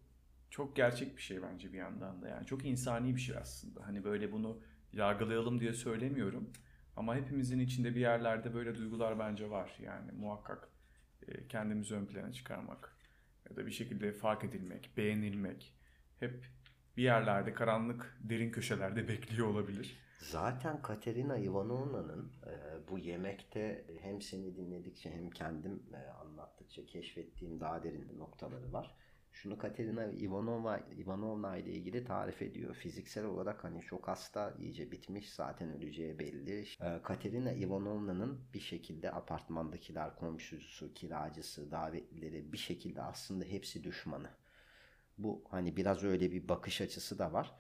çok 0.49 0.75
gerçek 0.75 1.17
bir 1.17 1.21
şey 1.21 1.41
bence 1.41 1.73
bir 1.73 1.77
yandan 1.77 2.21
da. 2.21 2.27
Yani 2.27 2.45
çok 2.45 2.65
insani 2.65 3.15
bir 3.15 3.21
şey 3.21 3.37
aslında. 3.37 3.87
Hani 3.87 4.03
böyle 4.03 4.31
bunu 4.31 4.59
yargılayalım 4.93 5.59
diye 5.59 5.73
söylemiyorum. 5.73 6.49
Ama 6.95 7.15
hepimizin 7.15 7.59
içinde 7.59 7.95
bir 7.95 7.99
yerlerde 7.99 8.53
böyle 8.53 8.75
duygular 8.75 9.19
bence 9.19 9.49
var. 9.49 9.77
Yani 9.83 10.11
muhakkak 10.11 10.69
e, 11.27 11.47
kendimizi 11.47 11.95
ön 11.95 12.05
plana 12.05 12.33
çıkarmak 12.33 12.95
ya 13.49 13.55
da 13.55 13.65
bir 13.65 13.71
şekilde 13.71 14.11
fark 14.11 14.43
edilmek, 14.43 14.89
beğenilmek 14.97 15.73
hep 16.19 16.45
bir 16.97 17.03
yerlerde 17.03 17.53
karanlık, 17.53 18.17
derin 18.19 18.51
köşelerde 18.51 19.07
bekliyor 19.07 19.47
olabilir. 19.47 19.97
Zaten 20.21 20.81
Katerina 20.81 21.37
Ivanovna'nın 21.37 22.31
e, 22.45 22.87
bu 22.89 22.97
yemekte 22.97 23.85
hem 24.01 24.21
seni 24.21 24.55
dinledikçe 24.55 25.11
hem 25.11 25.29
kendim 25.29 25.83
e, 25.93 26.11
anlattıkça 26.11 26.85
keşfettiğim 26.85 27.59
daha 27.59 27.83
derin 27.83 28.19
noktaları 28.19 28.73
var. 28.73 28.95
Şunu 29.31 29.57
Katerina 29.57 30.05
Ivanova, 30.05 30.77
Ivanovna 30.77 31.57
ile 31.57 31.71
ilgili 31.71 32.05
tarif 32.05 32.41
ediyor. 32.41 32.75
Fiziksel 32.75 33.25
olarak 33.25 33.63
hani 33.63 33.81
çok 33.81 34.07
hasta, 34.07 34.53
iyice 34.59 34.91
bitmiş, 34.91 35.33
zaten 35.33 35.69
öleceği 35.69 36.19
belli. 36.19 36.65
E, 36.81 37.01
Katerina 37.03 37.51
Ivanovna'nın 37.51 38.39
bir 38.53 38.59
şekilde 38.59 39.11
apartmandakiler, 39.11 40.15
komşusu, 40.15 40.93
kiracısı, 40.93 41.71
davetlileri 41.71 42.53
bir 42.53 42.57
şekilde 42.57 43.01
aslında 43.01 43.45
hepsi 43.45 43.83
düşmanı. 43.83 44.29
Bu 45.17 45.43
hani 45.49 45.77
biraz 45.77 46.03
öyle 46.03 46.31
bir 46.31 46.49
bakış 46.49 46.81
açısı 46.81 47.19
da 47.19 47.33
var 47.33 47.55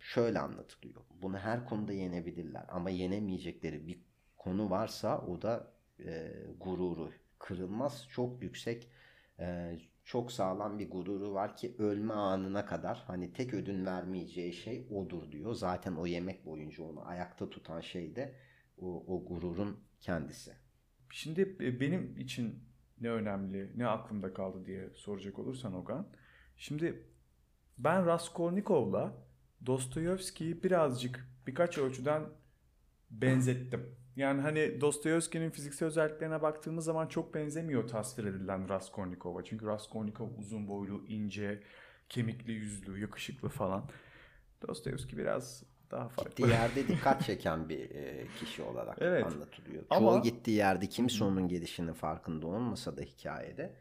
şöyle 0.00 0.38
anlatılıyor. 0.38 1.00
Bunu 1.22 1.38
her 1.38 1.64
konuda 1.64 1.92
yenebilirler 1.92 2.64
ama 2.68 2.90
yenemeyecekleri 2.90 3.86
bir 3.86 3.98
konu 4.36 4.70
varsa 4.70 5.18
o 5.18 5.42
da 5.42 5.72
e, 6.04 6.32
gururu. 6.60 7.12
Kırılmaz 7.38 8.08
çok 8.08 8.42
yüksek 8.42 8.90
e, 9.38 9.78
çok 10.04 10.32
sağlam 10.32 10.78
bir 10.78 10.90
gururu 10.90 11.34
var 11.34 11.56
ki 11.56 11.74
ölme 11.78 12.14
anına 12.14 12.66
kadar 12.66 13.04
hani 13.06 13.32
tek 13.32 13.54
ödün 13.54 13.86
vermeyeceği 13.86 14.52
şey 14.52 14.86
odur 14.90 15.32
diyor. 15.32 15.54
Zaten 15.54 15.92
o 15.96 16.06
yemek 16.06 16.46
boyunca 16.46 16.84
onu 16.84 17.08
ayakta 17.08 17.50
tutan 17.50 17.80
şey 17.80 18.16
de 18.16 18.34
o, 18.78 19.04
o 19.06 19.24
gururun 19.24 19.80
kendisi. 20.00 20.52
Şimdi 21.10 21.56
e, 21.60 21.80
benim 21.80 22.16
için 22.18 22.64
ne 23.00 23.10
önemli, 23.10 23.78
ne 23.78 23.86
aklımda 23.86 24.34
kaldı 24.34 24.66
diye 24.66 24.90
soracak 24.94 25.38
olursan 25.38 25.74
Ogan. 25.74 26.08
Şimdi 26.56 27.06
ben 27.78 28.06
Raskolnikov'la 28.06 29.12
Dostoyevski'yi 29.66 30.62
birazcık 30.62 31.28
birkaç 31.46 31.78
ölçüden 31.78 32.22
benzettim. 33.10 33.96
Yani 34.16 34.40
hani 34.40 34.80
Dostoyevski'nin 34.80 35.50
fiziksel 35.50 35.88
özelliklerine 35.88 36.42
baktığımız 36.42 36.84
zaman 36.84 37.06
çok 37.06 37.34
benzemiyor 37.34 37.88
tasvir 37.88 38.24
edilen 38.24 38.68
Raskolnikov'a. 38.68 39.44
Çünkü 39.44 39.66
Raskolnikov 39.66 40.28
uzun 40.38 40.68
boylu, 40.68 41.04
ince, 41.08 41.62
kemikli 42.08 42.52
yüzlü, 42.52 43.00
yakışıklı 43.00 43.48
falan. 43.48 43.84
Dostoyevski 44.68 45.18
biraz 45.18 45.64
daha 45.90 46.08
farklı. 46.08 46.30
Gittiği 46.30 46.48
yerde 46.48 46.88
dikkat 46.88 47.24
çeken 47.24 47.68
bir 47.68 47.90
e, 47.90 48.26
kişi 48.40 48.62
olarak 48.62 48.98
evet. 49.00 49.26
anlatılıyor. 49.26 49.82
Çoğu 49.88 50.10
Ama... 50.10 50.18
gittiği 50.18 50.56
yerde 50.56 50.86
kimse 50.86 51.24
onun 51.24 51.48
gelişinin 51.48 51.92
farkında 51.92 52.46
olmasa 52.46 52.96
da 52.96 53.02
hikayede 53.02 53.74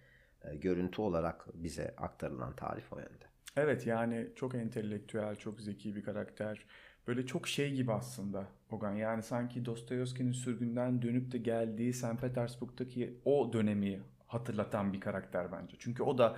e, 0.43 0.55
görüntü 0.55 1.01
olarak 1.01 1.47
bize 1.53 1.95
aktarılan 1.97 2.55
tarif 2.55 2.93
o 2.93 2.99
yönde. 2.99 3.25
Evet 3.57 3.87
yani 3.87 4.27
çok 4.35 4.55
entelektüel, 4.55 5.35
çok 5.35 5.61
zeki 5.61 5.95
bir 5.95 6.03
karakter. 6.03 6.65
Böyle 7.07 7.25
çok 7.25 7.47
şey 7.47 7.73
gibi 7.73 7.91
aslında 7.93 8.47
Ogan. 8.69 8.95
Yani 8.95 9.23
sanki 9.23 9.65
Dostoyevski'nin 9.65 10.31
sürgünden 10.31 11.01
dönüp 11.01 11.31
de 11.31 11.37
geldiği 11.37 11.93
St. 11.93 12.21
Petersburg'daki 12.21 13.21
o 13.25 13.53
dönemi 13.53 14.01
hatırlatan 14.27 14.93
bir 14.93 14.99
karakter 14.99 15.51
bence. 15.51 15.75
Çünkü 15.79 16.03
o 16.03 16.17
da 16.17 16.37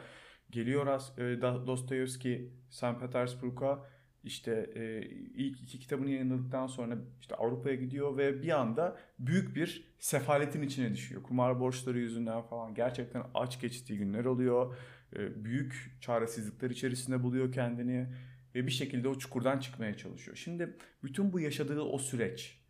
geliyor 0.51 1.01
e, 1.18 1.41
Dostoyevski 1.41 2.53
St. 2.70 2.99
Petersburg'a 2.99 3.86
işte 4.24 4.70
e, 4.76 5.01
ilk 5.36 5.61
iki 5.61 5.80
kitabını 5.80 6.09
yayınladıktan 6.09 6.68
sonra 6.68 6.97
işte 7.20 7.36
Avrupa'ya 7.36 7.76
gidiyor 7.76 8.18
ve 8.18 8.41
bir 8.41 8.59
anda 8.59 8.97
büyük 9.20 9.55
bir 9.55 9.95
sefaletin 9.99 10.61
içine 10.61 10.93
düşüyor. 10.93 11.24
Kumar 11.24 11.59
borçları 11.59 11.99
yüzünden 11.99 12.41
falan 12.41 12.74
gerçekten 12.76 13.24
aç 13.34 13.61
geçtiği 13.61 13.97
günler 13.97 14.26
oluyor. 14.26 14.76
E, 15.15 15.45
büyük 15.45 15.97
çaresizlikler 16.01 16.69
içerisinde 16.69 17.23
buluyor 17.23 17.51
kendini 17.51 18.07
ve 18.55 18.65
bir 18.67 18.71
şekilde 18.71 19.07
o 19.07 19.17
çukurdan 19.17 19.59
çıkmaya 19.59 19.97
çalışıyor. 19.97 20.37
Şimdi 20.37 20.77
bütün 21.03 21.33
bu 21.33 21.39
yaşadığı 21.39 21.81
o 21.81 21.97
süreç 21.97 22.61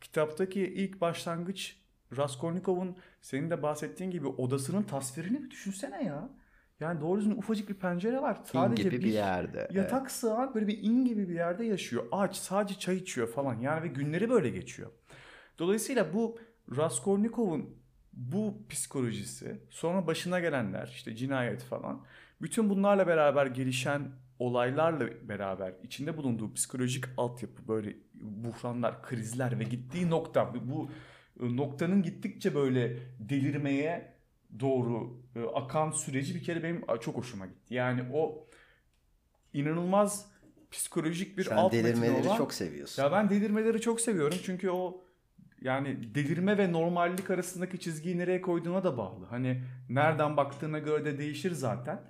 kitaptaki 0.00 0.60
ilk 0.60 1.00
başlangıç 1.00 1.76
Raskolnikov'un 2.16 2.96
senin 3.20 3.50
de 3.50 3.62
bahsettiğin 3.62 4.10
gibi 4.10 4.26
odasının 4.26 4.82
tasvirini 4.82 5.42
bir 5.42 5.50
düşünsene 5.50 6.04
ya. 6.04 6.30
Yani 6.80 7.00
doğru 7.00 7.20
düzgün 7.20 7.36
ufacık 7.36 7.68
bir 7.68 7.74
pencere 7.74 8.22
var. 8.22 8.40
Sadece 8.44 8.82
in 8.82 8.90
gibi 8.90 9.00
bir, 9.00 9.04
bir 9.04 9.12
yerde. 9.12 9.68
Yatak 9.72 10.02
evet. 10.02 10.10
sığan 10.10 10.54
böyle 10.54 10.66
bir 10.66 10.78
in 10.82 11.04
gibi 11.04 11.28
bir 11.28 11.34
yerde 11.34 11.64
yaşıyor. 11.64 12.04
Aç 12.12 12.36
sadece 12.36 12.78
çay 12.78 12.96
içiyor 12.96 13.28
falan. 13.28 13.60
Yani 13.60 13.82
ve 13.82 13.88
günleri 13.88 14.30
böyle 14.30 14.50
geçiyor. 14.50 14.90
Dolayısıyla 15.58 16.14
bu 16.14 16.38
Raskolnikov'un 16.76 17.83
bu 18.16 18.62
psikolojisi 18.68 19.60
sonra 19.70 20.06
başına 20.06 20.40
gelenler 20.40 20.92
işte 20.94 21.16
cinayet 21.16 21.62
falan 21.62 22.04
bütün 22.42 22.70
bunlarla 22.70 23.06
beraber 23.06 23.46
gelişen 23.46 24.10
olaylarla 24.38 25.28
beraber 25.28 25.74
içinde 25.82 26.16
bulunduğu 26.16 26.54
psikolojik 26.54 27.04
altyapı 27.16 27.68
böyle 27.68 27.96
buhranlar, 28.14 29.02
krizler 29.02 29.58
ve 29.58 29.64
gittiği 29.64 30.10
nokta 30.10 30.54
bu 30.54 30.90
noktanın 31.40 32.02
gittikçe 32.02 32.54
böyle 32.54 32.98
delirmeye 33.18 34.14
doğru 34.60 35.20
e, 35.36 35.42
akan 35.42 35.90
süreci 35.90 36.34
bir 36.34 36.42
kere 36.42 36.62
benim 36.62 36.84
çok 37.00 37.16
hoşuma 37.16 37.46
gitti. 37.46 37.74
Yani 37.74 38.02
o 38.12 38.46
inanılmaz 39.52 40.26
psikolojik 40.70 41.38
bir 41.38 41.44
Sen 41.44 41.56
alt 41.56 41.72
delirmeleri 41.72 42.28
olan- 42.28 42.36
çok 42.36 42.54
seviyorsun. 42.54 43.02
Ya 43.02 43.12
ben 43.12 43.30
delirmeleri 43.30 43.80
çok 43.80 44.00
seviyorum 44.00 44.38
çünkü 44.42 44.70
o 44.70 45.03
yani 45.64 46.14
delirme 46.14 46.58
ve 46.58 46.72
normallik 46.72 47.30
arasındaki 47.30 47.80
çizgiyi 47.80 48.18
nereye 48.18 48.40
koyduğuna 48.40 48.84
da 48.84 48.96
bağlı. 48.96 49.26
Hani 49.26 49.62
nereden 49.88 50.36
baktığına 50.36 50.78
göre 50.78 51.04
de 51.04 51.18
değişir 51.18 51.52
zaten. 51.52 52.00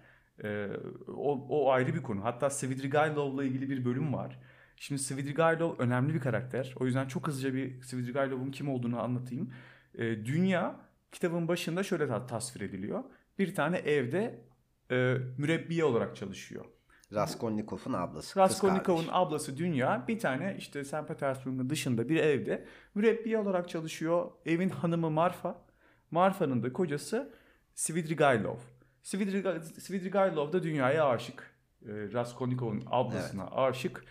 Ee, 0.45 0.69
o, 1.09 1.47
o 1.49 1.71
ayrı 1.71 1.95
bir 1.95 2.03
konu. 2.03 2.25
Hatta 2.25 2.51
Svidrigailov'la 2.51 3.45
ilgili 3.45 3.71
bir 3.71 3.85
bölüm 3.85 4.15
var. 4.15 4.39
Şimdi 4.77 5.03
Svidrigailov 5.03 5.79
önemli 5.79 6.15
bir 6.15 6.21
karakter. 6.21 6.75
O 6.81 6.87
yüzden 6.87 7.09
çok 7.09 7.29
hızlıca 7.29 7.55
bir 7.55 7.83
Svidrigailov'un 7.83 8.51
kim 8.51 8.69
olduğunu 8.69 9.01
anlatayım. 9.01 9.55
Ee, 9.95 10.27
dünya 10.27 10.81
kitabın 11.13 11.49
başında 11.49 11.83
şöyle 11.83 12.09
ta- 12.09 12.27
tasvir 12.27 12.61
ediliyor. 12.61 13.05
Bir 13.39 13.55
tane 13.55 13.79
evde 13.79 14.45
e, 14.91 15.17
mürebbiye 15.39 15.85
olarak 15.85 16.17
çalışıyor. 16.17 16.65
Raskolnikov'un 17.13 17.93
ablası. 17.93 18.39
Raskolnikov'un 18.41 19.09
ablası 19.11 19.57
Dünya 19.57 20.05
bir 20.09 20.19
tane 20.19 20.55
işte 20.59 20.85
St. 20.85 21.09
Petersburg'un 21.09 21.71
dışında 21.71 22.09
bir 22.09 22.17
evde 22.17 22.65
mürebbiye 22.95 23.39
olarak 23.39 23.69
çalışıyor. 23.69 24.31
Evin 24.47 24.69
hanımı 24.69 25.11
Marfa. 25.11 25.65
Marfa'nın 26.11 26.63
da 26.63 26.73
kocası 26.73 27.33
Svidrigailov. 27.75 28.57
Svidriga- 29.03 29.81
Svidrigailov 29.81 30.53
da 30.53 30.63
Dünya'ya 30.63 31.09
aşık. 31.09 31.55
Ee, 31.83 31.89
Raskolnikov'un 32.13 32.83
ablasına 32.91 33.47
aşık. 33.51 34.05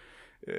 Ee, 0.48 0.54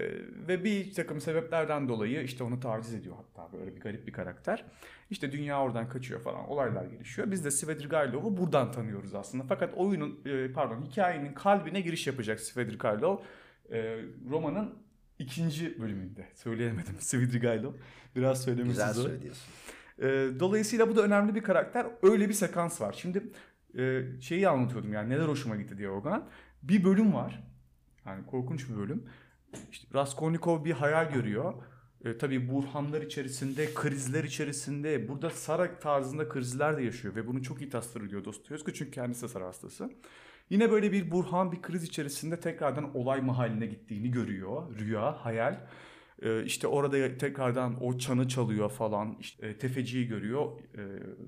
ve 0.49 0.65
bir 0.65 0.95
takım 0.95 1.21
sebeplerden 1.21 1.89
dolayı 1.89 2.23
işte 2.23 2.45
onu 2.45 2.61
taciz 2.61 2.95
ediyor 2.95 3.17
hatta 3.17 3.59
böyle 3.59 3.77
bir 3.77 3.81
garip 3.81 4.07
bir 4.07 4.13
karakter. 4.13 4.65
İşte 5.11 5.33
dünya 5.33 5.63
oradan 5.63 5.89
kaçıyor 5.89 6.21
falan 6.21 6.49
olaylar 6.51 6.85
gelişiyor. 6.85 7.31
Biz 7.31 7.45
de 7.45 7.51
Svidrigailov'u 7.51 8.37
buradan 8.37 8.73
tanıyoruz 8.73 9.15
aslında. 9.15 9.45
Fakat 9.49 9.75
oyunun 9.75 10.21
e, 10.27 10.53
pardon 10.53 10.83
hikayenin 10.83 11.33
kalbine 11.33 11.81
giriş 11.81 12.07
yapacak 12.07 12.41
Svidrigailov. 12.41 13.19
E, 13.73 13.99
romanın 14.31 14.75
ikinci 15.19 15.81
bölümünde. 15.81 16.27
Söyleyemedim 16.35 16.95
Svidrigailov. 16.99 17.73
Biraz 18.17 18.45
söylemesi 18.45 18.71
Güzel 18.71 18.93
zor. 18.93 19.09
söylüyorsun. 19.09 19.53
E, 19.99 20.05
dolayısıyla 20.41 20.89
bu 20.89 20.97
da 20.97 21.03
önemli 21.03 21.35
bir 21.35 21.43
karakter. 21.43 21.87
Öyle 22.03 22.29
bir 22.29 22.35
sekans 22.35 22.81
var. 22.81 22.95
Şimdi 22.99 23.23
e, 23.79 24.03
şeyi 24.21 24.49
anlatıyordum 24.49 24.93
yani 24.93 25.11
neler 25.11 25.25
hoşuma 25.29 25.57
gitti 25.57 25.79
diye 25.79 25.89
Organ. 25.89 26.29
Bir 26.63 26.85
bölüm 26.85 27.15
var. 27.15 27.43
Yani 28.07 28.27
korkunç 28.27 28.69
bir 28.69 28.77
bölüm. 28.77 29.05
İşte 29.73 29.89
Raskolnikov 29.95 30.65
bir 30.65 30.73
hayal 30.73 31.13
görüyor. 31.13 31.55
E, 32.05 32.19
tabii 32.19 32.49
burhanlar 32.53 33.03
içerisinde, 33.03 33.75
krizler 33.75 34.25
içerisinde, 34.25 35.09
burada 35.09 35.31
Sara 35.31 35.79
tarzında 35.79 36.29
krizler 36.29 36.77
de 36.77 36.83
yaşıyor 36.83 37.17
ve 37.17 37.27
bunu 37.27 37.43
çok 37.43 37.61
iyi 37.61 37.71
tasvir 37.71 38.01
ediyor 38.01 38.25
Dostoyevski 38.25 38.75
çünkü 38.75 38.91
kendisi 38.91 39.23
de 39.23 39.29
Sara 39.29 39.47
hastası. 39.47 39.91
Yine 40.51 40.71
böyle 40.71 40.93
bir 40.93 41.11
burhan, 41.11 41.53
bir 41.53 41.63
kriz 41.63 41.85
içerisinde 41.85 42.41
tekrardan 42.41 42.97
olay 42.97 43.21
mahalline 43.21 43.67
gittiğini 43.67 44.11
görüyor. 44.11 44.79
Rüya, 44.79 45.25
hayal. 45.25 45.61
E, 46.23 46.45
işte 46.45 46.67
orada 46.67 47.19
tekrardan 47.19 47.85
o 47.85 47.99
çanı 47.99 48.29
çalıyor 48.29 48.71
falan. 48.71 49.17
İşte, 49.21 49.47
e, 49.47 49.59
tefeciyi 49.59 50.07
görüyor, 50.07 50.47
e, 50.75 50.83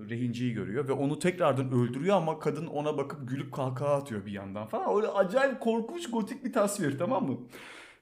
rehinciyi 0.08 0.54
görüyor 0.54 0.88
ve 0.88 0.92
onu 0.92 1.18
tekrardan 1.18 1.72
öldürüyor 1.72 2.16
ama 2.16 2.38
kadın 2.38 2.66
ona 2.66 2.98
bakıp 2.98 3.28
gülüp 3.28 3.52
kahkaha 3.52 3.94
atıyor 3.94 4.26
bir 4.26 4.32
yandan 4.32 4.66
falan. 4.66 4.96
Öyle 4.96 5.08
acayip 5.08 5.60
korkunç 5.60 6.10
gotik 6.10 6.44
bir 6.44 6.52
tasvir 6.52 6.98
tamam 6.98 7.26
mı? 7.26 7.38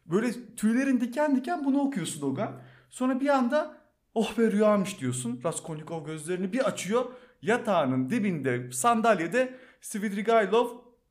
Böyle 0.07 0.55
tüylerin 0.57 1.01
diken 1.01 1.37
diken 1.37 1.65
bunu 1.65 1.81
okuyorsun 1.81 2.23
Dogan. 2.23 2.61
Sonra 2.91 3.21
bir 3.21 3.29
anda 3.29 3.77
oh 4.15 4.39
be 4.39 4.53
rüyamış 4.53 5.01
diyorsun. 5.01 5.41
Raskolnikov 5.45 6.07
gözlerini 6.07 6.53
bir 6.53 6.67
açıyor. 6.69 7.05
Yatağının 7.43 8.11
dibinde 8.11 8.73
sandalyede 8.73 9.55
Svidrigailov 9.81 10.69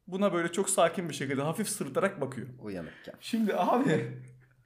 buna 0.08 0.34
böyle 0.34 0.52
çok 0.52 0.70
sakin 0.70 1.10
bir 1.10 1.14
şekilde 1.14 1.42
hafif 1.42 1.70
sırıtarak 1.70 2.22
bakıyor. 2.22 2.48
Uyanıkken. 2.62 3.16
Şimdi 3.20 3.56
abi 3.56 4.18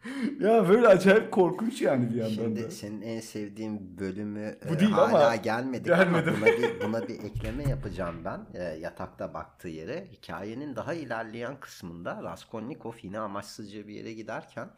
ya 0.39 0.69
böyle 0.69 0.87
acayip 0.87 1.31
korkunç 1.31 1.81
yani 1.81 2.09
bir 2.09 2.15
yandan 2.15 2.33
Şimdi 2.33 2.63
da. 2.63 2.71
senin 2.71 3.01
en 3.01 3.19
sevdiğin 3.19 3.97
bölümü 3.99 4.57
Bu 4.69 4.75
e, 4.75 4.79
değil 4.79 4.91
hala 4.91 5.25
ama 5.25 5.35
gelmedik 5.35 5.85
gelmedim. 5.85 6.33
ama 6.33 6.41
buna 6.41 6.57
bir, 6.57 6.81
buna 6.85 7.07
bir 7.07 7.23
ekleme 7.23 7.63
yapacağım 7.69 8.15
ben. 8.25 8.39
E, 8.53 8.63
yatakta 8.63 9.33
baktığı 9.33 9.67
yere. 9.69 10.07
Hikayenin 10.11 10.75
daha 10.75 10.93
ilerleyen 10.93 11.59
kısmında 11.59 12.23
Raskolnikov 12.23 12.93
yine 13.01 13.19
amaçsızca 13.19 13.87
bir 13.87 13.93
yere 13.93 14.13
giderken 14.13 14.69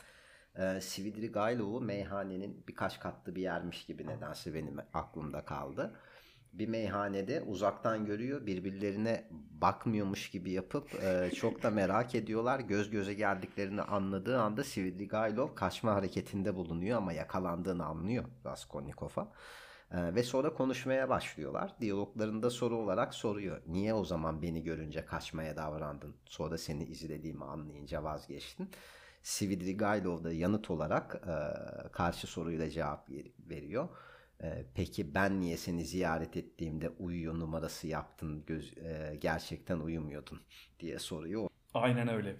e, 0.56 0.82
Svidrigailov'u 0.82 1.82
meyhanenin 1.82 2.64
birkaç 2.68 3.00
katlı 3.00 3.36
bir 3.36 3.42
yermiş 3.42 3.86
gibi 3.86 4.08
nedense 4.08 4.54
benim 4.54 4.78
aklımda 4.94 5.46
kaldı. 5.46 5.94
Bir 6.54 6.68
meyhanede 6.68 7.42
uzaktan 7.42 8.06
görüyor 8.06 8.46
birbirlerine 8.46 9.24
bakmıyormuş 9.62 10.30
gibi 10.30 10.52
yapıp 10.52 11.04
e, 11.04 11.32
çok 11.36 11.64
da 11.64 11.70
merak 11.70 12.16
ediyorlar. 12.16 12.60
Göz 12.60 12.90
göze 12.90 13.14
geldiklerini 13.14 13.82
anladığı 13.82 14.42
anda 14.42 14.64
Svidrigailov 14.64 15.56
kaçma 15.56 15.96
hareketinde 15.96 16.56
bulunuyor 16.56 16.98
ama 16.98 17.14
yakalandığını 17.14 17.86
anlıyor 17.86 18.26
Raskolnikov'a. 18.46 19.32
E, 19.92 20.16
ve 20.16 20.24
sonra 20.24 20.54
konuşmaya 20.54 21.10
başlıyorlar. 21.10 21.76
Diyaloglarında 21.82 22.50
soru 22.50 22.78
olarak 22.78 23.14
soruyor. 23.14 23.62
Niye 23.68 23.94
o 23.94 24.06
zaman 24.06 24.42
beni 24.42 24.64
görünce 24.64 25.06
kaçmaya 25.06 25.56
davrandın? 25.58 26.16
Sonra 26.26 26.58
seni 26.58 26.84
izlediğimi 26.84 27.46
anlayınca 27.46 28.04
vazgeçtin. 28.04 28.70
Svidrigailov 29.24 30.24
da 30.24 30.34
yanıt 30.34 30.72
olarak 30.72 31.22
e, 31.28 31.36
karşı 31.92 32.28
soruyla 32.28 32.70
cevap 32.70 33.10
ver- 33.10 33.32
veriyor. 33.50 33.90
E, 34.44 34.66
peki 34.76 35.16
ben 35.16 35.42
niye 35.42 35.58
seni 35.58 35.86
ziyaret 35.86 36.38
ettiğimde 36.38 36.90
uyuyor 36.90 37.40
numarası 37.40 37.88
yaptın, 37.88 38.44
göz, 38.48 38.78
e, 38.78 39.16
gerçekten 39.22 39.80
uyumuyordun 39.80 40.42
diye 40.80 41.00
soruyor. 41.00 41.50
Aynen 41.74 42.08
öyle. 42.08 42.36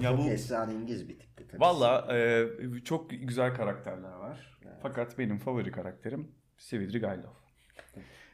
Ya 0.00 0.10
Çok 0.10 0.18
bu 0.18 0.28
esrarengiz 0.28 1.08
bir 1.08 1.18
tipti 1.18 1.48
tabii. 1.48 1.60
Valla 1.60 2.16
e, 2.16 2.46
çok 2.84 3.10
güzel 3.10 3.54
karakterler 3.54 4.12
var. 4.12 4.58
Fakat 4.82 5.18
benim 5.18 5.38
favori 5.38 5.72
karakterim 5.72 6.28
Svidrigailov. 6.56 7.34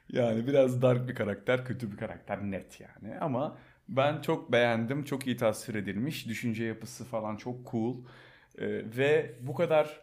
Yani 0.09 0.47
biraz 0.47 0.83
dark 0.83 1.09
bir 1.09 1.15
karakter, 1.15 1.65
kötü 1.65 1.93
bir 1.93 1.97
karakter 1.97 2.43
net 2.43 2.81
yani. 2.81 3.19
Ama 3.19 3.59
ben 3.89 4.21
çok 4.21 4.53
beğendim. 4.53 5.05
Çok 5.05 5.27
iyi 5.27 5.37
tasvir 5.37 5.75
edilmiş. 5.75 6.29
Düşünce 6.29 6.65
yapısı 6.65 7.05
falan 7.05 7.37
çok 7.37 7.71
cool. 7.71 8.05
E, 8.59 8.67
ve 8.97 9.35
bu 9.41 9.55
kadar 9.55 10.01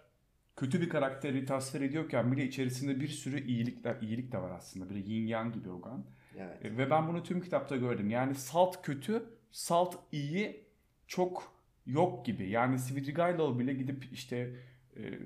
kötü 0.57 0.81
bir 0.81 0.89
karakteri 0.89 1.45
tasvir 1.45 1.81
ediyorken 1.81 2.31
bile 2.31 2.45
içerisinde 2.45 2.99
bir 2.99 3.07
sürü 3.07 3.43
iyilikler, 3.45 3.95
iyilik 4.01 4.31
de 4.31 4.37
var 4.37 4.51
aslında. 4.51 4.89
Böyle 4.89 4.99
yin 4.99 5.27
yang 5.27 5.53
gibi 5.53 5.69
Ogan. 5.69 6.05
Evet. 6.37 6.65
E, 6.65 6.77
Ve 6.77 6.89
ben 6.89 7.07
bunu 7.07 7.23
tüm 7.23 7.41
kitapta 7.41 7.75
gördüm. 7.75 8.09
Yani 8.09 8.35
salt 8.35 8.81
kötü, 8.81 9.23
salt 9.51 9.95
iyi 10.11 10.65
çok 11.07 11.53
yok 11.85 12.25
gibi. 12.25 12.49
Yani 12.49 12.79
Svidrigailov 12.79 13.59
bile 13.59 13.73
gidip 13.73 14.05
işte 14.11 14.55
e, 14.97 15.19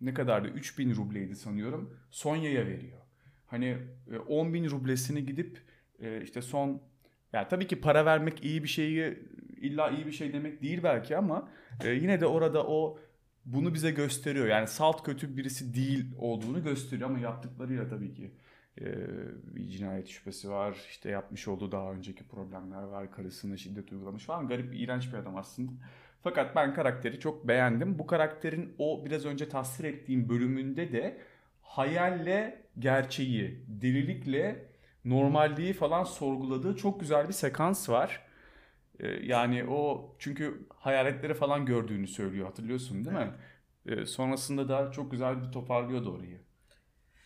ne 0.00 0.14
kadardı? 0.14 0.48
3000 0.48 0.94
rubleydi 0.94 1.36
sanıyorum. 1.36 1.96
Sonya'ya 2.10 2.66
veriyor. 2.66 2.98
Hani 3.46 3.76
e, 4.12 4.18
10 4.18 4.54
bin 4.54 4.70
rublesini 4.70 5.26
gidip 5.26 5.58
e, 6.00 6.22
işte 6.22 6.42
son 6.42 6.82
ya 7.32 7.48
tabii 7.48 7.66
ki 7.66 7.80
para 7.80 8.04
vermek 8.04 8.44
iyi 8.44 8.62
bir 8.62 8.68
şeyi 8.68 9.18
illa 9.56 9.90
iyi 9.90 10.06
bir 10.06 10.12
şey 10.12 10.32
demek 10.32 10.62
değil 10.62 10.82
belki 10.82 11.16
ama 11.16 11.48
e, 11.84 11.90
yine 11.90 12.20
de 12.20 12.26
orada 12.26 12.66
o 12.66 12.98
bunu 13.52 13.74
bize 13.74 13.90
gösteriyor. 13.90 14.46
Yani 14.46 14.66
salt 14.66 15.04
kötü 15.04 15.36
birisi 15.36 15.74
değil 15.74 16.06
olduğunu 16.18 16.64
gösteriyor 16.64 17.10
ama 17.10 17.18
yaptıklarıyla 17.18 17.88
tabii 17.88 18.14
ki 18.14 18.30
e, 18.80 18.84
bir 19.56 19.68
cinayet 19.68 20.08
şüphesi 20.08 20.50
var. 20.50 20.76
İşte 20.90 21.10
yapmış 21.10 21.48
olduğu 21.48 21.72
daha 21.72 21.92
önceki 21.92 22.24
problemler 22.28 22.82
var. 22.82 23.10
Karısına 23.12 23.56
şiddet 23.56 23.92
uygulamış 23.92 24.24
falan. 24.24 24.48
Garip, 24.48 24.74
iğrenç 24.74 25.12
bir 25.12 25.18
adam 25.18 25.36
aslında. 25.36 25.72
Fakat 26.22 26.56
ben 26.56 26.74
karakteri 26.74 27.20
çok 27.20 27.48
beğendim. 27.48 27.98
Bu 27.98 28.06
karakterin 28.06 28.74
o 28.78 29.04
biraz 29.04 29.24
önce 29.24 29.48
tasvir 29.48 29.84
ettiğim 29.84 30.28
bölümünde 30.28 30.92
de 30.92 31.20
hayalle 31.62 32.62
gerçeği, 32.78 33.64
delilikle 33.68 34.66
normalliği 35.04 35.72
falan 35.72 36.04
sorguladığı 36.04 36.76
çok 36.76 37.00
güzel 37.00 37.28
bir 37.28 37.32
sekans 37.32 37.88
var. 37.88 38.29
Ee, 39.00 39.08
Yani 39.08 39.64
o 39.70 40.10
çünkü 40.18 40.66
hayaletleri 40.74 41.34
falan 41.34 41.66
gördüğünü 41.66 42.08
söylüyor 42.08 42.46
hatırlıyorsun 42.46 43.04
değil 43.04 43.16
mi? 43.16 43.34
Ee, 43.86 44.06
Sonrasında 44.06 44.68
da 44.68 44.92
çok 44.92 45.10
güzel 45.10 45.42
bir 45.42 45.52
toparlıyordu 45.52 46.14
orayı. 46.16 46.40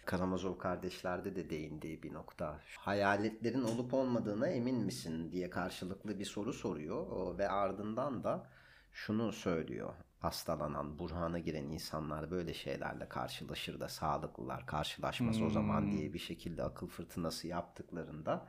Karamazov 0.06 0.58
kardeşlerde 0.58 1.36
de 1.36 1.50
değindiği 1.50 2.02
bir 2.02 2.14
nokta. 2.14 2.60
Hayaletlerin 2.78 3.62
olup 3.62 3.94
olmadığına 3.94 4.48
emin 4.48 4.76
misin 4.76 5.32
diye 5.32 5.50
karşılıklı 5.50 6.18
bir 6.18 6.24
soru 6.24 6.52
soruyor 6.52 7.38
ve 7.38 7.48
ardından 7.48 8.24
da 8.24 8.50
şunu 8.92 9.32
söylüyor. 9.32 9.94
Hastalanan, 10.20 10.98
burhana 10.98 11.38
giren 11.38 11.64
insanlar 11.64 12.30
böyle 12.30 12.54
şeylerle 12.54 13.08
karşılaşır 13.08 13.80
da 13.80 13.88
sağlıklılar 13.88 14.66
karşılaşmaz 14.66 15.42
o 15.42 15.50
zaman 15.50 15.92
diye 15.92 16.12
bir 16.12 16.18
şekilde 16.18 16.62
akıl 16.62 16.86
fırtınası 16.88 17.48
yaptıklarında 17.48 18.48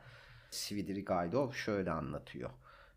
Svidrigailov 0.51 1.51
şöyle 1.51 1.91
anlatıyor. 1.91 2.49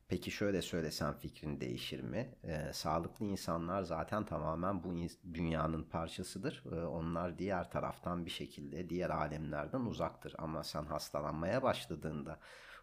Peki 0.09 0.31
şöyle 0.31 0.63
söylesem 0.63 1.15
fikrin 1.15 1.61
değişir 1.61 2.01
mi? 2.01 2.29
Ee, 2.45 2.73
sağlıklı 2.73 3.27
insanlar 3.27 3.83
zaten 3.83 4.25
tamamen 4.25 4.85
bu 4.85 4.95
dünyanın 5.35 5.83
parçasıdır. 5.83 6.65
Ee, 6.73 6.75
onlar 6.87 7.39
diğer 7.39 7.71
taraftan 7.71 8.27
bir 8.27 8.31
şekilde 8.31 8.91
diğer 8.91 9.11
alemlerden 9.11 9.81
uzaktır. 9.81 10.35
Ama 10.39 10.65
sen 10.65 10.85
hastalanmaya 10.85 11.63
başladığında 11.63 12.39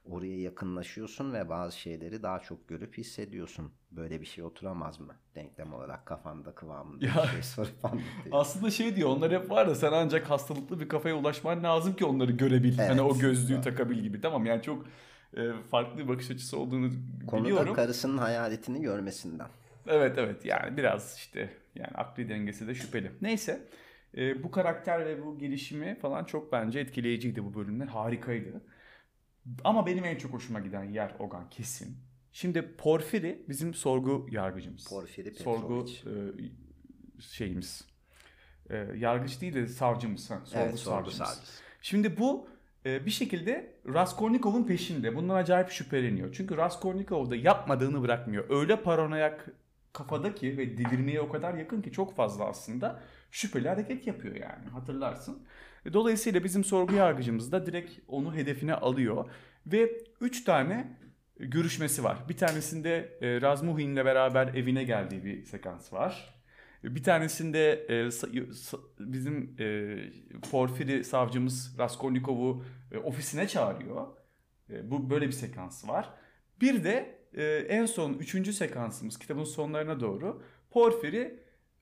oraya 0.06 0.40
yakınlaşıyorsun 0.42 1.34
ve 1.34 1.50
bazı 1.50 1.80
şeyleri 1.80 2.24
daha 2.24 2.40
çok 2.40 2.68
görüp 2.68 2.98
hissediyorsun. 2.98 3.72
Böyle 3.92 4.22
bir 4.22 4.26
şey 4.26 4.44
oturamaz 4.44 5.00
mı? 5.00 5.16
Denklem 5.36 5.74
olarak 5.74 6.06
kafanda 6.06 6.56
kıvamında 6.56 7.06
Ya. 7.06 7.14
bir 7.24 7.30
şey 7.30 7.44
sorup 7.44 7.86
anlatayım. 7.86 8.30
Aslında 8.32 8.72
şey 8.72 8.96
diyor 8.96 9.10
onlar 9.10 9.32
hep 9.32 9.52
var 9.52 9.70
da 9.70 9.76
sen 9.76 9.92
ancak 9.92 10.30
hastalıklı 10.30 10.80
bir 10.80 10.90
kafaya 10.90 11.16
ulaşman 11.16 11.64
lazım 11.64 11.96
ki 11.96 12.06
onları 12.06 12.32
görebil. 12.32 12.80
Evet. 12.80 12.90
Hani 12.90 13.02
o 13.02 13.18
gözlüğü 13.18 13.62
takabil 13.62 14.00
gibi. 14.00 14.22
Tamam 14.22 14.46
yani 14.46 14.62
çok 14.62 14.86
farklı 15.72 15.98
bir 15.98 16.08
bakış 16.08 16.32
açısı 16.32 16.60
olduğunu 16.60 16.92
Konuda 17.28 17.46
biliyorum. 17.46 17.74
karısının 17.74 18.18
hayaletini 18.18 18.82
görmesinden. 18.82 19.48
Evet 19.88 20.18
evet 20.18 20.46
yani 20.46 20.78
biraz 20.78 21.18
işte 21.18 21.50
yani 21.76 21.92
akli 21.96 22.30
dengesi 22.30 22.68
de 22.68 22.76
şüpheli. 22.76 23.12
Neyse 23.22 23.62
e, 24.18 24.44
bu 24.44 24.52
karakter 24.52 25.06
ve 25.06 25.26
bu 25.26 25.38
gelişimi 25.40 25.96
falan 26.02 26.24
çok 26.26 26.52
bence 26.52 26.80
etkileyiciydi 26.80 27.44
bu 27.44 27.54
bölümler 27.54 27.88
harikaydı. 27.88 28.62
Ama 29.64 29.86
benim 29.86 30.06
en 30.06 30.16
çok 30.18 30.34
hoşuma 30.34 30.60
giden 30.60 30.84
yer 30.84 31.16
Ogan 31.20 31.50
kesin. 31.50 31.98
Şimdi 32.32 32.76
Porfiri 32.78 33.46
bizim 33.50 33.74
sorgu 33.74 34.28
yargıcımız. 34.32 34.88
Porfiri 34.90 35.34
Sorgu 35.36 35.86
Petrovic. 35.86 36.48
e, 37.18 37.22
şeyimiz. 37.22 37.88
E, 38.70 38.76
yargıç 38.98 39.42
değil 39.42 39.54
de 39.54 39.68
savcımız. 39.68 40.32
Ha, 40.32 40.42
sorgu 40.46 40.66
Evet, 40.66 40.80
sorgu 40.80 41.12
savcımız. 41.12 41.18
savcısı. 41.36 41.62
Şimdi 41.82 42.18
bu 42.18 42.48
e, 42.50 42.55
bir 42.86 43.12
şekilde 43.12 43.74
Raskolnikov'un 43.94 44.64
peşinde. 44.64 45.16
Bundan 45.16 45.36
acayip 45.36 45.70
şüpheleniyor. 45.70 46.34
Çünkü 46.34 46.58
Raskolnikov 46.58 47.30
da 47.30 47.36
yapmadığını 47.36 48.02
bırakmıyor. 48.02 48.46
Öyle 48.50 48.82
paranoyak 48.82 49.48
kafadaki 49.94 50.58
ve 50.58 50.78
delirmeye 50.78 51.22
o 51.22 51.30
kadar 51.30 51.54
yakın 51.54 51.82
ki 51.82 51.92
çok 51.92 52.16
fazla 52.16 52.46
aslında 52.46 53.00
şüpheli 53.32 53.70
hareket 53.70 54.08
yapıyor 54.08 54.36
yani 54.36 54.70
hatırlarsın. 54.70 55.44
E, 55.86 55.94
Dolayısıyla 55.94 56.44
bizim 56.44 56.64
sorgu 56.64 56.94
yargıcımız 56.94 57.52
da 57.52 57.66
direkt 57.66 57.92
onu 58.08 58.36
hedefine 58.36 58.74
alıyor 58.74 59.30
ve 59.68 59.92
3 60.22 60.44
tane 60.44 60.98
görüşmesi 61.40 62.04
var. 62.04 62.18
Bir 62.30 62.38
tanesinde 62.38 63.18
e, 63.22 63.42
Razmuhin'le 63.42 63.96
beraber 64.06 64.48
evine 64.48 64.84
geldiği 64.84 65.26
bir 65.26 65.44
sekans 65.44 65.94
var. 65.94 66.35
Bir 66.86 67.04
tanesinde 67.04 67.74
e, 67.74 67.94
sa- 67.94 68.50
sa- 68.50 68.80
bizim 69.00 69.56
e, 69.60 69.98
Porfiri 70.52 71.04
savcımız 71.04 71.76
Raskolnikov'u 71.80 72.64
e, 72.92 72.98
ofisine 72.98 73.48
çağırıyor. 73.48 74.08
E, 74.70 74.92
bu 74.92 75.10
böyle 75.10 75.28
bir 75.28 75.32
sekans 75.32 75.88
var. 75.88 76.14
Bir 76.62 76.84
de 76.84 77.20
e, 77.34 77.44
en 77.46 77.86
son 77.86 78.14
üçüncü 78.14 78.54
sekansımız 78.54 79.20
kitabın 79.20 79.44
sonlarına 79.44 80.00
doğru 80.00 80.44
Porfiri 80.70 81.40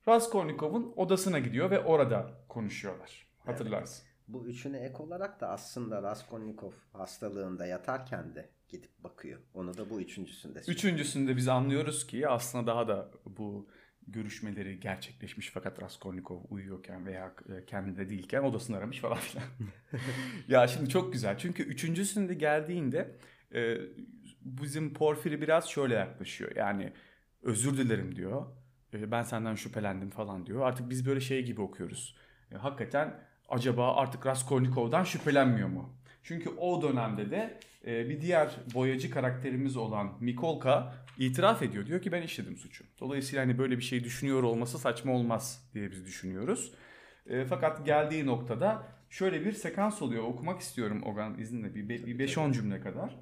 Raskolnikov'un 0.07 0.93
odasına 0.95 1.39
gidiyor 1.39 1.71
ve 1.71 1.79
orada 1.79 2.45
konuşuyorlar. 2.49 3.27
Hatırlarsın. 3.45 4.05
Bu 4.27 4.47
üçüne 4.47 4.77
ek 4.77 4.95
olarak 4.97 5.41
da 5.41 5.49
aslında 5.49 6.03
Raskolnikov 6.03 6.71
hastalığında 6.93 7.65
yatarken 7.65 8.35
de 8.35 8.49
gidip 8.69 9.03
bakıyor. 9.03 9.39
Onu 9.53 9.77
da 9.77 9.89
bu 9.89 10.01
üçüncüsünde. 10.01 10.61
Üçüncüsünde 10.67 11.37
biz 11.37 11.47
anlıyoruz 11.47 12.07
ki 12.07 12.27
aslında 12.27 12.67
daha 12.67 12.87
da 12.87 13.11
bu 13.25 13.67
görüşmeleri 14.07 14.79
gerçekleşmiş 14.79 15.49
fakat 15.49 15.81
Raskolnikov 15.83 16.39
uyuyorken 16.49 17.05
veya 17.05 17.33
e, 17.49 17.65
kendinde 17.65 18.09
değilken 18.09 18.43
odasını 18.43 18.77
aramış 18.77 18.99
falan 18.99 19.17
filan. 19.17 19.45
ya 20.47 20.67
şimdi 20.67 20.89
çok 20.89 21.13
güzel 21.13 21.37
çünkü 21.37 21.63
üçüncüsünde 21.63 22.33
geldiğinde 22.33 23.15
e, 23.53 23.77
bizim 24.41 24.93
Porfiri 24.93 25.41
biraz 25.41 25.69
şöyle 25.69 25.95
yaklaşıyor. 25.95 26.55
Yani 26.55 26.93
özür 27.41 27.77
dilerim 27.77 28.15
diyor. 28.15 28.45
E, 28.93 29.11
ben 29.11 29.23
senden 29.23 29.55
şüphelendim 29.55 30.09
falan 30.09 30.45
diyor. 30.45 30.61
Artık 30.67 30.89
biz 30.89 31.05
böyle 31.05 31.19
şey 31.19 31.45
gibi 31.45 31.61
okuyoruz. 31.61 32.15
Hakikaten 32.57 33.19
acaba 33.49 33.95
artık 33.95 34.25
Raskolnikov'dan 34.25 35.03
şüphelenmiyor 35.03 35.67
mu? 35.67 35.93
Çünkü 36.23 36.49
o 36.49 36.81
dönemde 36.81 37.31
de 37.31 37.59
e, 37.87 38.09
bir 38.09 38.21
diğer 38.21 38.55
boyacı 38.73 39.09
karakterimiz 39.09 39.77
olan 39.77 40.11
Mikolka 40.19 40.93
itiraf 41.17 41.61
ediyor. 41.61 41.85
Diyor 41.85 42.01
ki 42.01 42.11
ben 42.11 42.21
işledim 42.21 42.57
suçu. 42.57 42.83
Dolayısıyla 42.99 43.45
hani 43.45 43.57
böyle 43.57 43.77
bir 43.77 43.83
şey 43.83 44.03
düşünüyor 44.03 44.43
olması 44.43 44.79
saçma 44.79 45.13
olmaz 45.13 45.69
diye 45.73 45.91
biz 45.91 46.05
düşünüyoruz. 46.05 46.73
E, 47.27 47.45
fakat 47.45 47.85
geldiği 47.85 48.25
noktada 48.25 48.87
şöyle 49.09 49.45
bir 49.45 49.51
sekans 49.51 50.01
oluyor. 50.01 50.23
Okumak 50.23 50.61
istiyorum 50.61 51.01
Ogan 51.05 51.39
izninle 51.39 51.75
bir 51.75 51.89
bir 51.89 52.27
5-10 52.27 52.53
cümle 52.53 52.81
kadar. 52.81 53.19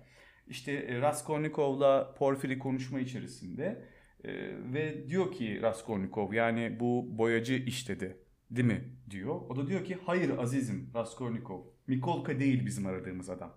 İşte 0.47 0.71
e, 0.71 1.01
Raskolnikov'la 1.01 2.15
Porfiri 2.15 2.59
konuşma 2.59 2.99
içerisinde 2.99 3.85
e, 4.23 4.31
ve 4.73 5.07
diyor 5.09 5.31
ki 5.31 5.61
Raskolnikov 5.61 6.33
yani 6.33 6.79
bu 6.79 7.17
boyacı 7.17 7.53
işledi 7.53 8.17
değil 8.51 8.67
mi 8.67 8.83
diyor. 9.09 9.41
O 9.49 9.55
da 9.55 9.67
diyor 9.67 9.85
ki 9.85 9.97
hayır 10.05 10.37
azizim 10.37 10.91
Raskolnikov. 10.95 11.70
Mikolka 11.91 12.39
değil 12.39 12.65
bizim 12.65 12.85
aradığımız 12.85 13.29
adam. 13.29 13.53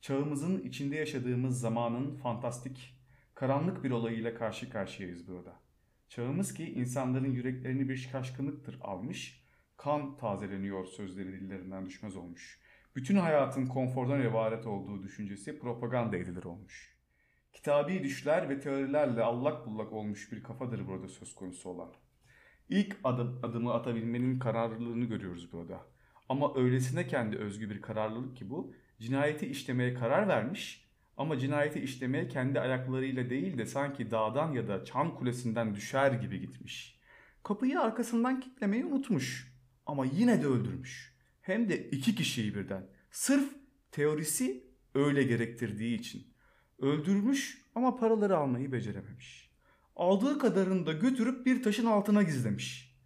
Çağımızın 0.00 0.60
içinde 0.60 0.96
yaşadığımız 0.96 1.60
zamanın 1.60 2.16
fantastik, 2.16 2.98
karanlık 3.34 3.84
bir 3.84 3.90
olayıyla 3.90 4.34
karşı 4.34 4.70
karşıyayız 4.70 5.28
burada. 5.28 5.60
Çağımız 6.08 6.54
ki 6.54 6.72
insanların 6.74 7.30
yüreklerini 7.30 7.88
bir 7.88 7.96
şaşkınlıktır 7.96 8.78
almış, 8.80 9.44
kan 9.76 10.16
tazeleniyor 10.16 10.84
sözleri 10.84 11.32
dillerinden 11.32 11.86
düşmez 11.86 12.16
olmuş. 12.16 12.60
Bütün 12.96 13.16
hayatın 13.16 13.66
konfordan 13.66 14.22
ibaret 14.22 14.66
olduğu 14.66 15.02
düşüncesi 15.02 15.58
propaganda 15.58 16.16
edilir 16.16 16.44
olmuş. 16.44 16.98
Kitabi 17.52 18.02
düşler 18.02 18.48
ve 18.48 18.60
teorilerle 18.60 19.22
allak 19.22 19.66
bullak 19.66 19.92
olmuş 19.92 20.32
bir 20.32 20.42
kafadır 20.42 20.86
burada 20.86 21.08
söz 21.08 21.34
konusu 21.34 21.68
olan. 21.68 21.92
İlk 22.68 22.96
adım, 23.04 23.40
adımı 23.42 23.74
atabilmenin 23.74 24.38
kararlılığını 24.38 25.04
görüyoruz 25.04 25.52
burada. 25.52 25.93
Ama 26.28 26.54
öylesine 26.56 27.06
kendi 27.06 27.36
özgü 27.36 27.70
bir 27.70 27.82
kararlılık 27.82 28.36
ki 28.36 28.50
bu, 28.50 28.74
cinayeti 29.00 29.46
işlemeye 29.46 29.94
karar 29.94 30.28
vermiş 30.28 30.84
ama 31.16 31.38
cinayeti 31.38 31.80
işlemeye 31.80 32.28
kendi 32.28 32.60
ayaklarıyla 32.60 33.30
değil 33.30 33.58
de 33.58 33.66
sanki 33.66 34.10
dağdan 34.10 34.52
ya 34.52 34.68
da 34.68 34.84
çan 34.84 35.14
kulesinden 35.14 35.74
düşer 35.74 36.12
gibi 36.12 36.40
gitmiş. 36.40 37.00
Kapıyı 37.42 37.80
arkasından 37.80 38.40
kilitlemeyi 38.40 38.84
unutmuş 38.84 39.54
ama 39.86 40.04
yine 40.04 40.42
de 40.42 40.46
öldürmüş. 40.46 41.14
Hem 41.40 41.68
de 41.68 41.90
iki 41.90 42.14
kişiyi 42.14 42.54
birden. 42.54 42.86
Sırf 43.10 43.48
teorisi 43.92 44.64
öyle 44.94 45.22
gerektirdiği 45.22 45.98
için. 45.98 46.34
Öldürmüş 46.78 47.62
ama 47.74 47.96
paraları 47.96 48.36
almayı 48.36 48.72
becerememiş. 48.72 49.50
Aldığı 49.96 50.38
kadarını 50.38 50.86
da 50.86 50.92
götürüp 50.92 51.46
bir 51.46 51.62
taşın 51.62 51.86
altına 51.86 52.22
gizlemiş. 52.22 52.96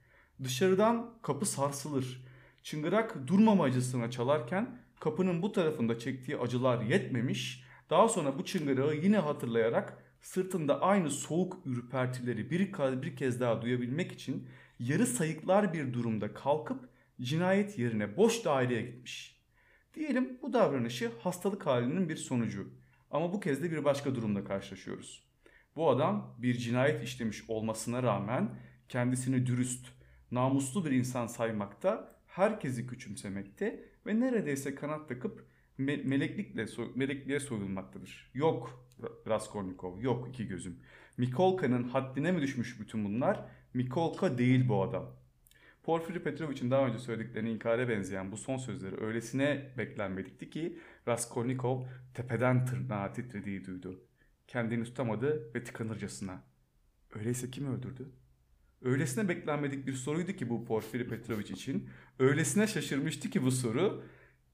Dışarıdan 0.44 1.18
kapı 1.22 1.46
sarsılır. 1.46 2.27
Çıngırak 2.68 3.26
durmamacısına 3.26 4.10
çalarken 4.10 4.78
kapının 5.00 5.42
bu 5.42 5.52
tarafında 5.52 5.98
çektiği 5.98 6.38
acılar 6.38 6.82
yetmemiş. 6.82 7.64
Daha 7.90 8.08
sonra 8.08 8.38
bu 8.38 8.44
çıngırağı 8.44 8.94
yine 8.94 9.18
hatırlayarak 9.18 10.04
sırtında 10.20 10.82
aynı 10.82 11.10
soğuk 11.10 11.56
ürpertileri 11.64 12.50
bir, 12.50 12.72
bir 13.02 13.16
kez 13.16 13.40
daha 13.40 13.62
duyabilmek 13.62 14.12
için 14.12 14.48
yarı 14.78 15.06
sayıklar 15.06 15.72
bir 15.72 15.92
durumda 15.92 16.34
kalkıp 16.34 16.88
cinayet 17.20 17.78
yerine 17.78 18.16
boş 18.16 18.44
daireye 18.44 18.82
gitmiş. 18.82 19.40
Diyelim 19.94 20.38
bu 20.42 20.52
davranışı 20.52 21.12
hastalık 21.22 21.66
halinin 21.66 22.08
bir 22.08 22.16
sonucu. 22.16 22.70
Ama 23.10 23.32
bu 23.32 23.40
kez 23.40 23.62
de 23.62 23.70
bir 23.70 23.84
başka 23.84 24.14
durumda 24.14 24.44
karşılaşıyoruz. 24.44 25.24
Bu 25.76 25.90
adam 25.90 26.36
bir 26.38 26.54
cinayet 26.54 27.02
işlemiş 27.02 27.50
olmasına 27.50 28.02
rağmen 28.02 28.50
kendisini 28.88 29.46
dürüst, 29.46 29.86
namuslu 30.30 30.84
bir 30.84 30.90
insan 30.90 31.26
saymakta, 31.26 32.17
herkesi 32.38 32.86
küçümsemekte 32.86 33.84
ve 34.06 34.20
neredeyse 34.20 34.74
kanat 34.74 35.08
takıp 35.08 35.46
me- 35.78 36.04
meleklikle 36.04 36.66
soy- 36.66 36.92
melekliğe 36.94 37.40
soyulmaktadır. 37.40 38.30
Yok 38.34 38.88
Raskolnikov, 39.28 40.00
yok 40.00 40.28
iki 40.28 40.46
gözüm. 40.48 40.78
Mikolka'nın 41.16 41.84
haddine 41.84 42.32
mi 42.32 42.42
düşmüş 42.42 42.80
bütün 42.80 43.04
bunlar? 43.04 43.44
Mikolka 43.74 44.38
değil 44.38 44.68
bu 44.68 44.82
adam. 44.82 45.16
Porfiri 45.82 46.22
Petrovic'in 46.22 46.70
daha 46.70 46.86
önce 46.86 46.98
söylediklerine 46.98 47.50
inkara 47.50 47.88
benzeyen 47.88 48.32
bu 48.32 48.36
son 48.36 48.56
sözleri 48.56 49.04
öylesine 49.04 49.74
beklenmedikti 49.78 50.50
ki 50.50 50.78
Raskolnikov 51.08 51.84
tepeden 52.14 52.66
tırnağa 52.66 53.12
titrediği 53.12 53.64
duydu. 53.64 54.04
Kendini 54.46 54.84
tutamadı 54.84 55.54
ve 55.54 55.64
tıkanırcasına. 55.64 56.42
Öyleyse 57.14 57.50
kim 57.50 57.66
öldürdü? 57.74 58.08
Öylesine 58.82 59.28
beklenmedik 59.28 59.86
bir 59.86 59.92
soruydu 59.92 60.32
ki 60.32 60.50
bu 60.50 60.64
Porfiri 60.64 61.08
Petrovic 61.08 61.52
için. 61.52 61.88
Öylesine 62.18 62.66
şaşırmıştı 62.66 63.30
ki 63.30 63.42
bu 63.42 63.50
soru. 63.50 64.02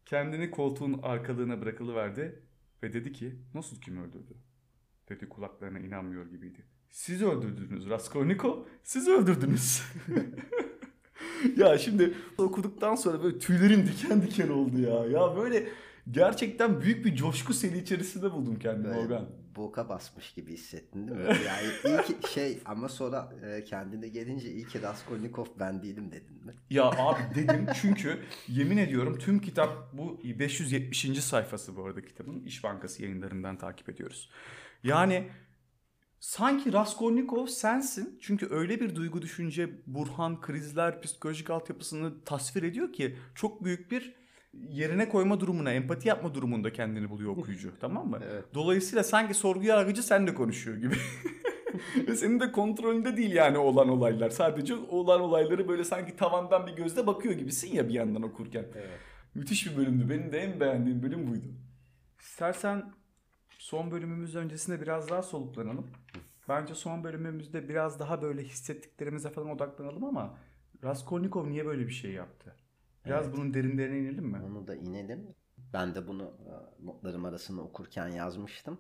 Kendini 0.06 0.50
koltuğun 0.50 1.00
arkalığına 1.02 1.60
bırakılıverdi 1.60 2.42
ve 2.82 2.92
dedi 2.92 3.12
ki 3.12 3.34
nasıl 3.54 3.80
kim 3.80 4.04
öldürdü? 4.04 4.34
Dedi 5.08 5.28
kulaklarına 5.28 5.78
inanmıyor 5.78 6.26
gibiydi. 6.26 6.64
Siz 6.90 7.22
öldürdünüz 7.22 7.90
Raskolnikov, 7.90 8.64
siz 8.82 9.08
öldürdünüz. 9.08 9.82
ya 11.56 11.78
şimdi 11.78 12.14
okuduktan 12.38 12.94
sonra 12.94 13.22
böyle 13.22 13.38
tüylerim 13.38 13.86
diken 13.86 14.22
diken 14.22 14.48
oldu 14.48 14.80
ya. 14.80 15.06
Ya 15.06 15.36
böyle 15.36 15.68
gerçekten 16.10 16.80
büyük 16.80 17.04
bir 17.04 17.16
coşku 17.16 17.54
seli 17.54 17.78
içerisinde 17.78 18.32
buldum 18.32 18.58
kendimi 18.58 18.94
Organ. 18.94 19.43
Boka 19.56 19.88
basmış 19.88 20.32
gibi 20.32 20.52
hissettin 20.52 21.08
değil 21.08 21.20
mi? 21.20 21.24
Yani 21.46 21.98
ilk 22.08 22.28
şey 22.28 22.58
ama 22.64 22.88
sonra 22.88 23.32
e, 23.46 23.64
kendine 23.64 24.08
gelince 24.08 24.52
iyi 24.52 24.66
ki 24.66 24.82
Raskolnikov 24.82 25.46
ben 25.58 25.82
değilim 25.82 26.12
dedin 26.12 26.46
mi? 26.46 26.54
Ya 26.70 26.84
abi 26.84 27.20
dedim 27.34 27.66
çünkü 27.80 28.18
yemin 28.48 28.76
ediyorum 28.76 29.18
tüm 29.18 29.40
kitap 29.40 29.92
bu 29.92 30.20
570. 30.24 31.24
sayfası 31.24 31.76
bu 31.76 31.84
arada 31.84 32.04
kitabın 32.04 32.44
İş 32.44 32.64
Bankası 32.64 33.02
yayınlarından 33.02 33.58
takip 33.58 33.88
ediyoruz. 33.88 34.30
Yani 34.82 35.28
sanki 36.20 36.72
Raskolnikov 36.72 37.46
sensin 37.46 38.18
çünkü 38.22 38.48
öyle 38.50 38.80
bir 38.80 38.94
duygu 38.96 39.22
düşünce 39.22 39.70
Burhan 39.86 40.40
krizler 40.40 41.02
psikolojik 41.02 41.50
altyapısını 41.50 42.24
tasvir 42.24 42.62
ediyor 42.62 42.92
ki 42.92 43.16
çok 43.34 43.64
büyük 43.64 43.90
bir 43.90 44.23
yerine 44.70 45.08
koyma 45.08 45.40
durumuna, 45.40 45.72
empati 45.72 46.08
yapma 46.08 46.34
durumunda 46.34 46.72
kendini 46.72 47.10
buluyor 47.10 47.30
okuyucu 47.36 47.72
tamam 47.80 48.10
mı? 48.10 48.20
Evet. 48.30 48.44
Dolayısıyla 48.54 49.04
sanki 49.04 49.34
sorgu 49.34 49.64
yargıcı 49.64 50.02
senle 50.02 50.34
konuşuyor 50.34 50.76
gibi. 50.76 50.94
Ve 52.08 52.16
senin 52.16 52.40
de 52.40 52.52
kontrolünde 52.52 53.16
değil 53.16 53.32
yani 53.32 53.58
olan 53.58 53.88
olaylar. 53.88 54.30
Sadece 54.30 54.74
olan 54.74 55.20
olayları 55.20 55.68
böyle 55.68 55.84
sanki 55.84 56.16
tavandan 56.16 56.66
bir 56.66 56.72
gözle 56.72 57.06
bakıyor 57.06 57.34
gibisin 57.34 57.74
ya 57.74 57.88
bir 57.88 57.94
yandan 57.94 58.22
okurken. 58.22 58.64
Müthiş 59.34 59.66
bir 59.66 59.76
bölümdü. 59.76 60.08
Benim 60.08 60.32
de 60.32 60.38
en 60.38 60.60
beğendiğim 60.60 61.02
bölüm 61.02 61.30
buydu. 61.30 61.46
İstersen 62.20 62.92
son 63.58 63.90
bölümümüz 63.90 64.36
öncesinde 64.36 64.80
biraz 64.80 65.10
daha 65.10 65.22
soluklanalım. 65.22 65.86
Bence 66.48 66.74
son 66.74 67.04
bölümümüzde 67.04 67.68
biraz 67.68 68.00
daha 68.00 68.22
böyle 68.22 68.42
hissettiklerimize 68.42 69.30
falan 69.30 69.50
odaklanalım 69.50 70.04
ama 70.04 70.38
Raskolnikov 70.84 71.48
niye 71.48 71.66
böyle 71.66 71.86
bir 71.86 71.92
şey 71.92 72.10
yaptı? 72.10 72.56
Biraz 73.06 73.26
Evet. 73.26 73.36
bunun 73.36 73.54
derinlerine 73.54 73.98
inelim 73.98 74.24
mi? 74.26 74.40
Onu 74.46 74.66
da 74.66 74.74
inelim. 74.76 75.26
Ben 75.72 75.94
de 75.94 76.08
bunu 76.08 76.22
e, 76.22 76.52
notlarım 76.86 77.24
arasında 77.24 77.62
okurken 77.62 78.08
yazmıştım. 78.08 78.78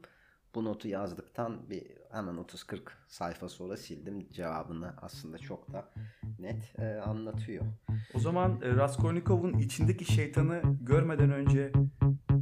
Bu 0.54 0.64
notu 0.64 0.88
yazdıktan 0.88 1.70
bir 1.70 1.82
hemen 2.12 2.34
30-40 2.34 2.78
sayfa 3.08 3.48
sonra 3.48 3.76
sildim. 3.76 4.28
Cevabını 4.32 4.94
aslında 5.02 5.38
çok 5.38 5.72
da 5.72 5.88
net 6.38 6.78
e, 6.78 6.94
anlatıyor. 6.94 7.64
O 8.14 8.18
zaman 8.18 8.60
e, 8.62 8.76
Raskolnikov'un 8.76 9.52
içindeki 9.58 10.12
şeytanı 10.12 10.62
görmeden 10.80 11.30
önce 11.32 11.72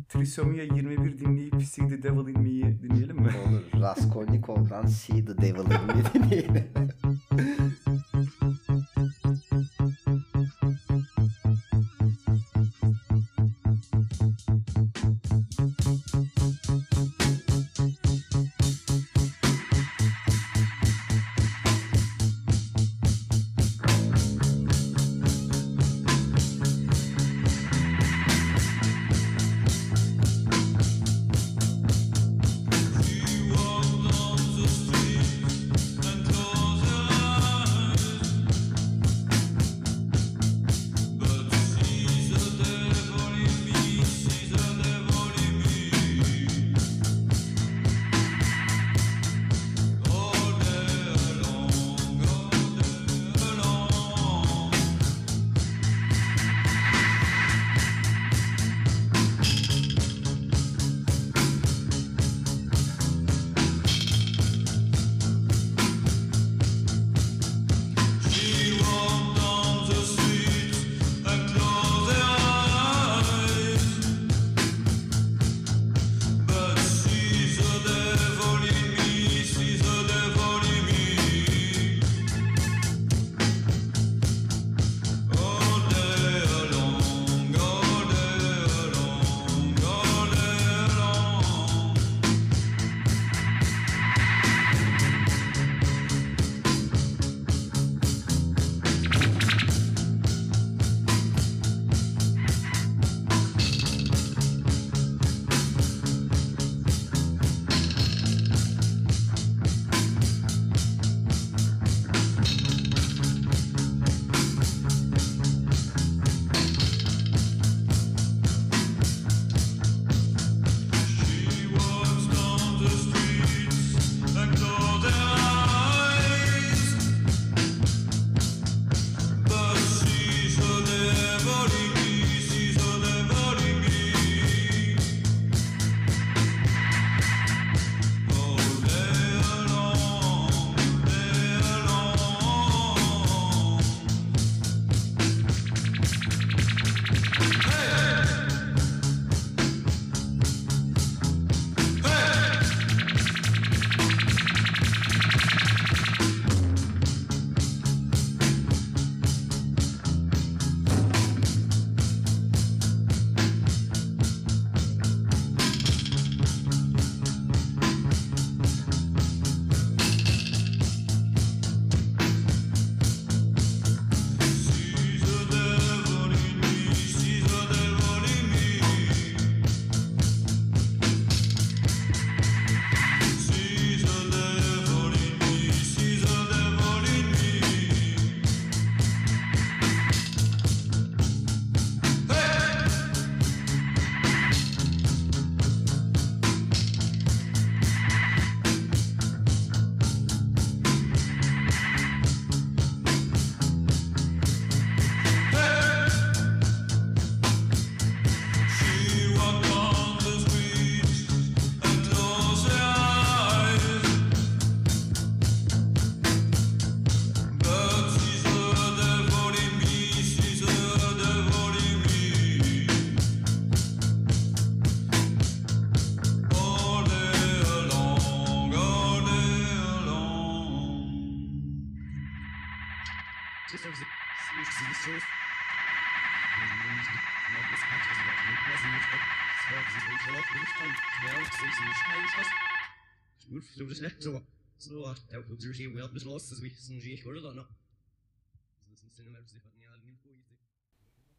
Trisomia 0.09 0.63
21 0.63 1.19
dinleyip 1.19 1.63
See 1.63 1.89
the 1.89 2.03
Devil 2.03 2.35
in 2.35 2.41
Me'yi 2.43 2.83
dinleyelim 2.83 3.17
mi? 3.17 3.31
Olur. 3.49 3.83
Raskolnikov'dan 3.83 4.87
See 4.87 5.25
the 5.25 5.39
Devil 5.39 5.65
in 5.65 5.87
Me 5.97 6.05
dinleyelim. 6.15 6.65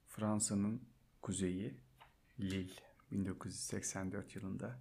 Fransa'nın 0.07 0.81
kuzeyi 1.21 1.77
Lille 2.39 2.73
1984 3.11 4.35
yılında 4.35 4.79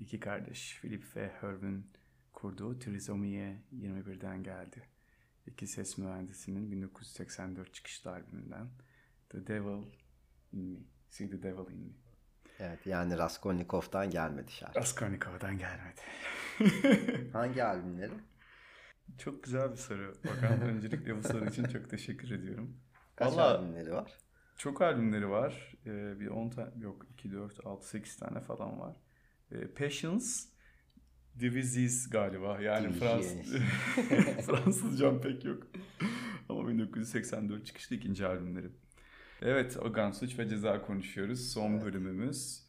iki 0.00 0.20
kardeş 0.20 0.78
Philip 0.80 1.16
ve 1.16 1.32
Hervin 1.40 1.86
kurduğu 2.32 2.78
Trisomie 2.78 3.62
21'den 3.74 4.42
geldi. 4.42 4.88
İki 5.46 5.66
ses 5.66 5.98
mühendisinin 5.98 6.72
1984 6.72 7.74
çıkışlı 7.74 8.10
albümünden 8.10 8.70
The 9.28 9.46
Devil 9.46 9.86
in 10.52 10.64
Me. 10.64 10.78
See 11.10 11.30
the 11.30 11.42
Devil 11.42 11.72
in 11.72 11.78
Me. 11.78 12.01
Evet 12.58 12.86
yani 12.86 13.18
Raskolnikov'dan 13.18 14.10
gelmedi 14.10 14.52
şarkı. 14.52 14.78
Raskolnikov'dan 14.80 15.58
gelmedi. 15.58 16.00
Hangi 17.32 17.64
albümleri? 17.64 18.12
Çok 19.18 19.42
güzel 19.44 19.70
bir 19.72 19.76
soru. 19.76 20.14
Bakan 20.24 20.60
öncelikle 20.60 21.16
bu 21.18 21.22
soru 21.28 21.46
için 21.46 21.64
çok 21.64 21.90
teşekkür 21.90 22.30
ediyorum. 22.30 22.76
Kaç 23.16 23.32
Vallahi- 23.32 23.56
albümleri 23.58 23.92
var? 23.92 24.12
Çok 24.56 24.82
albümleri 24.82 25.28
var. 25.30 25.74
Ee, 25.86 26.20
bir 26.20 26.26
10 26.26 26.50
tane 26.50 26.70
yok 26.80 27.06
2 27.12 27.32
4 27.32 27.66
6 27.66 27.88
8 27.88 28.16
tane 28.16 28.40
falan 28.40 28.80
var. 28.80 28.96
Ee, 29.52 29.66
Patience 29.66 30.24
Divises 31.40 32.10
galiba. 32.10 32.60
Yani 32.60 32.92
Frans 32.92 33.24
Divisions. 33.34 34.46
Fransızcam 34.46 35.20
pek 35.20 35.44
yok. 35.44 35.62
Ama 36.48 36.68
1984 36.68 37.66
çıkışlı 37.66 37.96
ikinci 37.96 38.26
albümleri. 38.26 38.68
Evet, 39.44 39.76
Ogan 39.76 40.10
Suç 40.10 40.38
ve 40.38 40.48
Ceza 40.48 40.82
konuşuyoruz. 40.82 41.52
Son 41.52 41.80
bölümümüz. 41.80 42.66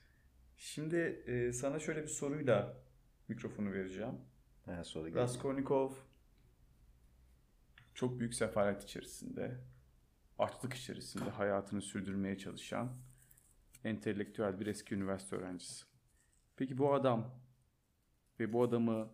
Şimdi 0.58 0.96
e, 1.28 1.54
sana 1.54 1.80
şöyle 1.80 2.04
bir 2.04 2.08
soruyla 2.08 2.78
mikrofonu 3.28 3.72
vereceğim. 3.72 4.16
Ha, 4.66 4.84
soru 4.84 5.08
geliyor. 5.08 5.24
Raskolnikov 5.24 5.94
çok 7.94 8.20
büyük 8.20 8.34
sefalet 8.34 8.84
içerisinde, 8.84 9.58
açlık 10.40 10.74
içerisinde 10.74 11.30
hayatını 11.30 11.82
sürdürmeye 11.82 12.38
çalışan 12.38 12.92
entelektüel 13.84 14.60
bir 14.60 14.68
eski 14.68 14.96
üniversite 14.96 15.36
öğrencisi. 15.36 15.86
Peki 16.56 16.78
bu 16.78 16.94
adam 16.94 17.42
ve 18.40 18.54
bu 18.54 18.64
adamı 18.64 19.14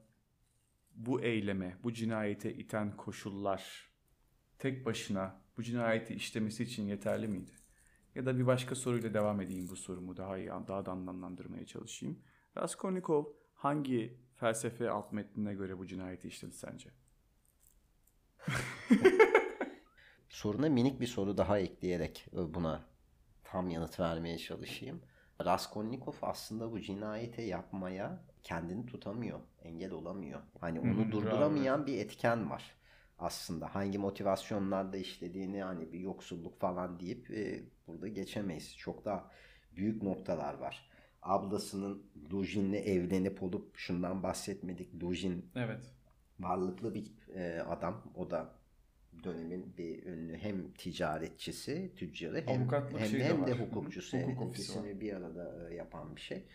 bu 0.91 1.21
eyleme, 1.21 1.77
bu 1.83 1.93
cinayete 1.93 2.53
iten 2.53 2.97
koşullar 2.97 3.89
tek 4.59 4.85
başına 4.85 5.41
bu 5.59 5.63
cinayeti 5.63 6.13
işlemesi 6.13 6.63
için 6.63 6.87
yeterli 6.87 7.27
miydi? 7.27 7.51
Ya 8.15 8.25
da 8.25 8.37
bir 8.39 8.47
başka 8.47 8.75
soruyla 8.75 9.13
devam 9.13 9.41
edeyim 9.41 9.69
bu 9.69 9.75
sorumu 9.75 10.17
daha 10.17 10.37
iyi, 10.37 10.47
daha 10.47 10.85
da 10.85 10.91
anlamlandırmaya 10.91 11.65
çalışayım. 11.65 12.19
Raskolnikov 12.57 13.25
hangi 13.53 14.17
felsefe 14.35 14.89
alt 14.89 15.13
metnine 15.13 15.53
göre 15.53 15.77
bu 15.77 15.87
cinayeti 15.87 16.27
işledi 16.27 16.53
sence? 16.55 16.89
Soruna 20.29 20.69
minik 20.69 21.01
bir 21.01 21.07
soru 21.07 21.37
daha 21.37 21.59
ekleyerek 21.59 22.27
e, 22.33 22.53
buna 22.53 22.85
tam 23.43 23.69
yanıt 23.69 23.99
vermeye 23.99 24.37
çalışayım. 24.37 25.01
Raskolnikov 25.45 26.13
aslında 26.21 26.71
bu 26.71 26.81
cinayete 26.81 27.41
yapmaya 27.41 28.23
kendini 28.43 28.85
tutamıyor, 28.85 29.39
engel 29.63 29.91
olamıyor. 29.91 30.41
Hani 30.59 30.79
onu 30.79 31.11
Hı, 31.11 31.11
durduramayan 31.11 31.87
bir 31.87 31.97
etken 31.97 32.49
var 32.49 32.78
aslında. 33.19 33.75
Hangi 33.75 33.97
motivasyonlarda 33.97 34.97
işlediğini 34.97 35.63
hani 35.63 35.93
bir 35.93 35.99
yoksulluk 35.99 36.59
falan 36.59 36.99
deyip 36.99 37.31
e, 37.31 37.63
burada 37.87 38.07
geçemeyiz. 38.07 38.77
Çok 38.77 39.05
daha 39.05 39.31
büyük 39.75 40.03
noktalar 40.03 40.53
var. 40.53 40.89
Ablasının 41.21 42.03
Lujin'le 42.33 42.73
evlenip 42.73 43.43
olup 43.43 43.77
şundan 43.77 44.23
bahsetmedik. 44.23 45.03
Lujin 45.03 45.51
Evet. 45.55 45.93
varlıklı 46.39 46.95
bir 46.95 47.11
e, 47.35 47.61
adam. 47.61 48.03
O 48.15 48.31
da 48.31 48.59
dönemin 49.23 49.77
bir 49.77 50.05
ünlü 50.05 50.37
hem 50.37 50.71
ticaretçisi, 50.71 51.93
tüccarı 51.95 52.43
hem, 52.45 52.61
Avukatlık 52.61 52.99
hem, 52.99 53.13
de 53.13 53.23
hem 53.23 53.47
de 53.47 53.53
hukukçusu. 53.53 54.17
Hukuk 54.17 54.43
Evet, 54.43 54.53
ikisini 54.53 55.01
bir 55.01 55.13
arada 55.13 55.69
e, 55.69 55.75
yapan 55.75 56.15
bir 56.15 56.21
şey. 56.21 56.45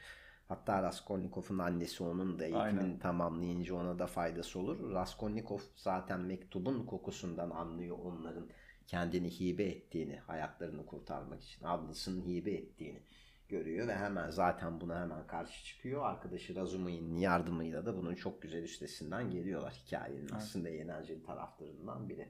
Hatta 0.49 0.83
Raskolnikov'un 0.83 1.59
annesi 1.59 2.05
onun 2.05 2.39
da 2.39 2.45
eğitimini 2.45 2.81
Aynen. 2.81 2.99
tamamlayınca 2.99 3.75
ona 3.75 3.99
da 3.99 4.07
faydası 4.07 4.59
olur. 4.59 4.93
Raskolnikov 4.93 5.61
zaten 5.77 6.21
mektubun 6.21 6.87
kokusundan 6.87 7.51
anlıyor 7.51 7.99
onların 8.05 8.49
kendini 8.87 9.41
hibe 9.41 9.65
ettiğini, 9.65 10.17
hayatlarını 10.17 10.87
kurtarmak 10.87 11.43
için 11.43 11.65
ablasının 11.65 12.23
hibe 12.27 12.51
ettiğini 12.51 13.03
görüyor 13.49 13.89
ve 13.89 13.97
hemen 13.97 14.31
zaten 14.31 14.81
buna 14.81 15.01
hemen 15.01 15.27
karşı 15.27 15.65
çıkıyor. 15.65 16.05
Arkadaşı 16.05 16.57
Razumihin'in 16.57 17.17
yardımıyla 17.17 17.87
da 17.87 17.97
bunun 17.97 18.15
çok 18.15 18.43
güzel 18.43 18.63
üstesinden 18.63 19.31
geliyorlar 19.31 19.73
hikayenin 19.87 20.29
aslında 20.33 20.69
eğlenceli 20.69 21.23
taraflarından 21.23 22.09
biri. 22.09 22.29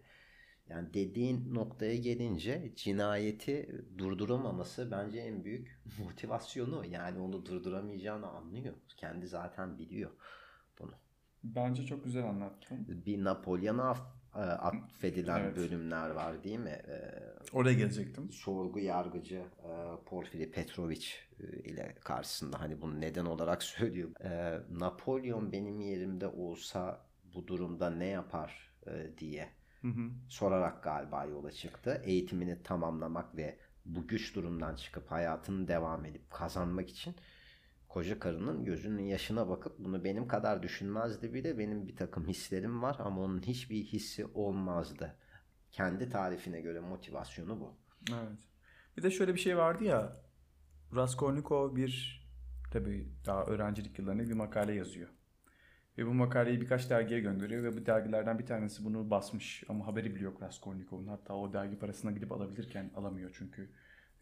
Yani 0.68 0.94
dediğin 0.94 1.54
noktaya 1.54 1.96
gelince 1.96 2.72
cinayeti 2.76 3.84
durduramaması 3.98 4.90
bence 4.90 5.18
en 5.18 5.44
büyük 5.44 5.80
motivasyonu. 6.04 6.84
Yani 6.86 7.18
onu 7.18 7.46
durduramayacağını 7.46 8.26
anlıyor. 8.28 8.74
Kendi 8.96 9.26
zaten 9.28 9.78
biliyor 9.78 10.10
bunu. 10.78 10.92
Bence 11.44 11.86
çok 11.86 12.04
güzel 12.04 12.24
anlattın. 12.24 12.86
Bir 12.88 13.24
Napolyon'a 13.24 13.96
e, 14.34 14.38
affedilen 14.38 15.40
Evet. 15.40 15.56
bölümler 15.56 16.10
var 16.10 16.44
değil 16.44 16.58
mi? 16.58 16.82
Ee, 16.88 17.12
Oraya 17.52 17.74
gelecektim. 17.74 18.32
sorgu 18.32 18.78
yargıcı 18.78 19.36
e, 19.64 20.04
Porfiri 20.06 20.50
Petrovic 20.50 21.06
e, 21.40 21.44
ile 21.70 21.94
karşısında 22.04 22.60
hani 22.60 22.80
bunu 22.80 23.00
neden 23.00 23.24
olarak 23.24 23.62
söylüyor. 23.74 24.10
E, 24.24 24.60
Napolyon 24.70 25.52
benim 25.52 25.80
yerimde 25.80 26.26
olsa 26.28 27.06
bu 27.34 27.46
durumda 27.46 27.90
ne 27.90 28.06
yapar 28.06 28.74
e, 28.86 29.18
diye 29.18 29.48
sorarak 30.28 30.82
galiba 30.82 31.24
yola 31.24 31.52
çıktı. 31.52 32.02
Eğitimini 32.04 32.62
tamamlamak 32.62 33.36
ve 33.36 33.58
bu 33.84 34.06
güç 34.06 34.34
durumdan 34.34 34.74
çıkıp 34.74 35.10
hayatını 35.10 35.68
devam 35.68 36.04
edip 36.04 36.30
kazanmak 36.30 36.90
için 36.90 37.14
koca 37.88 38.18
karının 38.18 38.64
gözünün 38.64 39.02
yaşına 39.02 39.48
bakıp 39.48 39.78
bunu 39.78 40.04
benim 40.04 40.28
kadar 40.28 40.62
düşünmezdi 40.62 41.34
bile 41.34 41.58
benim 41.58 41.88
bir 41.88 41.96
takım 41.96 42.26
hislerim 42.28 42.82
var 42.82 42.96
ama 42.98 43.20
onun 43.20 43.42
hiçbir 43.42 43.84
hissi 43.84 44.26
olmazdı. 44.26 45.16
Kendi 45.72 46.08
tarifine 46.08 46.60
göre 46.60 46.80
motivasyonu 46.80 47.60
bu. 47.60 47.74
Evet. 48.10 48.38
Bir 48.96 49.02
de 49.02 49.10
şöyle 49.10 49.34
bir 49.34 49.40
şey 49.40 49.56
vardı 49.56 49.84
ya. 49.84 50.16
Raskolnikov 50.94 51.76
bir 51.76 52.24
tabii 52.70 53.08
daha 53.26 53.44
öğrencilik 53.44 53.98
yıllarında 53.98 54.22
bir 54.22 54.32
makale 54.32 54.74
yazıyor. 54.74 55.08
Ve 55.98 56.06
bu 56.06 56.14
makaleyi 56.14 56.60
birkaç 56.60 56.90
dergiye 56.90 57.20
gönderiyor 57.20 57.62
ve 57.62 57.76
bu 57.76 57.86
dergilerden 57.86 58.38
bir 58.38 58.46
tanesi 58.46 58.84
bunu 58.84 59.10
basmış 59.10 59.64
ama 59.68 59.86
haberi 59.86 60.14
bile 60.14 60.24
yok 60.24 60.42
Raskolnikov'un. 60.42 61.06
Hatta 61.06 61.34
o 61.34 61.52
dergi 61.52 61.78
parasına 61.78 62.10
gidip 62.10 62.32
alabilirken 62.32 62.90
alamıyor 62.96 63.30
çünkü 63.38 63.68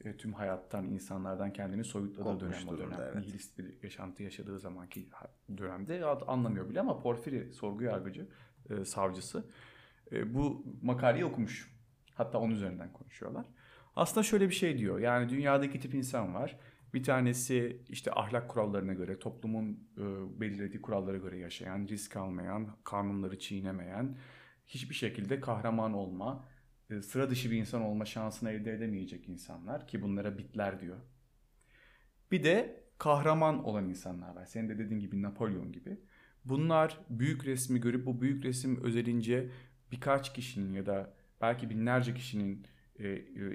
e, 0.04 0.16
tüm 0.16 0.32
hayattan, 0.32 0.84
insanlardan 0.84 1.52
kendini 1.52 1.84
soyutladığı 1.84 2.40
dönem 2.40 2.68
o 2.68 2.78
dönem. 2.78 2.98
evet. 3.02 3.14
Nihilist 3.14 3.58
bir 3.58 3.82
yaşantı 3.82 4.22
yaşadığı 4.22 4.60
zamanki 4.60 5.08
dönemde 5.58 6.04
anlamıyor 6.06 6.68
bile 6.68 6.80
ama 6.80 7.00
Porfiri 7.00 7.52
sorgu 7.52 7.84
yargıcı, 7.84 8.26
e, 8.70 8.84
savcısı 8.84 9.44
e, 10.12 10.34
bu 10.34 10.66
makaleyi 10.82 11.24
okumuş. 11.24 11.72
Hatta 12.14 12.38
onun 12.38 12.54
üzerinden 12.54 12.92
konuşuyorlar. 12.92 13.46
Aslında 13.96 14.24
şöyle 14.24 14.48
bir 14.48 14.54
şey 14.54 14.78
diyor. 14.78 14.98
Yani 14.98 15.28
dünyada 15.28 15.64
iki 15.64 15.80
tip 15.80 15.94
insan 15.94 16.34
var. 16.34 16.58
Bir 16.94 17.02
tanesi 17.02 17.82
işte 17.88 18.10
ahlak 18.14 18.50
kurallarına 18.50 18.92
göre, 18.92 19.18
toplumun 19.18 19.88
belirlediği 20.40 20.82
kurallara 20.82 21.16
göre 21.16 21.38
yaşayan, 21.38 21.86
risk 21.88 22.16
almayan, 22.16 22.76
kanunları 22.84 23.38
çiğnemeyen, 23.38 24.16
hiçbir 24.66 24.94
şekilde 24.94 25.40
kahraman 25.40 25.92
olma, 25.92 26.48
e, 26.90 27.02
sıra 27.02 27.30
dışı 27.30 27.50
bir 27.50 27.56
insan 27.56 27.82
olma 27.82 28.04
şansını 28.04 28.50
elde 28.50 28.72
edemeyecek 28.72 29.28
insanlar 29.28 29.86
ki 29.86 30.02
bunlara 30.02 30.38
bitler 30.38 30.80
diyor. 30.80 30.96
Bir 32.30 32.42
de 32.42 32.84
kahraman 32.98 33.64
olan 33.64 33.88
insanlar 33.88 34.36
var. 34.36 34.46
Senin 34.46 34.68
de 34.68 34.78
dediğin 34.78 35.00
gibi 35.00 35.22
Napolyon 35.22 35.72
gibi. 35.72 36.00
Bunlar 36.44 37.00
büyük 37.10 37.44
resmi 37.46 37.80
görüp 37.80 38.06
bu 38.06 38.20
büyük 38.20 38.44
resim 38.44 38.84
özelince 38.84 39.50
birkaç 39.92 40.34
kişinin 40.34 40.72
ya 40.72 40.86
da 40.86 41.14
belki 41.40 41.70
binlerce 41.70 42.14
kişinin 42.14 42.66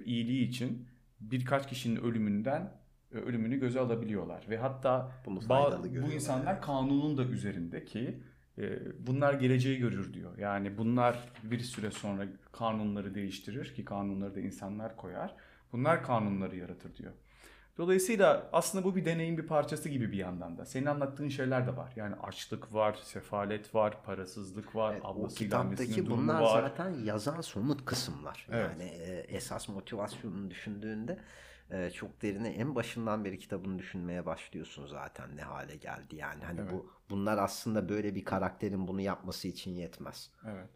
iyiliği 0.05 0.47
için 0.47 0.87
birkaç 1.19 1.69
kişinin 1.69 1.95
ölümünden 2.01 2.73
ölümünü 3.11 3.59
göze 3.59 3.79
alabiliyorlar 3.79 4.45
ve 4.49 4.57
hatta 4.57 5.11
bu 6.07 6.11
insanlar 6.13 6.61
kanunun 6.61 7.17
da 7.17 7.23
üzerinde 7.23 7.85
ki 7.85 8.19
e, 8.57 8.79
bunlar 9.07 9.33
geleceği 9.33 9.77
görür 9.77 10.13
diyor. 10.13 10.37
Yani 10.37 10.77
bunlar 10.77 11.31
bir 11.43 11.59
süre 11.59 11.91
sonra 11.91 12.25
kanunları 12.51 13.15
değiştirir 13.15 13.73
ki 13.75 13.85
kanunları 13.85 14.35
da 14.35 14.39
insanlar 14.39 14.95
koyar. 14.95 15.35
Bunlar 15.71 16.03
kanunları 16.03 16.55
yaratır 16.55 16.95
diyor. 16.95 17.11
Dolayısıyla 17.77 18.49
aslında 18.53 18.83
bu 18.83 18.95
bir 18.95 19.05
deneyin 19.05 19.37
bir 19.37 19.47
parçası 19.47 19.89
gibi 19.89 20.11
bir 20.11 20.17
yandan 20.17 20.57
da. 20.57 20.65
Senin 20.65 20.85
anlattığın 20.85 21.29
şeyler 21.29 21.67
de 21.67 21.77
var. 21.77 21.93
Yani 21.95 22.15
açlık 22.15 22.73
var, 22.73 22.99
sefalet 23.03 23.75
var, 23.75 24.03
parasızlık 24.03 24.75
var, 24.75 24.93
Evet, 24.93 25.01
ablasıyla 25.05 25.59
annesinin 25.59 26.05
durumu 26.05 26.21
bunlar 26.21 26.41
var. 26.41 26.61
zaten 26.61 26.89
yazan 26.89 27.41
somut 27.41 27.85
kısımlar. 27.85 28.47
Evet. 28.51 28.69
Yani 28.71 28.83
e, 28.83 29.25
esas 29.27 29.69
motivasyonunu 29.69 30.51
düşündüğünde 30.51 31.19
e, 31.71 31.89
çok 31.89 32.21
derine 32.21 32.49
en 32.49 32.75
başından 32.75 33.25
beri 33.25 33.39
kitabını 33.39 33.79
düşünmeye 33.79 34.25
başlıyorsun 34.25 34.87
zaten 34.87 35.37
ne 35.37 35.41
hale 35.41 35.75
geldi 35.75 36.15
yani. 36.15 36.43
Hani 36.43 36.59
Evet. 36.61 36.71
bu 36.71 36.91
bunlar 37.09 37.37
aslında 37.37 37.89
böyle 37.89 38.15
bir 38.15 38.25
karakterin 38.25 38.87
bunu 38.87 39.01
yapması 39.01 39.47
için 39.47 39.71
yetmez. 39.71 40.31
Evet. 40.45 40.69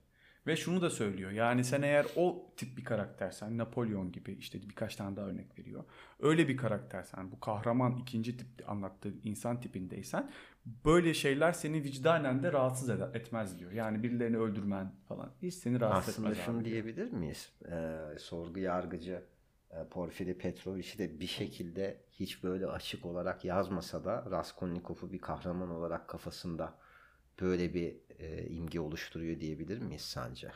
Ve 0.48 0.56
şunu 0.56 0.82
da 0.82 0.90
söylüyor. 0.90 1.32
Yani 1.32 1.64
sen 1.64 1.82
eğer 1.82 2.06
o 2.16 2.54
tip 2.58 2.78
bir 2.78 2.84
karaktersen, 2.84 3.58
Napolyon 3.58 4.12
gibi 4.12 4.32
işte 4.34 4.62
birkaç 4.70 4.96
tane 4.96 5.16
daha 5.16 5.26
örnek 5.26 5.60
veriyor. 5.60 5.84
Öyle 6.20 6.48
bir 6.48 6.58
karaktersen, 6.58 7.32
bu 7.32 7.40
kahraman 7.40 7.96
ikinci 7.98 8.38
tip 8.38 8.48
anlattığı 8.70 9.14
insan 9.24 9.62
tipindeysen 9.62 10.32
böyle 10.66 11.14
şeyler 11.14 11.52
seni 11.52 11.84
vicdanen 11.84 12.44
de 12.44 12.54
rahatsız 12.54 12.90
eder, 12.90 13.10
etmez 13.14 13.60
diyor. 13.60 13.72
Yani 13.72 14.04
birilerini 14.04 14.38
öldürmen 14.38 14.92
falan 15.08 15.32
hiç 15.42 15.54
seni 15.54 15.80
rahatsız 15.80 16.14
Aslında 16.14 16.30
etmez. 16.30 16.46
şunu 16.46 16.58
abi 16.58 16.66
diyor. 16.66 16.84
diyebilir 16.84 17.12
miyiz? 17.12 17.52
E, 17.72 17.98
sorgu 18.20 18.60
yargıcı 18.60 19.24
Porfiri 19.92 20.38
Petrovic'i 20.38 20.98
de 20.98 21.20
bir 21.20 21.28
şekilde 21.28 22.02
hiç 22.12 22.44
böyle 22.44 22.68
açık 22.68 23.06
olarak 23.06 23.46
yazmasa 23.46 24.04
da 24.06 24.28
Raskolnikov'u 24.32 25.12
bir 25.12 25.20
kahraman 25.20 25.70
olarak 25.70 26.08
kafasında 26.08 26.78
böyle 27.42 27.74
bir 27.74 27.96
e, 28.20 28.48
imge 28.48 28.80
oluşturuyor 28.80 29.40
diyebilir 29.40 29.78
miyiz 29.78 30.02
sence? 30.02 30.52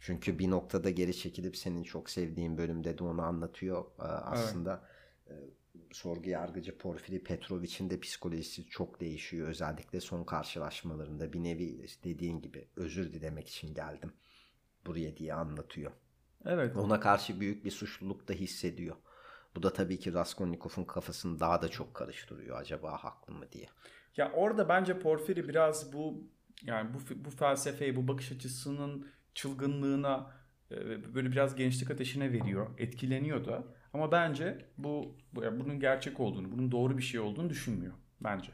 Çünkü 0.00 0.38
bir 0.38 0.50
noktada 0.50 0.90
geri 0.90 1.16
çekilip 1.16 1.56
senin 1.56 1.82
çok 1.82 2.10
sevdiğin 2.10 2.58
bölümde 2.58 2.98
de 2.98 3.04
onu 3.04 3.22
anlatıyor. 3.22 3.84
E, 3.98 4.02
aslında 4.02 4.84
e, 5.26 5.32
sorgu 5.92 6.28
yargıcı 6.28 6.78
Porfiri 6.78 7.24
Petrovic'in 7.24 7.90
de 7.90 8.00
psikolojisi 8.00 8.66
çok 8.66 9.00
değişiyor. 9.00 9.48
Özellikle 9.48 10.00
son 10.00 10.24
karşılaşmalarında 10.24 11.32
bir 11.32 11.42
nevi 11.42 11.86
dediğin 12.04 12.40
gibi 12.40 12.68
özür 12.76 13.12
dilemek 13.12 13.48
için 13.48 13.74
geldim 13.74 14.12
buraya 14.86 15.16
diye 15.16 15.34
anlatıyor. 15.34 15.92
Evet. 16.46 16.76
Ona 16.76 17.00
karşı 17.00 17.40
büyük 17.40 17.64
bir 17.64 17.70
suçluluk 17.70 18.28
da 18.28 18.32
hissediyor. 18.32 18.96
Bu 19.54 19.62
da 19.62 19.72
tabii 19.72 19.98
ki 19.98 20.14
Raskolnikov'un 20.14 20.84
kafasını 20.84 21.40
daha 21.40 21.62
da 21.62 21.68
çok 21.68 21.94
karıştırıyor. 21.94 22.60
Acaba 22.60 22.92
haklı 22.92 23.34
mı 23.34 23.52
diye. 23.52 23.66
Ya 24.16 24.32
orada 24.32 24.68
bence 24.68 24.98
Porfiri 24.98 25.48
biraz 25.48 25.92
bu 25.92 26.28
yani 26.62 26.90
bu 26.94 27.24
bu 27.24 27.30
felsefeyi, 27.30 27.96
bu 27.96 28.08
bakış 28.08 28.32
açısının 28.32 29.06
çılgınlığına 29.34 30.30
e, 30.70 31.14
böyle 31.14 31.30
biraz 31.30 31.54
gençlik 31.54 31.90
ateşine 31.90 32.32
veriyor, 32.32 32.78
etkileniyor 32.78 33.44
da. 33.44 33.64
Ama 33.92 34.12
bence 34.12 34.58
bu, 34.78 35.16
bunun 35.32 35.80
gerçek 35.80 36.20
olduğunu, 36.20 36.52
bunun 36.52 36.72
doğru 36.72 36.98
bir 36.98 37.02
şey 37.02 37.20
olduğunu 37.20 37.50
düşünmüyor 37.50 37.92
bence. 38.20 38.52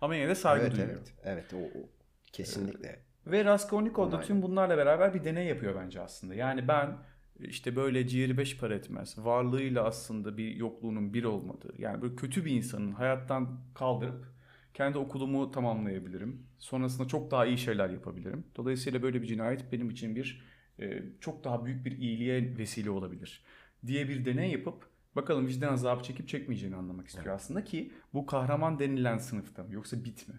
Ama 0.00 0.14
yine 0.14 0.28
de 0.28 0.34
saygı 0.34 0.66
evet, 0.66 0.76
duyuyor. 0.76 0.90
evet. 0.90 1.14
Evet, 1.24 1.54
o, 1.54 1.78
o 1.78 1.88
kesinlikle. 2.32 3.02
Ve 3.26 3.44
Raskolnikov 3.44 4.12
da 4.12 4.20
tüm 4.20 4.42
bunlarla 4.42 4.76
beraber 4.76 5.14
bir 5.14 5.24
deney 5.24 5.46
yapıyor 5.46 5.74
bence 5.84 6.00
aslında. 6.00 6.34
Yani 6.34 6.68
ben 6.68 6.98
işte 7.40 7.76
böyle 7.76 8.06
ciğeri 8.06 8.38
beş 8.38 8.58
para 8.58 8.74
etmez. 8.74 9.18
Varlığıyla 9.18 9.84
aslında 9.84 10.36
bir 10.36 10.56
yokluğunun 10.56 11.14
bir 11.14 11.24
olmadığı. 11.24 11.74
Yani 11.78 12.02
böyle 12.02 12.16
kötü 12.16 12.44
bir 12.44 12.50
insanın 12.50 12.92
hayattan 12.92 13.60
kaldırıp 13.74 14.26
kendi 14.74 14.98
okulumu 14.98 15.50
tamamlayabilirim. 15.50 16.46
Sonrasında 16.58 17.08
çok 17.08 17.30
daha 17.30 17.46
iyi 17.46 17.58
şeyler 17.58 17.90
yapabilirim. 17.90 18.44
Dolayısıyla 18.56 19.02
böyle 19.02 19.22
bir 19.22 19.26
cinayet 19.26 19.72
benim 19.72 19.90
için 19.90 20.16
bir 20.16 20.44
e, 20.80 21.02
çok 21.20 21.44
daha 21.44 21.64
büyük 21.64 21.84
bir 21.86 21.98
iyiliğe 21.98 22.58
vesile 22.58 22.90
olabilir 22.90 23.44
diye 23.86 24.08
bir 24.08 24.24
deney 24.24 24.50
yapıp 24.50 24.88
bakalım 25.16 25.46
vicdan 25.46 25.72
azabı 25.72 26.02
çekip 26.02 26.28
çekmeyeceğini 26.28 26.76
anlamak 26.76 27.06
istiyor 27.06 27.34
aslında 27.34 27.64
ki 27.64 27.92
bu 28.14 28.26
kahraman 28.26 28.78
denilen 28.78 29.18
sınıfta 29.18 29.64
mı 29.64 29.72
yoksa 29.72 30.04
bit 30.04 30.28
mi? 30.28 30.34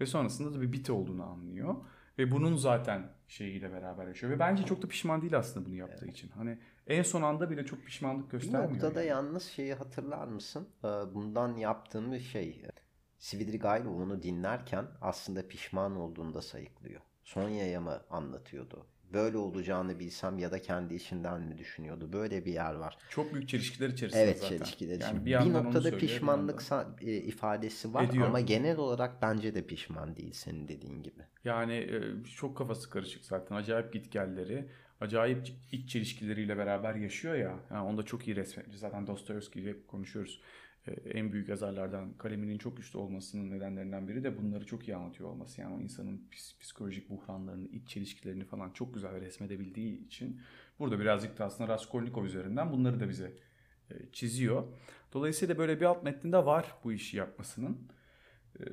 Ve 0.00 0.06
sonrasında 0.06 0.54
da 0.54 0.60
bir 0.60 0.72
bit 0.72 0.90
olduğunu 0.90 1.22
anlıyor. 1.22 1.74
Ve 2.20 2.30
bunun 2.30 2.56
zaten 2.56 3.08
şeyiyle 3.28 3.72
beraber 3.72 4.06
yaşıyor. 4.06 4.32
Ve 4.32 4.38
bence 4.38 4.62
çok 4.64 4.82
da 4.82 4.88
pişman 4.88 5.22
değil 5.22 5.38
aslında 5.38 5.66
bunu 5.66 5.74
yaptığı 5.74 6.06
için. 6.06 6.28
Hani 6.28 6.58
en 6.86 7.02
son 7.02 7.22
anda 7.22 7.50
bile 7.50 7.66
çok 7.66 7.84
pişmanlık 7.86 8.26
Bir 8.26 8.30
göstermiyor. 8.38 8.72
noktada 8.72 9.02
yani. 9.02 9.08
yalnız 9.08 9.42
şeyi 9.44 9.74
hatırlar 9.74 10.26
mısın? 10.26 10.68
Ee, 10.84 10.88
Bundan 10.88 11.56
yaptığım 11.56 12.12
bir 12.12 12.20
şey. 12.20 12.62
Svidrigailov 13.18 13.94
onu 13.94 14.22
dinlerken 14.22 14.86
aslında 15.00 15.48
pişman 15.48 15.96
olduğunu 15.96 16.34
da 16.34 16.42
sayıklıyor. 16.42 17.00
Sonya'ya 17.24 17.80
mı 17.80 18.00
anlatıyordu? 18.10 18.86
Böyle 19.12 19.38
olacağını 19.38 19.98
bilsem 19.98 20.38
ya 20.38 20.50
da 20.52 20.62
kendi 20.62 20.94
içinden 20.94 21.40
mi 21.42 21.58
düşünüyordu? 21.58 22.12
Böyle 22.12 22.44
bir 22.44 22.52
yer 22.52 22.74
var. 22.74 22.98
Çok 23.10 23.34
büyük 23.34 23.48
çelişkiler 23.48 23.88
içerisinde 23.88 24.22
Evet 24.22 24.38
zaten. 24.38 24.56
çelişkiler 24.56 25.00
Yani 25.00 25.12
için. 25.12 25.26
bir, 25.26 25.30
bir, 25.30 25.36
onu 25.36 25.52
noktada 25.64 25.92
bir 25.92 25.98
pişmanlık 25.98 26.62
e, 27.00 27.12
ifadesi 27.16 27.94
var 27.94 28.04
Ediyor. 28.04 28.26
ama 28.26 28.40
genel 28.40 28.76
olarak 28.76 29.22
bence 29.22 29.54
de 29.54 29.66
pişman 29.66 30.16
değil 30.16 30.32
senin 30.32 30.68
dediğin 30.68 31.02
gibi. 31.02 31.22
Yani 31.44 31.74
e, 31.74 32.24
çok 32.36 32.56
kafası 32.56 32.90
karışık 32.90 33.24
zaten. 33.24 33.56
Acayip 33.56 33.92
gitgelleri, 33.92 34.68
acayip 35.00 35.48
iç 35.72 35.90
çelişkileriyle 35.90 36.58
beraber 36.58 36.94
yaşıyor 36.94 37.34
ya. 37.34 37.54
Yani 37.70 37.82
onda 37.88 38.02
çok 38.02 38.28
iyi 38.28 38.36
resmetmiş. 38.36 38.76
Zaten 38.78 39.06
Dostoyevski'yi 39.06 39.68
hep 39.68 39.88
konuşuyoruz. 39.88 40.40
E, 40.86 40.92
En 40.92 41.32
büyük 41.32 41.48
yazarlardan 41.48 42.12
kaleminin 42.18 42.58
çok 42.58 42.76
güçlü 42.76 42.98
olmasının 42.98 43.50
nedenlerinden 43.50 44.08
biri 44.08 44.24
de 44.24 44.38
bunları 44.38 44.66
çok 44.66 44.88
iyi 44.88 44.96
anlatıyor 44.96 45.28
olması. 45.28 45.60
Yani 45.60 45.74
o 45.74 45.80
insanın 45.80 46.28
psikolojik 46.60 47.10
buhranlarını, 47.10 47.68
iç 47.68 47.88
çelişkilerini 47.88 48.44
falan 48.44 48.70
çok 48.70 48.94
güzel 48.94 49.20
resmedebildiği 49.20 50.06
için 50.06 50.40
burada 50.78 51.00
birazcık 51.00 51.38
da 51.38 51.44
aslında 51.44 51.68
Raskolnikov 51.72 52.24
üzerinden 52.24 52.72
bunları 52.72 53.00
da 53.00 53.08
bize 53.08 53.32
e, 53.90 53.94
çiziyor. 54.12 54.64
Dolayısıyla 55.12 55.58
böyle 55.58 55.80
bir 55.80 55.84
alt 55.84 56.02
metninde 56.04 56.46
var 56.46 56.74
bu 56.84 56.92
işi 56.92 57.16
yapmasının. 57.16 57.88
E, 58.60 58.64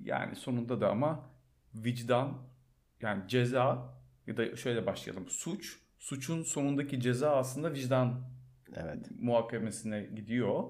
Yani 0.00 0.36
sonunda 0.36 0.80
da 0.80 0.90
ama 0.90 1.30
vicdan 1.74 2.38
yani 3.00 3.28
ceza 3.28 3.94
ya 4.26 4.36
da 4.36 4.56
şöyle 4.56 4.86
başlayalım. 4.86 5.28
Suç, 5.28 5.78
suçun 5.98 6.42
sonundaki 6.42 7.00
ceza 7.00 7.36
aslında 7.36 7.72
vicdan 7.74 8.20
Evet. 8.76 9.10
muhakemesine 9.20 10.02
gidiyor. 10.16 10.64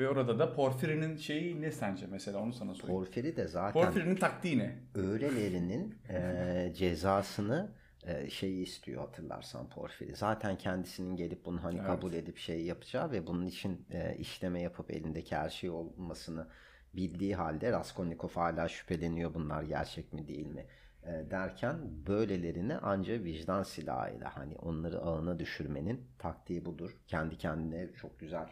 Ve 0.00 0.08
orada 0.08 0.38
da 0.38 0.52
Porfiri'nin 0.52 1.16
şeyi 1.16 1.60
ne 1.60 1.72
sence 1.72 2.06
mesela 2.06 2.38
onu 2.38 2.52
sana 2.52 2.74
sorayım. 2.74 3.00
Porfiri 3.00 3.36
de 3.36 3.48
zaten 3.48 3.82
Porfiri'nin 3.84 4.16
taktiği 4.16 4.58
ne? 4.58 4.78
öylelerinin 4.94 5.98
e, 6.08 6.72
cezasını 6.76 7.72
e, 8.06 8.30
şeyi 8.30 8.62
istiyor 8.62 9.00
hatırlarsan 9.00 9.68
Porfiri. 9.68 10.16
Zaten 10.16 10.58
kendisinin 10.58 11.16
gelip 11.16 11.44
bunu 11.44 11.64
hani 11.64 11.76
Evet. 11.76 11.86
kabul 11.86 12.12
edip 12.12 12.38
şey 12.38 12.64
yapacağı 12.64 13.10
ve 13.10 13.26
bunun 13.26 13.46
için 13.46 13.86
e, 13.90 14.16
işleme 14.16 14.62
yapıp 14.62 14.90
elindeki 14.90 15.36
her 15.36 15.50
şey 15.50 15.70
olmasını 15.70 16.46
bildiği 16.94 17.34
halde 17.34 17.72
Raskolnikov 17.72 18.30
hala 18.30 18.68
şüpheleniyor 18.68 19.34
bunlar 19.34 19.62
gerçek 19.62 20.12
mi 20.12 20.28
değil 20.28 20.46
mi 20.46 20.66
e, 21.02 21.30
derken 21.30 21.76
böylelerini 22.06 22.76
anca 22.76 23.24
vicdan 23.24 23.62
silahıyla 23.62 24.36
hani 24.36 24.56
onları 24.56 25.00
ağına 25.00 25.38
düşürmenin 25.38 26.06
taktiği 26.18 26.64
budur. 26.64 26.96
Kendi 27.06 27.38
kendine 27.38 27.92
çok 27.92 28.20
güzel 28.20 28.46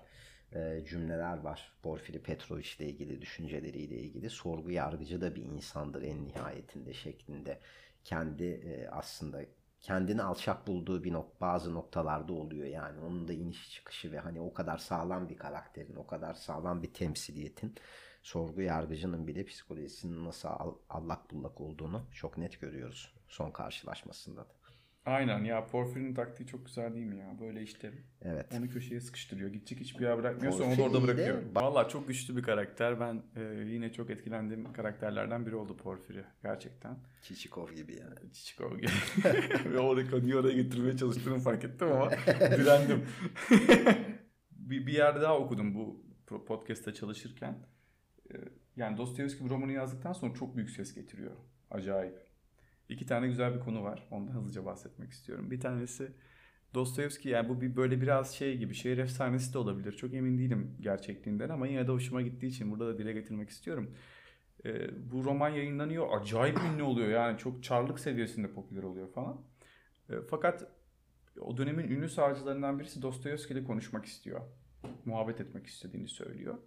e, 0.53 0.85
cümleler 0.89 1.39
var. 1.39 1.73
Porfiri 1.83 2.23
Petrovic 2.23 2.69
ile 2.79 2.87
ilgili 2.89 3.21
düşünceleriyle 3.21 3.97
ilgili 3.99 4.31
sorgu 4.31 4.71
yargıcı 4.71 5.21
da 5.21 5.35
bir 5.35 5.43
insandır 5.43 6.03
en 6.03 6.29
nihayetinde 6.29 6.93
şeklinde 6.95 7.61
kendi 8.05 8.45
e, 8.45 8.89
aslında 8.89 9.45
kendini 9.81 10.23
alçak 10.23 10.67
bulduğu 10.67 11.05
bir 11.05 11.13
nok 11.13 11.41
bazı 11.41 11.75
noktalarda 11.75 12.33
oluyor 12.33 12.67
yani 12.67 13.01
onun 13.01 13.29
da 13.29 13.33
iniş 13.33 13.71
çıkışı 13.73 14.13
ve 14.13 14.19
hani 14.19 14.41
o 14.41 14.55
kadar 14.55 14.79
sağlam 14.79 15.29
bir 15.29 15.37
karakterin 15.37 15.97
o 15.97 16.07
kadar 16.07 16.35
sağlam 16.35 16.83
bir 16.83 16.93
temsiliyetin 16.93 17.75
sorgu 18.23 18.61
yargıcının 18.63 19.27
bile 19.27 19.45
psikolojisinin 19.45 20.25
nasıl 20.25 20.49
al- 20.49 20.79
allak 20.91 21.31
bullak 21.31 21.61
olduğunu 21.61 22.07
çok 22.13 22.39
net 22.39 22.61
görüyoruz 22.61 23.15
son 23.29 23.51
karşılaşmasında 23.51 24.41
da. 24.41 24.58
Aynen 25.09 25.45
ya 25.45 25.67
Porfiri'nin 25.67 26.15
taktiği 26.15 26.47
çok 26.47 26.67
güzel 26.67 26.95
değil 26.95 27.07
mi 27.07 27.19
ya? 27.19 27.37
Böyle 27.41 27.63
işte 27.63 27.93
Evet. 28.23 28.47
onu 28.59 28.69
köşeye 28.69 29.01
sıkıştırıyor. 29.01 29.51
Gidecek 29.53 29.81
hiçbir 29.81 30.05
yer 30.05 30.19
bırakmıyor 30.19 30.53
sonra 30.53 30.75
onu 30.75 30.83
orada 30.83 30.99
de- 31.03 31.07
bırakıyor. 31.07 31.43
Valla 31.55 31.89
çok 31.89 32.09
güçlü 32.09 32.37
bir 32.37 32.43
karakter. 32.43 33.01
Ben 33.01 33.23
e, 33.37 33.43
yine 33.67 33.93
çok 33.93 34.11
etkilendiğim 34.11 34.73
karakterlerden 34.73 35.47
biri 35.47 35.55
oldu 35.57 35.77
Porfiri. 35.77 36.25
Gerçekten. 36.43 36.97
Çiçikov 37.23 37.71
gibi 37.73 37.93
yani. 37.97 38.33
Çiçikov 38.33 38.77
gibi. 38.77 38.91
Ve 39.73 39.79
oradaki 39.79 40.11
konuyu 40.11 40.37
oraya 40.37 40.53
getirmeye 40.55 40.97
çalıştığımı 40.97 41.39
fark 41.39 41.65
ettim 41.65 41.89
ama 41.93 42.11
direndim. 42.41 43.05
bir, 44.51 44.87
bir 44.87 44.93
yerde 44.93 45.21
daha 45.21 45.39
okudum 45.39 45.75
bu 45.75 46.05
podcast'te 46.47 46.95
çalışırken. 46.95 47.59
Ee, 48.33 48.37
Yani 48.77 48.97
Dostoyevski 48.97 49.45
bir 49.45 49.51
romanı 49.51 49.73
yazdıktan 49.73 50.13
sonra 50.13 50.35
çok 50.35 50.57
büyük 50.57 50.71
ses 50.71 50.95
getiriyor. 50.95 51.33
Acayip. 51.71 52.28
İki 52.89 53.07
tane 53.07 53.27
güzel 53.27 53.55
bir 53.55 53.61
konu 53.61 53.83
var. 53.83 54.07
Ondan 54.11 54.33
hızlıca 54.33 54.65
bahsetmek 54.65 55.11
istiyorum. 55.11 55.51
Bir 55.51 55.61
tanesi 55.61 56.13
Dostoyevski 56.75 57.29
yani 57.29 57.49
bu 57.49 57.61
bir 57.61 57.77
böyle 57.77 58.01
biraz 58.01 58.35
şey 58.35 58.59
gibi 58.59 58.75
şehir 58.75 58.99
efsanesi 58.99 59.55
de 59.55 59.59
olabilir. 59.59 59.93
Çok 59.93 60.15
emin 60.15 60.39
değilim 60.39 60.77
gerçekliğinden 60.81 61.49
ama 61.49 61.67
yine 61.67 61.87
de 61.87 61.93
hoşuma 61.93 62.23
gittiği 62.23 62.47
için 62.47 62.71
burada 62.71 62.87
da 62.87 62.99
dile 62.99 63.13
getirmek 63.13 63.51
istiyorum. 63.51 63.95
Ee, 64.65 64.91
bu 65.13 65.25
roman 65.25 65.49
yayınlanıyor. 65.49 66.21
Acayip 66.21 66.59
ünlü 66.73 66.83
oluyor. 66.83 67.09
Yani 67.09 67.39
çok 67.39 67.63
çarlık 67.63 68.01
seviyesinde 68.01 68.51
popüler 68.51 68.83
oluyor 68.83 69.13
falan. 69.13 69.41
Ee, 70.11 70.15
fakat 70.31 70.67
o 71.41 71.57
dönemin 71.57 71.89
ünlü 71.89 72.09
savcılarından 72.09 72.79
birisi 72.79 73.03
Dostoyevski 73.03 73.55
ile 73.55 73.65
konuşmak 73.65 74.05
istiyor. 74.05 74.41
muhabbet 75.05 75.41
etmek 75.41 75.67
istediğini 75.67 76.09
söylüyor. 76.09 76.59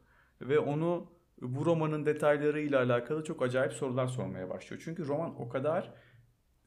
Ve 0.41 0.59
onu 0.59 1.11
bu 1.41 1.65
romanın 1.65 2.05
detaylarıyla 2.05 2.79
alakalı 2.79 3.23
çok 3.23 3.41
acayip 3.41 3.73
sorular 3.73 4.07
sormaya 4.07 4.49
başlıyor. 4.49 4.81
Çünkü 4.85 5.07
roman 5.07 5.41
o 5.41 5.49
kadar 5.49 5.93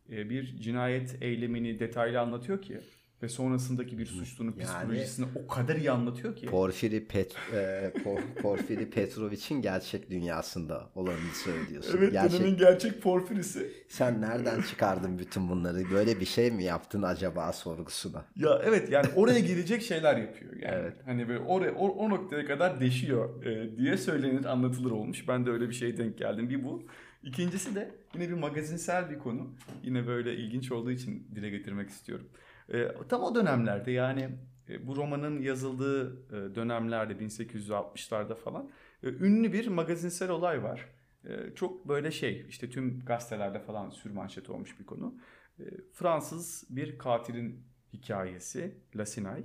bir 0.09 0.56
cinayet 0.60 1.16
eylemini 1.22 1.78
detaylı 1.81 2.20
anlatıyor 2.20 2.62
ki 2.62 2.81
ve 3.22 3.28
sonrasındaki 3.28 3.98
bir 3.98 4.06
suçlunun 4.06 4.55
Yani- 4.59 4.64
psikolojisini 4.64 5.26
o 5.44 5.47
kadar 5.47 5.76
iyi 5.76 5.90
anlatıyor 5.90 6.36
ki. 6.36 6.47
Porfiri, 6.47 7.05
Pet, 7.06 7.35
e, 7.52 7.56
Por- 8.05 8.35
Porfiri 8.43 8.90
Petrovic'in 8.90 9.62
gerçek 9.62 10.10
dünyasında 10.10 10.90
olanını 10.94 11.35
söylüyorsun. 11.44 11.98
Evet 11.98 12.12
gerçek, 12.12 12.40
dönemin 12.40 12.56
gerçek 12.56 13.02
porfirisi. 13.02 13.72
Sen 13.89 14.20
nereden 14.20 14.62
çıkardın 14.62 15.18
bütün 15.18 15.48
bunları? 15.48 15.90
Böyle 15.93 16.20
bir 16.20 16.24
şey 16.24 16.51
mi 16.51 16.64
yaptın 16.64 17.02
acaba 17.02 17.52
sorgusuna? 17.52 18.24
Ya 18.36 18.60
evet 18.64 18.90
yani 18.90 19.06
oraya 19.16 19.40
girecek 19.40 19.82
şeyler 19.82 20.16
yapıyor. 20.16 20.52
Yani 20.56 20.74
Evet. 20.81 20.97
hani 21.05 21.28
böyle 21.28 21.40
oraya 21.40 21.74
o, 21.74 21.89
o 21.89 22.10
noktaya 22.10 22.47
kadar 22.47 22.81
deşiyor 22.81 23.44
e, 23.44 23.76
diye 23.76 23.97
söylenir, 23.97 24.44
anlatılır 24.44 24.90
olmuş. 24.90 25.28
Ben 25.28 25.47
de 25.47 25.51
öyle 25.51 25.68
bir 25.68 25.74
şeye 25.74 25.97
denk 25.97 26.18
geldim. 26.18 26.51
Bir 26.51 26.64
bu. 26.64 26.82
İkincisi 27.24 27.74
de 27.74 27.94
yine 28.14 28.28
bir 28.28 28.34
magazinsel 28.34 29.10
bir 29.10 29.18
konu. 29.18 29.55
Yine 29.82 30.06
böyle 30.06 30.36
ilginç 30.36 30.72
olduğu 30.72 30.90
için 30.90 31.28
dile 31.34 31.51
getirmek 31.51 31.90
istiyorum. 31.90 32.28
E, 32.72 32.88
tam 33.09 33.22
o 33.22 33.34
dönemlerde 33.34 33.90
yani 33.90 34.30
e, 34.68 34.86
bu 34.86 34.96
romanın 34.96 35.42
yazıldığı 35.42 36.26
e, 36.28 36.55
dönemlerde 36.55 37.12
1860'larda 37.12 38.34
falan 38.34 38.70
e, 39.02 39.09
ünlü 39.09 39.52
bir 39.52 39.66
magazinsel 39.66 40.30
olay 40.30 40.62
var. 40.62 40.88
E, 41.24 41.55
çok 41.55 41.88
böyle 41.88 42.10
şey 42.10 42.46
işte 42.48 42.70
tüm 42.70 43.05
gazetelerde 43.05 43.59
falan 43.59 43.90
sürmanşet 43.90 44.51
olmuş 44.51 44.80
bir 44.80 44.86
konu. 44.86 45.18
E, 45.59 45.64
Fransız 45.92 46.64
bir 46.70 46.98
katilin 46.98 47.66
hikayesi 47.92 48.78
Lasinay. 48.96 49.44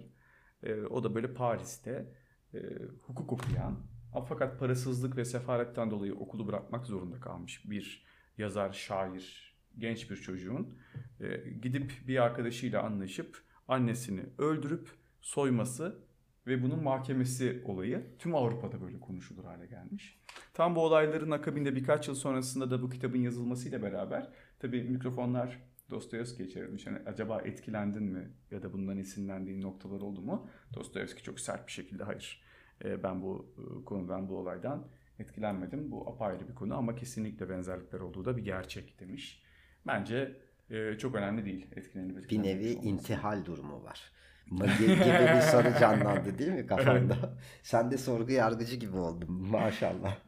E, 0.63 0.73
o 0.75 1.03
da 1.03 1.15
böyle 1.15 1.33
Paris'te 1.33 2.13
e, 2.53 2.59
hukuk 3.01 3.33
okuyan 3.33 3.79
fakat 4.27 4.59
parasızlık 4.59 5.17
ve 5.17 5.25
sefaretten 5.25 5.91
dolayı 5.91 6.15
okulu 6.15 6.47
bırakmak 6.47 6.85
zorunda 6.85 7.19
kalmış 7.19 7.69
bir 7.69 8.05
yazar, 8.37 8.73
şair, 8.73 9.55
genç 9.77 10.11
bir 10.11 10.15
çocuğun 10.15 10.77
e, 11.19 11.49
gidip 11.61 11.93
bir 12.07 12.23
arkadaşıyla 12.23 12.83
anlaşıp 12.83 13.43
annesini 13.67 14.21
öldürüp 14.37 14.89
soyması 15.21 15.99
ve 16.47 16.63
bunun 16.63 16.83
mahkemesi 16.83 17.63
olayı 17.65 18.05
tüm 18.19 18.35
Avrupa'da 18.35 18.81
böyle 18.81 18.99
konuşulur 18.99 19.43
hale 19.43 19.65
gelmiş. 19.65 20.19
Tam 20.53 20.75
bu 20.75 20.85
olayların 20.85 21.31
akabinde 21.31 21.75
birkaç 21.75 22.07
yıl 22.07 22.15
sonrasında 22.15 22.71
da 22.71 22.81
bu 22.81 22.89
kitabın 22.89 23.19
yazılmasıyla 23.19 23.81
beraber 23.81 24.29
tabii 24.59 24.83
mikrofonlar 24.83 25.59
Dostoyevski'ye 25.89 26.49
çevrilmiş. 26.49 26.85
Yani 26.85 26.99
acaba 27.05 27.41
etkilendin 27.41 28.03
mi 28.03 28.31
ya 28.51 28.63
da 28.63 28.73
bundan 28.73 28.97
esinlendiğin 28.97 29.61
noktalar 29.61 30.01
oldu 30.01 30.21
mu? 30.21 30.49
Dostoyevski 30.73 31.23
çok 31.23 31.39
sert 31.39 31.67
bir 31.67 31.71
şekilde 31.71 32.03
hayır. 32.03 32.41
E, 32.85 33.03
Ben 33.03 33.21
bu 33.21 33.45
e, 33.57 33.85
konudan, 33.85 34.29
bu 34.29 34.37
olaydan 34.37 34.87
etkilenmedim. 35.19 35.91
Bu 35.91 36.09
apayrı 36.09 36.47
bir 36.47 36.55
konu 36.55 36.77
ama 36.77 36.95
kesinlikle 36.95 37.49
benzerlikler 37.49 37.99
olduğu 37.99 38.25
da 38.25 38.37
bir 38.37 38.43
gerçek 38.45 38.99
demiş. 38.99 39.43
Bence 39.87 40.35
e, 40.69 40.97
çok 40.97 41.15
önemli 41.15 41.45
değil 41.45 41.67
etkilenip 41.75 42.29
Bir 42.29 42.43
nevi 42.43 42.69
olması. 42.69 42.87
intihal 42.87 43.45
durumu 43.45 43.83
var. 43.83 44.11
Gibi 44.51 44.89
bir 45.35 45.41
soru 45.41 45.79
canlandı 45.79 46.37
değil 46.37 46.51
mi 46.51 46.65
kafanda? 46.67 47.15
Sen 47.63 47.91
de 47.91 47.97
sorgu 47.97 48.31
yargıcı 48.31 48.75
gibi 48.75 48.97
oldun 48.97 49.31
maşallah. 49.31 50.17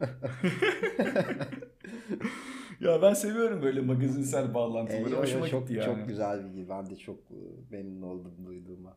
Ya 2.80 3.02
ben 3.02 3.14
seviyorum 3.14 3.62
böyle 3.62 3.80
magazinsel 3.80 4.54
bağlantıları. 4.54 5.08
Eyvah, 5.08 5.22
Hoşuma 5.22 5.48
çok, 5.48 5.68
gitti 5.68 5.80
yani. 5.80 5.84
Çok 5.84 6.08
güzel 6.08 6.44
bilgi. 6.44 6.68
Ben 6.68 6.90
de 6.90 6.96
çok 6.96 7.18
e, 7.18 7.38
memnun 7.70 8.02
oldum 8.02 8.34
duyduğuma. 8.46 8.96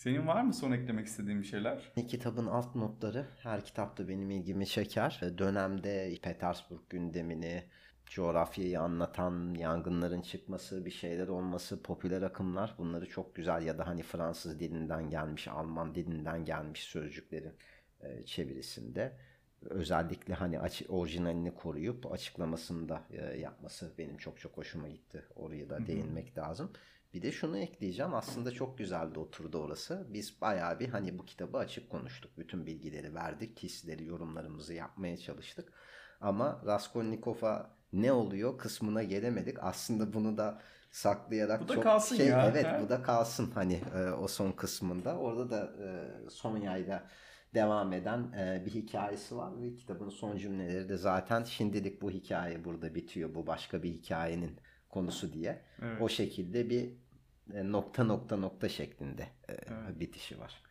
Senin 0.00 0.26
var 0.26 0.42
mı 0.42 0.54
son 0.54 0.72
eklemek 0.72 1.06
istediğin 1.06 1.40
bir 1.40 1.46
şeyler? 1.46 1.92
Kitabın 2.08 2.46
alt 2.46 2.74
notları 2.74 3.26
her 3.42 3.64
kitapta 3.64 4.08
benim 4.08 4.30
ilgimi 4.30 4.66
çeker. 4.66 5.20
Dönemde 5.38 6.14
Petersburg 6.22 6.80
gündemini, 6.90 7.64
coğrafyayı 8.06 8.80
anlatan 8.80 9.54
yangınların 9.54 10.22
çıkması, 10.22 10.84
bir 10.84 10.90
şeyler 10.90 11.28
olması, 11.28 11.82
popüler 11.82 12.22
akımlar 12.22 12.74
bunları 12.78 13.08
çok 13.08 13.34
güzel 13.34 13.62
ya 13.62 13.78
da 13.78 13.86
hani 13.86 14.02
Fransız 14.02 14.60
dilinden 14.60 15.10
gelmiş, 15.10 15.48
Alman 15.48 15.94
dilinden 15.94 16.44
gelmiş 16.44 16.82
sözcüklerin 16.82 17.54
e, 18.00 18.24
çevirisinde 18.24 19.16
özellikle 19.62 20.34
hani 20.34 20.58
orijinalini 20.88 21.54
koruyup 21.54 22.12
açıklamasını 22.12 22.88
da 22.88 23.02
e, 23.10 23.38
yapması 23.38 23.92
benim 23.98 24.16
çok 24.16 24.40
çok 24.40 24.56
hoşuma 24.56 24.88
gitti. 24.88 25.24
Oraya 25.36 25.70
da 25.70 25.86
değinmek 25.86 26.38
lazım. 26.38 26.72
Bir 27.14 27.22
de 27.22 27.32
şunu 27.32 27.58
ekleyeceğim. 27.58 28.14
Aslında 28.14 28.50
çok 28.50 28.78
güzeldi 28.78 29.18
oturdu 29.18 29.58
orası. 29.58 30.06
Biz 30.08 30.40
bayağı 30.40 30.80
bir 30.80 30.88
hani 30.88 31.18
bu 31.18 31.24
kitabı 31.24 31.58
açık 31.58 31.90
konuştuk. 31.90 32.38
Bütün 32.38 32.66
bilgileri 32.66 33.14
verdik. 33.14 33.62
Hisleri, 33.62 34.04
yorumlarımızı 34.04 34.74
yapmaya 34.74 35.16
çalıştık. 35.16 35.72
Ama 36.20 36.62
Raskolnikov'a 36.66 37.70
ne 37.92 38.12
oluyor 38.12 38.58
kısmına 38.58 39.02
gelemedik. 39.02 39.56
Aslında 39.60 40.12
bunu 40.12 40.36
da 40.36 40.62
saklayarak 40.90 41.60
Bu 41.62 41.68
da 41.68 41.74
çok 41.74 41.82
kalsın 41.84 42.16
şey 42.16 42.26
ya, 42.26 42.46
evet 42.50 42.66
he? 42.66 42.82
bu 42.82 42.88
da 42.88 43.02
kalsın 43.02 43.50
hani 43.50 43.80
e, 43.94 44.10
o 44.10 44.28
son 44.28 44.52
kısmında. 44.52 45.18
Orada 45.18 45.50
da 45.50 45.72
e, 45.84 46.30
Sonya'yla 46.30 47.06
devam 47.54 47.92
eden 47.92 48.32
e, 48.32 48.62
bir 48.66 48.70
hikayesi 48.70 49.36
var 49.36 49.62
ve 49.62 49.74
kitabın 49.76 50.08
son 50.08 50.36
cümleleri 50.36 50.88
de 50.88 50.96
zaten 50.96 51.44
şimdilik 51.44 52.02
bu 52.02 52.10
hikaye 52.10 52.64
burada 52.64 52.94
bitiyor. 52.94 53.34
Bu 53.34 53.46
başka 53.46 53.82
bir 53.82 53.90
hikayenin 53.90 54.56
konusu 54.90 55.32
diye. 55.32 55.62
Evet. 55.82 56.02
O 56.02 56.08
şekilde 56.08 56.70
bir 56.70 56.90
e, 57.54 57.72
nokta 57.72 58.04
nokta 58.04 58.36
nokta 58.36 58.68
şeklinde 58.68 59.28
e, 59.48 60.00
bitişi 60.00 60.38
var. 60.38 60.62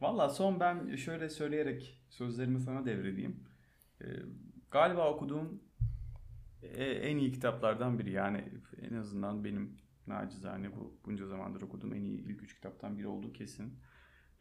Valla 0.00 0.28
son 0.28 0.60
ben 0.60 0.96
şöyle 0.96 1.28
söyleyerek 1.28 2.02
sözlerimi 2.08 2.60
sana 2.60 2.86
devredeyim. 2.86 3.44
Ee, 4.00 4.06
galiba 4.70 5.10
okuduğum 5.10 5.62
e- 6.62 6.84
en 6.84 7.16
iyi 7.16 7.32
kitaplardan 7.32 7.98
biri. 7.98 8.12
Yani 8.12 8.44
en 8.90 8.94
azından 8.94 9.44
benim 9.44 9.76
nacizane 10.06 10.76
bu 10.76 11.00
bunca 11.04 11.26
zamandır 11.26 11.62
okuduğum 11.62 11.94
en 11.94 12.02
iyi 12.02 12.20
ilk 12.20 12.42
üç 12.42 12.54
kitaptan 12.54 12.98
biri 12.98 13.06
olduğu 13.06 13.32
kesin. 13.32 13.78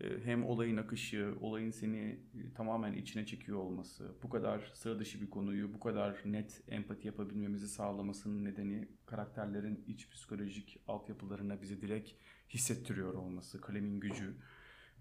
Ee, 0.03 0.19
Hem 0.25 0.45
olayın 0.45 0.77
akışı, 0.77 1.35
olayın 1.41 1.71
seni 1.71 1.97
e, 1.99 2.53
tamamen 2.55 2.93
içine 2.93 3.25
çekiyor 3.25 3.57
olması, 3.59 4.15
bu 4.23 4.29
kadar 4.29 4.71
sıra 4.73 4.99
dışı 4.99 5.21
bir 5.21 5.29
konuyu 5.29 5.73
bu 5.73 5.79
kadar 5.79 6.21
net 6.25 6.61
empati 6.67 7.07
yapabilmemizi 7.07 7.67
sağlamasının 7.69 8.45
nedeni 8.45 8.87
karakterlerin 9.05 9.83
iç 9.87 10.09
psikolojik 10.09 10.79
altyapılarına 10.87 11.61
bizi 11.61 11.81
direkt 11.81 12.11
hissettiriyor 12.49 13.13
olması, 13.13 13.61
kalemin 13.61 13.99
gücü. 13.99 14.35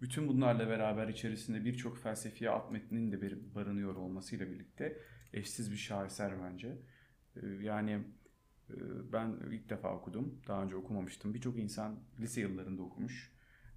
Bütün 0.03 0.29
bunlarla 0.29 0.69
beraber 0.69 1.09
içerisinde 1.09 1.65
birçok 1.65 1.99
felsefi 1.99 2.51
alt 2.51 2.73
metninin 2.73 3.13
de 3.13 3.23
bir 3.23 3.55
barınıyor 3.55 3.97
olmasıyla 3.97 4.51
birlikte 4.51 4.99
eşsiz 5.33 5.73
bir 5.73 5.77
şaheser 5.77 6.33
bence. 6.43 6.79
Ee, 7.37 7.47
Yani 7.47 7.91
e, 8.71 8.77
ben 9.13 9.37
ilk 9.51 9.71
defa 9.71 9.97
okudum. 9.97 10.43
Daha 10.49 10.63
önce 10.63 10.77
okumamıştım. 10.77 11.35
Birçok 11.35 11.59
insan 11.59 12.01
lise 12.21 12.41
yıllarında 12.41 12.83
okumuş. 12.83 13.33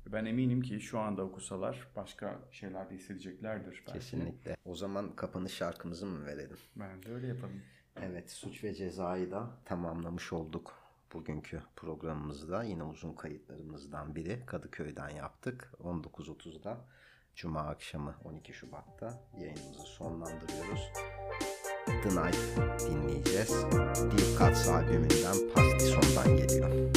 Ben 0.08 0.26
eminim 0.26 0.62
ki 0.62 0.80
şu 0.80 1.00
anda 1.00 1.24
okusalar 1.24 1.88
başka 1.96 2.40
şeyler 2.52 2.90
de 2.90 2.96
hissedeceklerdir. 2.96 3.84
Belki. 3.88 3.94
Kesinlikle. 3.94 4.58
O 4.66 4.76
zaman 4.76 5.16
kapanış 5.16 5.54
şarkımızı 5.54 6.06
mı 6.06 6.26
verelim? 6.26 6.58
Ben 6.76 7.04
de 7.04 7.14
öyle 7.14 7.28
yapalım. 7.28 7.62
Evet, 8.02 8.32
Suç 8.32 8.64
ve 8.64 8.74
Ceza'yı 8.74 9.32
da 9.32 9.50
tamamlamış 9.66 10.34
olduk. 10.34 10.74
Bugünkü 11.14 11.62
programımızda 11.76 12.64
yine 12.64 12.84
uzun 12.84 13.14
kayıtlarımızdan 13.14 14.16
biri 14.16 14.40
Kadıköy'den 14.46 15.10
yaptık. 15.10 15.74
19.30'da 15.84 16.78
Cuma 17.36 17.60
akşamı 17.62 18.16
12 18.24 18.54
Şubat'ta 18.54 19.22
yayınımızı 19.40 19.82
sonlandırıyoruz. 19.82 20.92
The 21.86 22.10
Night 22.10 22.38
dinleyeceğiz. 22.90 23.64
Deep 23.72 24.40
Cuts 24.40 24.68
albümünden 24.68 25.54
Pastison'dan 25.56 26.38
geliyor. 26.38 26.94